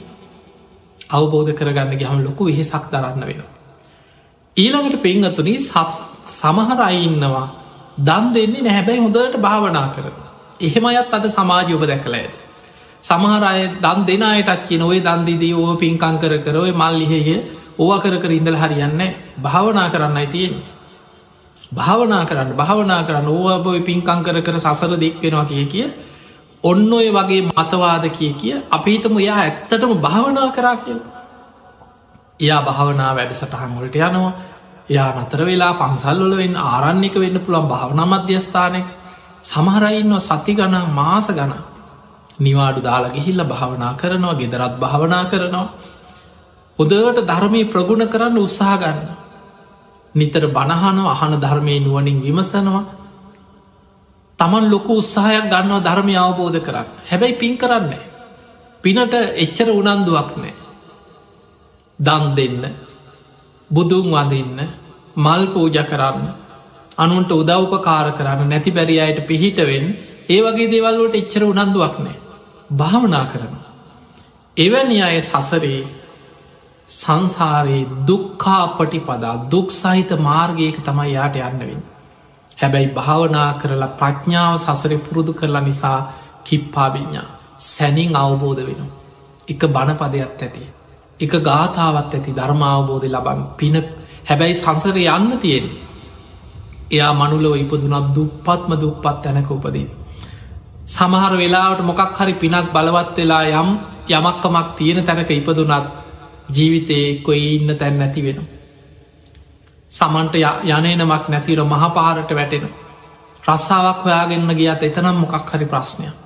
අවබෝධ 1.10 1.52
කරගන්න 1.54 1.94
ගහම 1.96 2.20
ලොකු 2.22 2.44
එහෙසක් 2.48 2.86
දරන්න 2.92 3.24
වෙන 3.24 3.55
ඊළඟට 4.58 5.02
පෙංගතුනි 5.02 5.54
සමහර 6.34 6.80
අයින්නවා 6.82 7.48
දම් 8.00 8.26
දෙන්නේ 8.34 8.62
නැහැබැයි 8.62 9.00
හොඳට 9.00 9.38
භාවනා 9.40 9.88
කර 9.90 10.06
එහෙම 10.62 10.86
අයත් 10.86 11.14
අද 11.14 11.26
සමාජයෝක 11.30 11.84
දැකළ 11.84 12.16
ඇද 12.16 12.34
සමහර 13.04 13.44
අය 13.44 13.62
දන් 13.80 14.00
දෙන 14.06 14.24
අයටත් 14.26 14.64
කිය 14.68 14.78
නොවේ 14.78 15.02
දන්දිදී 15.02 15.54
ඕ 15.56 15.74
පින්කං 15.76 16.16
කර 16.18 16.34
කරොය 16.40 16.72
මල්ලිහෙය 16.74 17.30
ඕවා 17.78 18.00
කර 18.00 18.16
කර 18.18 18.32
ඉඳල 18.32 18.56
හරියන්න 18.56 19.02
භාවනා 19.40 19.90
කරන්නයි 19.90 20.28
තියෙන් 20.28 20.56
භාවනා 21.72 22.26
කරන්න 22.26 22.54
භාවනා 22.54 23.04
කරන්න. 23.04 23.28
ඕබොයි 23.30 23.82
පින්කං 23.82 24.24
කර 24.24 24.42
කර 24.42 24.60
සසර 24.60 24.96
දෙක්වෙනවා 24.96 25.46
කිය 25.46 25.66
කිය 25.66 25.88
ඔන්න 26.64 26.94
ඔය 26.94 27.10
වගේ 27.10 27.42
මතවාද 27.50 28.06
කිය 28.10 28.34
කිය 28.34 28.56
අපිතම 28.70 29.18
එයා 29.18 29.40
ඇත්තටම 29.40 29.92
භාවනා 29.98 30.48
කරා 30.52 30.76
කියල. 30.78 31.00
එයා 32.40 32.62
භාවනා 32.62 33.12
වැඩ 33.14 33.34
සටහන්වලට 33.34 33.96
යනවා. 33.98 34.34
යා 34.90 35.10
නතර 35.16 35.42
වෙලා 35.42 35.74
පන්සල්ලොලවෙන් 35.76 36.56
ආරන්නක 36.58 37.16
වෙන්න 37.16 37.40
පුළන් 37.40 37.68
භාවනා 37.68 38.06
මධ්‍යස්ථානක 38.08 38.90
සමහරයින්න 39.44 40.14
සති 40.22 40.54
ගන 40.54 40.76
මාස 40.92 41.28
ගන 41.30 41.54
නිවාඩු 42.40 42.82
දාලා 42.82 43.10
ගිහිල්ල 43.10 43.42
භාවනා 43.46 43.94
කරනවා 43.94 44.36
ගෙදරත් 44.36 44.76
භාවනා 44.78 45.24
කරනවා. 45.26 45.68
හොදවට 46.80 47.20
ධර්මය 47.24 47.62
ප්‍රගුණ 47.66 48.08
කරන්න 48.08 48.38
උත්සාහ 48.38 48.76
ගන්න. 48.78 49.00
නිතර 50.16 50.44
බණහනව 50.50 51.08
අහන 51.08 51.34
ධර්මය 51.38 51.80
නුවනින් 51.80 52.20
විමසනවා. 52.22 52.84
තමන් 54.40 54.66
ලොකු 54.68 54.92
උත්සාහයක් 54.96 55.46
ගන්නවා 55.46 55.82
ධර්මය 55.82 56.14
අවබෝධ 56.18 56.60
කරන්න 56.60 56.88
හැබැයි 57.10 57.36
පින් 57.36 57.54
කරන්නේ 57.58 58.04
පිනට 58.84 59.14
එච්චර 59.36 59.70
උනන්දුවක් 59.72 60.32
නෑ 60.36 60.65
දන් 62.00 62.26
දෙන්න 62.36 62.64
බුදුන් 63.70 64.08
වදන්න 64.12 64.60
මල් 65.18 65.44
පූජ 65.48 65.78
කරන්න 65.84 66.26
අනුන්ට 66.98 67.32
උදව්පකාර 67.34 68.08
කරන්න 68.14 68.50
නැති 68.50 68.72
බැරි 68.72 68.96
අයට 69.00 69.20
පිහිටවෙන් 69.26 69.86
ඒ 70.30 70.42
වගේ 70.42 70.72
දේවල්ලට 70.72 71.16
එච්චර 71.16 71.44
උනන්දුවක් 71.44 71.96
නෑ 72.00 72.18
භාවනා 72.74 73.26
කරන 73.26 73.56
එවැනි 74.58 74.98
අය 75.02 75.22
සසරේ 75.22 75.80
සංසාරයේ 76.90 77.90
දුක්කාපටි 78.04 79.00
පදා 79.02 79.36
දුක් 79.48 79.70
සහිත 79.72 80.12
මාර්ගයක 80.20 80.78
තමයි 80.80 81.12
යාට 81.12 81.36
යන්නවෙන්. 81.38 81.82
හැබැයි 82.58 82.90
භාවනා 82.90 83.50
කරලා 83.54 83.96
ප්‍රඥාව 83.96 84.56
සසරි 84.58 84.98
පුරුදු 85.00 85.34
කරලා 85.34 85.62
නිසා 85.62 86.00
කිප්පාබිඤ්ඥා 86.44 87.28
සැනින් 87.60 88.16
අවබෝධ 88.16 88.62
වෙන. 88.62 88.82
එක 89.48 89.62
බණපදයක් 89.68 90.32
ඇති. 90.38 90.64
එක 91.20 91.34
ගාථාවත් 91.42 92.14
ඇති 92.14 92.32
ධර්මාවබෝධය 92.32 93.10
ලබන් 93.10 93.42
පින 93.58 93.76
හැබැයි 94.26 94.56
සංසර 94.56 94.98
යන්න 94.98 95.40
තියෙන්. 95.40 95.66
එයා 96.92 97.14
මනුලව 97.14 97.56
ඉපදුනත් 97.56 98.08
දුප්පත්ම 98.16 98.72
දුප්පත් 98.76 99.18
තැනක 99.24 99.52
උපදී. 99.52 99.88
සමහර 100.88 101.34
වෙලාවට 101.34 101.82
මොකක් 101.82 102.18
හරි 102.18 102.34
පිනක් 102.36 102.68
බලවත් 102.74 103.18
වෙලා 103.18 103.44
යම් 103.54 103.70
යමක්කමක් 104.10 104.68
තියෙන 104.78 105.00
තැනක 105.04 105.32
ඉපදුනත් 105.32 105.86
ජීවිතයේ 106.50 107.08
කොයි 107.18 107.56
ඉන්න 107.56 107.78
තැන් 107.78 107.98
නැති 107.98 108.22
වෙන. 108.22 108.40
සමන්ට 109.92 110.36
යනනමක් 110.66 111.24
නැතිර 111.28 111.60
මහපාරට 111.64 112.32
වැටෙන. 112.32 112.66
රස්සාාවක් 113.44 114.04
හොයාගන්න 114.04 114.52
ගියත් 114.54 114.84
එතනම් 114.84 115.16
මොකක් 115.16 115.50
හරි 115.50 115.66
ප්‍රශ්නය. 115.66 116.25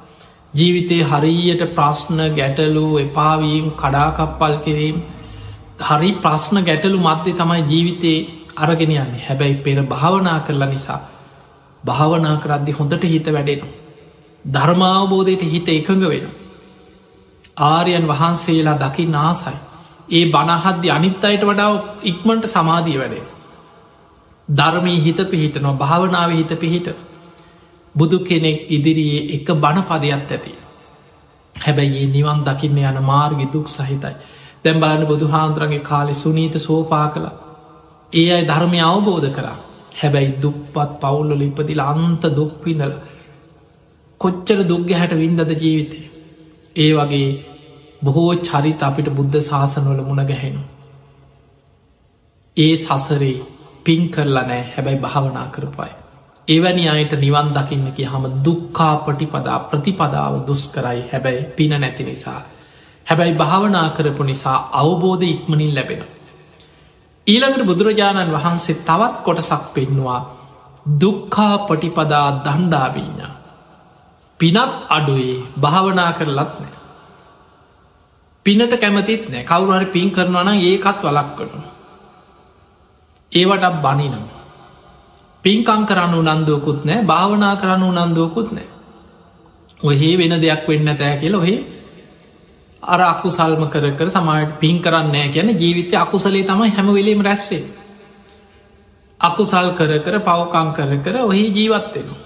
ජීවිතයේ 0.53 1.03
හරියට 1.03 1.63
ප්‍රශ්න 1.75 2.19
ගැටලු 2.35 2.85
එපාවීම් 2.97 3.71
කඩාකප්පල් 3.73 4.55
කිරීම් 4.63 4.97
හරි 5.81 6.11
ප්‍රශ්න 6.19 6.57
ගැටලු 6.63 6.97
මධ්‍ය 6.99 7.33
තමයි 7.33 7.61
ජීවිතයේ 7.65 8.27
අරගෙන 8.57 8.91
යන්නේ 8.93 9.25
හැබැයි 9.27 9.57
පෙර 9.57 9.77
භාවනා 9.85 10.39
කරලා 10.41 10.69
නිසා 10.69 10.99
භාවනා 11.83 12.35
කරද්දි 12.37 12.71
හොඳට 12.71 13.03
හිත 13.05 13.27
වැඩෙන. 13.27 13.61
ධර්මාවබෝධයට 14.45 15.43
හිත 15.45 15.69
එකඟ 15.69 16.05
වෙන. 16.05 16.25
ආරයන් 17.63 18.07
වහන්සේලා 18.07 18.77
දකි 18.77 19.05
නාසයි. 19.07 19.57
ඒ 20.09 20.25
බණහද්‍ය 20.27 20.89
අනිත් 20.89 21.23
අයට 21.23 21.43
වඩා 21.43 21.71
ඉක්මට 22.03 22.45
සමාධී 22.47 22.97
වැඩේ. 22.97 23.25
ධර්මී 24.47 24.99
හිත 24.99 25.19
පිහිටනවා 25.27 25.75
භාවනාව 25.75 26.31
හිත 26.31 26.51
පිහිට 26.59 26.89
බුදු 27.95 28.17
කෙනෙක් 28.21 28.57
ඉදිරියේ 28.69 29.21
එක 29.31 29.47
බණ 29.55 29.83
පදයක් 29.83 30.31
ඇති. 30.31 30.53
හැබැයි 31.55 31.97
ඒ 31.97 32.07
නිවන් 32.07 32.43
දකින්න 32.43 32.77
යන 32.79 32.99
මාර්ග 33.03 33.39
දුක් 33.51 33.67
සහිතයි. 33.69 34.15
දැම් 34.63 34.79
බලන්න 34.79 35.07
බුදු 35.07 35.27
හාන්දුරන්ගේ 35.27 35.83
කාලෙ 35.83 36.13
සුනීත 36.15 36.55
සෝපා 36.59 37.07
කළ 37.09 37.27
ඒ 38.13 38.27
අයි 38.31 38.45
ධර්මය 38.45 38.79
අවබෝධ 38.83 39.29
කරා 39.31 39.57
හැබැයි 39.95 40.35
දුප්පත් 40.41 40.91
පවුල්ලොල 40.99 41.41
ඉපදිල 41.41 41.81
අන්ත 41.83 42.23
දුක්විඳල 42.31 42.95
කොච්චර 44.21 44.59
දුක්ග 44.63 44.89
හැට 44.93 45.13
වින්දද 45.13 45.51
ජීවිතය 45.57 46.01
ඒ 46.75 46.91
වගේ 46.93 47.29
බොහෝ 48.03 48.33
චරිත 48.41 48.81
අපිට 48.81 49.09
බුද්ධ 49.11 49.39
ශාසනවල 49.41 50.01
මුණ 50.01 50.25
ගැහෙනු. 50.25 50.61
ඒ 52.57 52.73
සසරේ 52.75 53.35
පින් 53.85 54.03
කරලා 54.09 54.45
නෑ 54.45 54.63
හැබැයි 54.73 54.99
භාවනා 54.99 55.47
කරපයි. 55.47 55.91
එවැනි 56.49 56.85
අයට 56.89 57.13
නිවන් 57.15 57.49
දකින්න 57.53 57.85
කිය 57.93 58.05
හම 58.05 58.25
දුක්කා 58.43 58.93
පටිපදා 58.97 59.59
ප්‍රතිපදාව 59.61 60.33
දුස් 60.47 60.63
කරයි 60.67 61.01
හැබැයි 61.11 61.43
පින 61.55 61.73
නැති 61.75 62.03
නිසා. 62.03 62.41
හැබැයි 63.07 63.33
භාවනා 63.33 63.89
කරපු 63.89 64.23
නිසා 64.23 64.57
අවබෝධ 64.73 65.25
ඉක්මනින් 65.25 65.75
ලැබෙන. 65.75 66.01
ඊළඟට 67.27 67.65
බුදුරජාණන් 67.65 68.33
වහන්සේ 68.33 68.81
තවත් 68.81 69.15
කොටසක් 69.23 69.63
පෙන්නවා 69.73 70.21
දුක්කා 71.01 71.55
පටිපදා 71.59 72.27
දණ්ඩාවීඥා. 72.45 73.33
පිනත් 74.39 74.73
අඩුවේ 74.89 75.35
භාවනා 75.61 76.11
කරලත් 76.13 76.53
නෑ. 76.55 76.73
පිනට 78.45 78.73
කැමතිත් 78.75 79.23
නෑ 79.29 79.43
කවුරුහරි 79.43 79.87
පින් 79.87 80.11
කරනවන 80.11 80.49
ඒකත් 80.61 81.03
වලක් 81.05 81.29
කනු. 81.37 81.61
ඒවට 83.31 83.81
බනිනම්. 83.81 84.38
පින්කං 85.43 85.81
කරන්න 85.85 86.13
උනන්දුවකුත් 86.15 86.79
නෑ 86.83 87.03
භාවනා 87.03 87.55
කරන්න 87.55 87.83
උනන්දුවකුත් 87.83 88.51
නෑ. 88.51 88.67
ඔහේ 89.79 90.13
වෙන 90.17 90.33
දෙයක් 90.37 90.67
වෙන්න 90.67 90.95
තෑ 90.95 91.17
කියල 91.17 91.35
ඔහේ 91.35 91.59
අර 92.83 93.01
අකු 93.03 93.29
සල්ම 93.31 93.63
කර 93.67 93.85
කර 93.93 94.09
සමට 94.09 94.59
පින් 94.59 94.81
කරන්න 94.81 95.15
ගැන 95.29 95.49
ජීවිතය 95.55 95.95
අකුසලේ 95.97 96.43
තමයි 96.43 96.71
හැම 96.71 96.87
වෙලීම 96.89 97.21
රැස්වේ. 97.21 97.63
අකුසල් 99.19 99.69
කර 99.73 99.91
කර 99.99 100.15
පවකං 100.21 100.73
කර 100.73 100.91
කර 100.99 101.15
ඔහි 101.23 101.45
ජීවත්වෙනවා. 101.51 102.19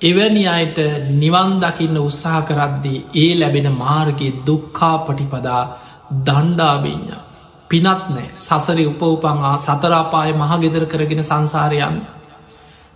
එවැනි 0.00 0.44
අයට 0.48 0.78
නිවන් 1.14 1.50
දකින්න 1.58 1.98
උත්සාහ 1.98 2.40
කරද්දී 2.42 3.04
ඒ 3.16 3.32
ලැබෙන 3.34 3.68
මාර්ගයේ 3.74 4.38
දුක්කා 4.46 4.96
පටිපදා 5.00 5.62
දණ්ඩාබිඤ්ඥ 6.20 7.16
පිනත් 7.70 8.08
නෑ 8.08 8.28
සසරි 8.38 8.84
උපවපංආ 8.86 9.56
සතරාපාය 9.58 10.32
මහගෙදර 10.34 10.84
කරගෙන 10.86 11.22
සංසාරයන් 11.24 11.96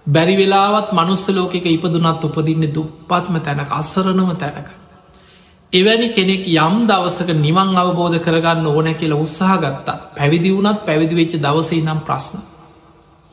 බැරි 0.07 0.35
වෙලාවත් 0.37 0.89
මනුස්ස 0.93 1.29
ලෝකෙක 1.31 1.67
ඉපදුනත් 1.67 2.25
උපදින්න 2.25 2.67
දුප්පත්ම 2.73 3.37
තැනක 3.41 3.71
අසරණම 3.73 4.31
තැනක. 4.37 4.69
එවැනි 5.73 6.09
කෙනෙක් 6.11 6.43
යම් 6.47 6.75
දවසක 6.87 7.31
නිවන් 7.37 7.77
අවබෝධ 7.77 8.19
කරගන්න 8.19 8.67
ඕන 8.67 8.89
කියලා 8.95 9.19
උත්සාහ 9.19 9.59
ගත්තා. 9.59 9.97
පැවිදි 10.17 10.51
වුණත් 10.51 10.85
පැවිදි 10.85 11.15
වෙච්ච 11.15 11.35
දවසේ 11.37 11.83
නම් 11.83 12.01
ප්‍රශ්න. 12.01 12.39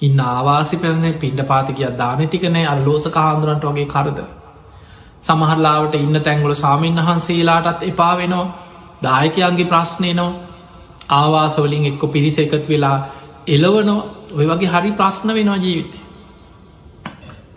ඉන්න 0.01 0.19
ආවාසි 0.19 0.78
පැරන 0.78 1.05
පින්ඩ 1.15 1.41
පාතිකය 1.43 1.84
දාන 1.93 2.21
ටිකනෑ 2.21 2.65
අල් 2.65 2.80
ලෝසක 2.82 3.15
හාන්දුරන්ට 3.17 3.65
වගේ 3.65 3.88
කරද. 3.88 4.19
සමහරලාවට 5.21 5.93
ඉන්න 5.95 6.17
තැංගුල 6.21 6.55
සාමීන් 6.55 6.97
වහන්සේලාටත් 6.97 7.84
එපා 7.84 8.13
වෙනවා. 8.17 8.53
දායකයන්ගේ 9.01 9.65
ප්‍රශ්නය 9.65 10.13
නෝ. 10.13 10.32
ආවාසවලින් 11.11 11.86
එක්කො 11.86 12.07
පිරිස 12.07 12.38
එකත් 12.39 12.65
වෙලා 12.67 12.97
එලවනෝ 13.47 13.99
ඔය 14.32 14.45
වගේ 14.47 14.69
හරි 14.69 14.91
ප්‍රශ්න 14.93 15.30
වෙනවා 15.32 15.57
ජීවිතය. 15.57 16.02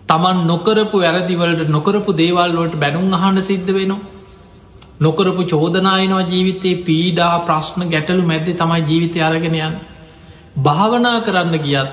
තමන් 0.09 0.37
නොකරපු 0.45 0.97
වැරදිවලට 0.97 1.69
නොකරපු 1.69 2.11
දේවල්වලට 2.13 2.75
බැනුම් 2.75 3.13
අහන්න 3.13 3.41
සිද්ධ 3.41 3.71
වෙනවා. 3.71 4.05
නොකරපු 4.99 5.41
චෝදනායනවා 5.43 6.23
ජීවිතයේ 6.23 6.81
පීඩා 6.83 7.35
ප්‍රශ්න 7.39 7.81
ගැටලු 7.89 8.23
මැද්ද 8.23 8.49
තමයි 8.53 8.81
ජීවිතය 8.81 9.19
අරගෙනයන්. 9.21 9.75
භාවනා 10.59 11.19
කරන්න 11.19 11.55
ගියත් 11.59 11.91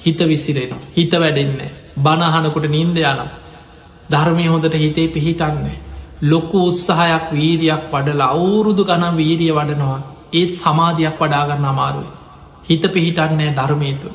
හිත 0.00 0.20
විසිරෙන 0.24 0.82
හිත 0.96 1.12
වැඩෙන්නේ 1.14 1.70
බණහනකොට 1.98 2.66
නින්ද 2.68 2.98
යනම් 3.04 3.30
ධර්මය 4.10 4.46
හොඳට 4.46 4.76
හිතේ 4.76 5.08
පිහිටන්නේ 5.08 5.78
ලොකු 6.22 6.58
උත්සාහයක් 6.66 7.26
වීරයක් 7.32 7.88
වඩල 7.92 8.22
අවුරුදු 8.24 8.84
ගනම් 8.84 9.16
වීරිය 9.16 9.52
වඩනවා. 9.52 10.00
ඒත් 10.32 10.52
සමාධයක් 10.56 11.18
වඩාගන්න 11.18 11.64
අමාරුයි. 11.64 12.14
හිත 12.68 12.84
පිහිටන්නේ 12.92 13.50
ධර්මයතු 13.52 14.08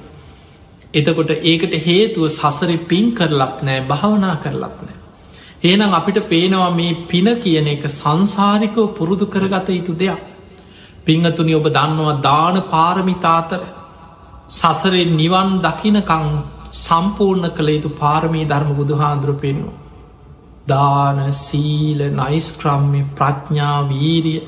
එතකොට 0.94 1.32
ඒකට 1.44 1.76
හේතුව 1.82 2.26
සසර 2.30 2.72
පින් 2.86 3.14
කරලක් 3.14 3.62
නෑ 3.62 3.82
භාවනා 3.88 4.36
කරලක් 4.38 4.78
නෑ 4.82 5.00
ඒනම් 5.66 5.94
අපිට 5.94 6.20
පේනවා 6.28 6.72
මේ 6.72 6.94
පින 7.06 7.28
කියන 7.38 7.68
එක 7.70 7.84
සංසාරිකව 7.92 8.88
පුරුදු 8.94 9.26
කරගත 9.28 9.70
යුතු 9.72 9.94
දෙයක් 9.96 10.24
පිංහතුනි 11.04 11.54
ඔබ 11.56 11.68
දන්නවා 11.70 12.18
දාන 12.22 12.58
පාරමිතාතර 12.68 13.62
සසරෙන් 14.52 15.12
නිවන් 15.16 15.50
දකිනකං 15.60 16.28
සම්පූර්ණ 16.78 17.48
කළ 17.52 17.70
යුතු 17.70 17.90
පාරමී 17.96 18.46
ධර්ම 18.46 18.72
බුදුහාන්දුර 18.74 19.34
පෙන්වා. 19.36 19.80
දාන 20.68 21.20
සීල 21.36 22.00
නයිස්ක්‍රම්ය 22.12 23.02
ප්‍රඥා 23.12 23.78
වීරිය 23.86 24.42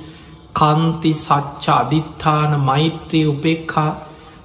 කන්ති 0.54 1.12
සච්ච 1.18 1.66
අධිට්ඨාන 1.74 2.52
මෛත්‍රී 2.62 3.26
උපෙක්හා 3.28 3.92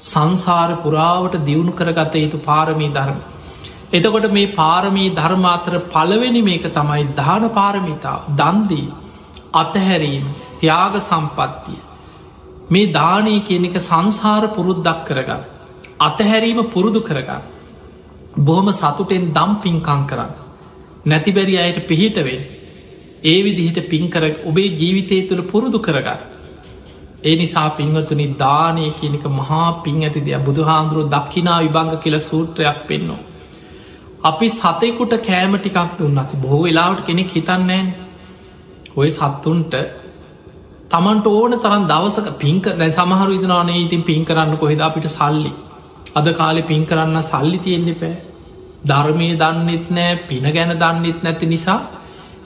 සංසාර 0.01 0.71
පුරාවට 0.77 1.35
දියුණු 1.45 1.73
කරගත 1.73 2.15
යුතු 2.17 2.39
පාරමී 2.41 2.91
ධර්ම. 2.91 3.19
එතකොට 3.91 4.31
මේ 4.31 4.55
පාරමී 4.55 5.11
ධර්මාතර 5.13 5.75
පළවෙනි 5.89 6.43
මේක 6.43 6.65
තමයි 6.71 7.05
දාන 7.15 7.51
පාරමිතාව 7.51 8.31
දන්දී 8.35 8.89
අතහැරීම 9.55 10.27
ත්‍යාග 10.59 10.95
සම්පත්තිය 11.01 11.81
මේ 12.71 12.93
දානය 12.93 13.35
කියන 13.43 13.65
එක 13.67 13.79
සංසාර 13.81 14.45
පුරුද්දක් 14.51 15.01
කරගන්න. 15.05 15.43
අතහැරීම 16.01 16.61
පුරුදු 16.67 17.01
කරගන්න. 17.03 17.43
බොහොම 18.41 18.69
සතුටෙන් 18.73 19.33
දම් 19.33 19.53
පින්කං 19.59 20.03
කරන්න. 20.07 20.33
නැතිබැරි 21.07 21.55
අයට 21.57 21.87
පිහිටවෙන්. 21.87 22.43
ඒ 23.25 23.39
විදිහට 23.43 23.89
පින්කර 23.89 24.23
ඔබේ 24.45 24.75
ජීවිතය 24.75 25.29
තුළ 25.29 25.43
පුරුදු 25.45 25.79
කරගන්න. 25.81 26.21
ඒ 27.21 27.37
නිසා 27.37 27.71
පින්වතුනි 27.71 28.27
දානය 28.37 28.91
කියනක 28.93 29.25
මහා 29.31 29.83
පින් 29.83 30.03
ඇති 30.03 30.21
දෙයක්. 30.21 30.45
බුදුහාන්දුරුව 30.45 31.11
දක්කිනා 31.11 31.59
විභංග 31.61 31.97
කියල 31.99 32.17
සූත්‍රයක් 32.21 32.79
පෙන්නවා. 32.87 33.19
අපි 34.23 34.49
සතෙකුට 34.51 35.15
කෑම 35.21 35.53
ටිකක් 35.57 35.99
දුන්නත් 35.99 36.31
බොහෝ 36.37 36.63
වෙලාවට 36.63 37.01
කෙනෙක් 37.03 37.31
හිතන්නේ 37.31 37.83
ඔය 38.97 39.11
සත්තුන්ට 39.11 39.75
තමන්ට 40.91 41.27
ඕන 41.29 41.53
තරන් 41.57 41.85
දවසක 41.87 42.29
පින්ක 42.37 42.65
දැ 42.75 42.91
සමහරු 42.93 43.33
ඉදනානේ 43.33 43.79
ඉතින් 43.79 44.03
පින් 44.03 44.25
කරන්න 44.25 44.57
කොහෙද 44.57 44.81
අපිට 44.81 45.09
සල්ලි? 45.09 45.53
අද 46.15 46.27
කාලෙ 46.33 46.63
පින් 46.63 46.87
කරන්න 46.87 47.23
සල්ලි 47.25 47.59
තියෙන්න්න 47.59 47.95
පෑ 47.97 48.15
ධර්මය 48.85 49.29
දන්නෙත් 49.37 49.87
නෑ 49.91 50.13
පින 50.29 50.45
ගැන 50.51 50.73
දන්නෙත් 50.77 51.23
නැති 51.23 51.47
නිසා 51.47 51.81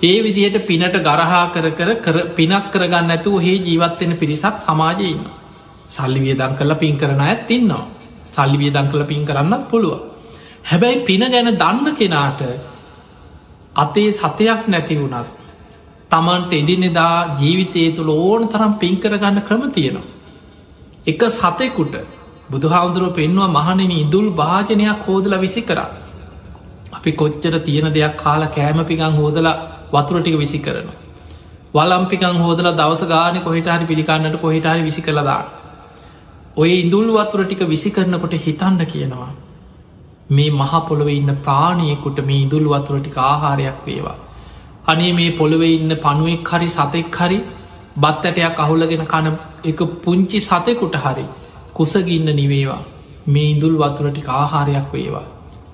ඒ 0.02 0.16
විදිහට 0.20 0.66
පිනට 0.66 0.96
ගරහා 1.00 1.44
කර 1.48 1.66
කර 1.72 1.90
කර 1.98 2.16
පිනක් 2.32 2.70
කරගන්න 2.70 3.10
ඇතු 3.10 3.32
හේ 3.38 3.56
ජීවත්වෙන 3.60 4.14
පිරිසක් 4.16 4.56
සමාජයන්න 4.60 5.26
සල්ලිවිය 5.88 6.34
දං 6.34 6.56
කල 6.56 6.74
පින් 6.76 6.96
කරන 6.96 7.20
ඇත් 7.22 7.50
ඉන්නවා 7.50 7.84
සල්ලිවිය 8.32 8.70
දං 8.70 8.88
කල 8.90 9.04
පින් 9.04 9.22
කරන්නත් 9.24 9.68
පුළුව 9.68 10.00
හැබැයි 10.64 11.04
පින 11.04 11.22
ගැන 11.28 11.52
දන්න 11.56 11.96
කෙනාට 11.96 12.42
අතේ 13.76 14.10
සතයක් 14.12 14.68
නැති 14.68 14.96
වුණත් 14.96 15.28
තමන්ට 16.10 16.52
එදිනෙදා 16.54 17.36
ජීවිතය 17.36 17.82
තුළ 17.92 18.10
ඕන 18.10 18.42
තරම් 18.48 18.72
පින් 18.74 18.96
කරගන්න 18.96 19.38
ක්‍රම 19.42 19.62
තියෙනවා. 19.70 20.10
එක 21.06 21.20
සතෙකුට 21.30 21.94
බුදුහාමුදුරුව 22.50 23.14
පෙන්වා 23.14 23.48
මහනෙන 23.50 23.92
ඉදුල් 23.92 24.28
භාජනයක් 24.32 25.06
හෝදල 25.06 25.34
විසි 25.38 25.62
කරා. 25.62 25.90
අපි 26.92 27.12
කොච්චර 27.12 27.54
තියෙන 27.60 27.88
දෙයක් 27.90 28.16
කාලා 28.16 28.50
කෑමපිකං 28.50 29.14
හෝදලා 29.14 29.56
වතුරටික 29.92 30.36
විසි 30.36 30.58
කරනවා. 30.58 30.98
වලම්පිකං 31.74 32.38
හෝදල 32.38 32.68
දවස 32.72 33.04
ගාන 33.06 33.40
කොහිටහරි 33.40 33.84
පිළිකන්නට 33.84 34.36
කොහිටහරි 34.38 34.82
විසි 34.82 35.02
කළදා. 35.02 35.42
ඔය 36.56 36.70
ඉදුල් 36.78 37.08
වතුර 37.10 37.40
ටික 37.42 37.62
විසි 37.66 37.90
කරනකොට 37.90 38.34
හිතන්න 38.40 38.82
කියනවා. 38.86 39.30
මේ 40.30 40.50
මහපොළොව 40.52 41.08
ඉන්න 41.10 41.32
ප්‍රාණයකුට 41.38 42.18
මේ 42.24 42.42
ඉදුල් 42.42 42.66
වතුරටික 42.66 43.16
ආහාරයක් 43.20 43.80
වේවා. 43.86 44.18
අනේ 44.84 45.12
මේ 45.12 45.30
පොළොවෙ 45.32 45.68
ඉන්න 45.68 45.92
පනුවෙක් 45.96 46.48
හරි 46.50 46.68
සතෙක් 46.68 47.16
හරි 47.16 47.38
බත්තටයක් 47.96 48.58
අහුලගෙන 48.58 49.04
කන 49.06 49.26
එක 49.64 49.80
පුංචි 50.02 50.38
සතෙකුට 50.40 50.96
හරි 50.96 51.24
කුසගින්න 51.74 52.28
නිවේවා 52.32 52.82
මේ 53.26 53.50
ඉඳුල් 53.50 53.76
වතුරටි 53.78 54.22
ආහාරයක් 54.30 54.88
වේවා. 54.92 55.26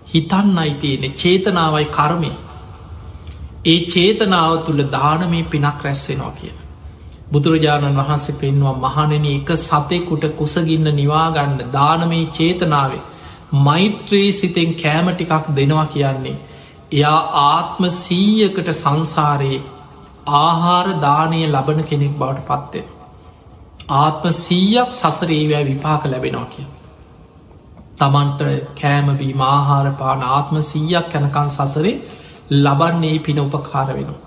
හිතන්න 0.09 0.59
අයිතියනෙ 0.59 1.09
චේතනාවයි 1.15 1.87
කර්මය. 1.91 2.31
ඒ 3.69 3.79
චේතනාව 3.87 4.55
තුළ 4.65 4.83
දාන 4.91 5.23
මේ 5.31 5.45
පිනක් 5.47 5.79
රැස්සෙනවා 5.83 6.33
කියන. 6.33 6.57
බුදුරජාණන් 7.29 8.01
වහන්සේ 8.01 8.37
පෙන්වා 8.37 8.77
මහනෙන 8.77 9.27
එක 9.27 9.51
සතෙකුට 9.59 10.25
කුසගින්න 10.35 10.89
නිවාගන්න 10.95 11.57
දානමේ 11.73 12.27
චේතනාවේ 12.33 13.07
මෛත්‍රී 13.61 14.31
සිතෙන් 14.33 14.71
කෑම 14.75 15.09
ටිකක් 15.11 15.51
දෙනවා 15.53 15.87
කියන්නේ 15.87 16.37
එයා 16.93 17.21
ආත්ම 17.43 17.83
සීයකට 17.95 18.71
සංසාරයේ 18.75 19.61
ආහාර 20.37 20.87
දානය 21.01 21.41
ලබන 21.47 21.85
කෙනෙක් 21.85 22.15
බවට 22.15 22.47
පත්තේ. 22.49 22.85
ආත්ම 23.95 24.27
සීයක් 24.35 24.91
සසරේවෑ 24.93 25.65
විපාක 25.65 26.05
ලැබෙනවා 26.07 26.47
කිය. 26.47 26.67
තමන්ට 27.97 28.41
කෑමබී 28.75 29.35
මාහාර 29.37 29.89
පාන 29.95 30.23
ආත්ම 30.29 30.57
සීයක් 30.63 31.15
යැනකන් 31.15 31.51
සසරේ 31.51 31.97
ලබන්නේ 32.51 33.19
පින 33.19 33.41
උපකාර 33.41 33.89
වෙනවා. 33.89 34.21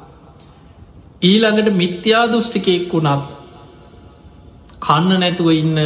ඊළඟට 1.21 1.69
මිත්‍යා 1.73 2.25
දෘෂ්ටිකයෙක් 2.27 2.93
වුණත් 2.93 3.25
කන්න 4.79 5.19
නැතුව 5.19 5.49
ඉන්න 5.53 5.77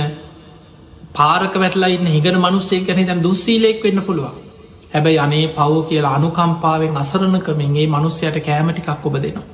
පාරක 1.14 1.54
වැටලා 1.56 1.90
ඉන්න 1.90 2.08
හිගන 2.08 2.38
මනුස්සේ 2.38 2.82
කැනෙ 2.82 3.04
දැන් 3.04 3.24
දුස්සීලෙක් 3.24 3.84
වෙන්න 3.84 4.02
පුළුවන් 4.02 4.46
හැබැයි 4.94 5.20
අනේ 5.20 5.48
පව් 5.50 5.84
කියලා 5.84 6.14
අනුකම්පාවෙන් 6.14 6.98
අසරණකමින්ගේ 6.98 7.88
මනුස්සයට 7.88 8.38
කෑමටිකක් 8.40 9.06
ඔබ 9.06 9.16
දෙනවා. 9.16 9.46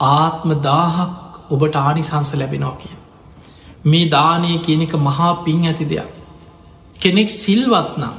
ආත්ම 0.00 0.50
දාහක් 0.62 1.12
ඔබට 1.50 1.74
ආනිසංස 1.76 2.30
ලැබෙනවා 2.34 2.76
කිය. 2.76 2.96
මේ 3.84 4.10
දානය 4.10 4.50
කියනක 4.58 4.92
මහා 4.98 5.34
පින් 5.36 5.62
ඇති 5.64 5.86
දෙයක්. 5.86 6.08
කෙනෙක් 7.00 7.30
සිල්වත්නම් 7.32 8.14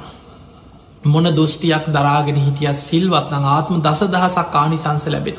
මොන 1.03 1.25
දෘෂ්ටියක් 1.25 1.85
දරාගෙන 1.87 2.35
හිටිය 2.37 2.73
සිල්වත්නම් 2.75 3.45
ආත්ම 3.47 3.81
දස 3.81 4.01
දහසක් 4.05 4.55
ආනිසංස 4.55 5.05
ලැබෙන. 5.07 5.37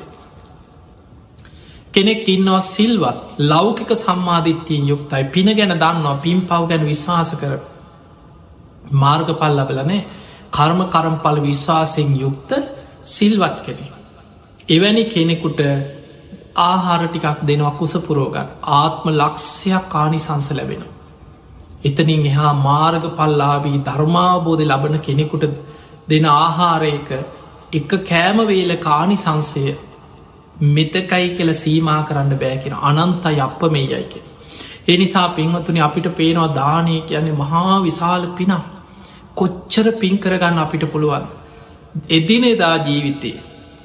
කෙනෙක් 1.93 2.29
ඉන්නවා 2.29 2.61
සිල්වත් 2.63 3.19
ලෞකික 3.41 3.91
සම්මාධිත්‍යයෙන් 3.97 4.89
යුක්තයි 4.89 5.25
පින 5.27 5.49
ගැන 5.49 5.73
දන්නවා 5.75 6.17
පින් 6.17 6.41
පව් 6.43 6.63
ගැන 6.69 6.85
විශ්වාස 6.85 7.31
කර 7.35 7.59
මාර්ග 8.95 9.29
පල් 9.35 9.55
ලබලනේ 9.59 10.07
කර්ම 10.51 10.81
කරම්පල 10.87 11.37
විශ්වාසයෙන් 11.41 12.11
යුක්ත 12.17 12.51
සිල්වත් 13.07 13.57
කෙනෙ. 13.67 13.87
එවැනි 14.69 15.05
කෙනෙකුට 15.07 15.61
ආහාර 16.59 17.03
ටිකක් 17.05 17.39
දෙනවා 17.43 17.79
කුසපුරෝගන් 17.79 18.49
ආත්ම 18.73 19.07
ලක්ෂයක් 19.11 19.85
කානිසංස 19.89 20.51
ලැබෙන. 20.53 20.83
එතනින් 21.85 22.25
එහා 22.27 22.53
මාර්ග 22.61 23.05
පල්ලාබී 23.17 23.79
ධර්මාබෝධ 23.81 24.65
ලබන 24.65 24.97
කෙනෙකුට 25.01 25.45
දෙන 26.09 26.27
ආහාරයක 26.31 27.11
එක 27.73 27.93
කෑමවේල 28.05 28.73
කානි 28.79 29.17
සංසය 29.17 29.65
මෙතකයි 30.71 31.29
කියල 31.31 31.53
සීමා 31.55 32.01
කරන්න 32.03 32.35
බෑකෙන 32.37 32.75
අනන්ත 32.83 33.25
යප්ප 33.27 33.63
මේ 33.71 33.87
යයික. 33.87 34.15
එනිසා 34.89 35.29
පින්වතුනි 35.31 35.81
අපිට 35.81 36.09
පේනවා 36.15 36.55
දානය 36.55 36.97
කියන්නේ 37.03 37.33
මහා 37.35 37.77
විශාල 37.81 38.27
පිනම්. 38.35 38.55
කොච්චර 39.35 39.87
පින් 39.95 40.19
කරගන්න 40.19 40.59
අපිට 40.59 40.85
පුළුවන්. 40.87 41.27
එදිනෙදා 42.11 42.77
ජීවිතේ 42.79 43.37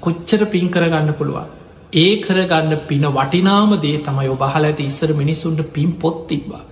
කොච්චර 0.02 0.42
පින් 0.48 0.68
කරගන්න 0.70 1.14
පුළුවන්. 1.14 1.48
ඒ 1.94 2.14
කරගන්න 2.18 2.74
පින 2.88 3.06
වටිනාම 3.14 3.72
දේ 3.82 3.98
තමයි 4.00 4.30
ඔබහල 4.30 4.64
ඇති 4.66 4.84
ඉස්සර 4.84 5.10
මිනිස්සුන්ට 5.14 5.62
පින් 5.74 5.92
පොත් 5.96 6.18
තිබ්බා. 6.28 6.64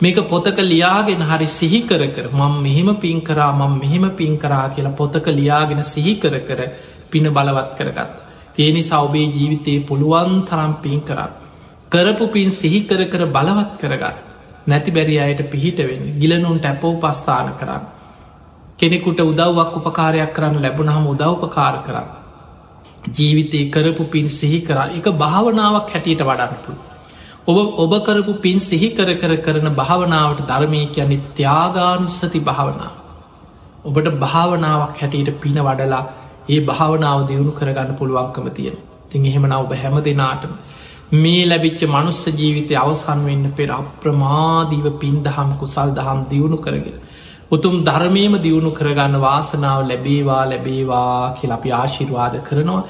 මේක 0.00 0.18
පොතක 0.28 0.58
ලියාගෙන 0.62 1.22
හරි 1.22 1.46
සිහි 1.48 1.80
කර 1.82 2.02
කර 2.08 2.26
මං 2.30 2.52
මෙහෙම 2.62 2.90
පින් 2.96 3.20
කරා 3.20 3.50
මං 3.52 3.72
මෙහෙම 3.80 4.04
පින් 4.12 4.38
කරා 4.38 4.68
කියලා 4.68 4.94
පොතක 4.94 5.26
ලියාගෙන 5.28 5.82
සිහි 5.84 6.14
කර 6.16 6.34
කර 6.40 6.60
පින 7.10 7.24
බලවත් 7.28 7.70
කරගත්. 7.76 8.14
ඒනි 8.58 8.82
සෞබේ 8.84 9.26
ජීවිතයේ 9.28 9.82
පුළුවන් 9.82 10.44
තරම් 10.44 10.74
පින් 10.76 11.00
කරන්න. 11.02 11.32
කරපු 11.90 12.26
පින් 12.28 12.50
සිහි 12.52 12.80
කර 12.82 13.00
කර 13.06 13.26
බලවත් 13.28 13.72
කරගන්න. 13.80 14.16
නැති 14.66 14.90
බැරි 14.90 15.18
අයට 15.18 15.42
පිහිට 15.50 15.78
වෙන්න 15.80 16.04
ගිලනුන්ට 16.20 16.64
ඇපෝ 16.64 16.94
පස්ථාන 16.96 17.50
කරන්න. 17.54 17.82
කෙනෙකුට 18.78 19.20
උදව්වක් 19.22 19.72
උපකාරයක් 19.78 20.32
කරන්න 20.32 20.62
ලැබුණහම 20.62 21.06
උදව්පකාර 21.08 21.76
කරන්න. 21.82 22.08
ජීවිතය 23.16 23.64
කරපු 23.68 24.04
පින් 24.06 24.28
සිහි 24.30 24.60
කරා 24.60 24.86
එක 24.92 25.06
භාවනාවක් 25.14 25.90
හැටියට 25.92 26.22
වඩන්නපු. 26.22 26.72
ඔබ 27.48 27.58
ඔබ 27.76 27.92
කරපු 28.02 28.32
පින් 28.38 28.58
සිහි 28.60 28.88
කර 28.90 29.10
කර 29.14 29.34
කරන 29.38 29.68
භාවනාවට 29.74 30.40
ධර්මය 30.44 30.80
කියන්නේ 30.88 31.20
ත්‍යාගානුස්සති 31.34 32.40
භාවනාව. 32.42 32.94
ඔබට 33.84 34.08
භාවනාවක් 34.16 35.00
හැටියට 35.00 35.40
පින 35.40 35.56
වඩලා 35.60 36.02
ඒ 36.48 36.58
භාවනාව 36.62 37.18
දියුණු 37.28 37.52
කරගන්න 37.52 37.96
පුළුවන්කම 37.96 38.50
තියෙන. 38.52 38.76
තින් 39.08 39.24
එහෙමන 39.24 39.54
ඔබ 39.54 39.72
හැම 39.74 39.96
දෙනාටම 40.02 40.52
මේ 41.14 41.42
ලැබිච්ච 41.44 41.82
මනුස්ස 41.86 42.22
ජීවිතය 42.32 42.74
අවසන් 42.76 43.20
වෙන්න 43.24 43.44
පෙර 43.52 43.68
අප්‍රමාදීව 43.72 44.86
පින් 44.98 45.16
දහම් 45.22 45.50
කුසල් 45.58 45.90
දහම් 45.92 46.20
දියුණු 46.30 46.58
කරගෙන. 46.58 46.98
උතුම් 47.50 47.76
ධර්මයම 47.82 48.34
දියුණු 48.38 48.70
කරගන්න 48.72 49.14
වාසනාව 49.20 49.80
ලැබේවා 49.84 50.44
ලැබේවා 50.46 51.34
කියල 51.36 51.52
අපි 51.52 51.70
ආශිර්වාද 51.74 52.34
කරනවා 52.42 52.82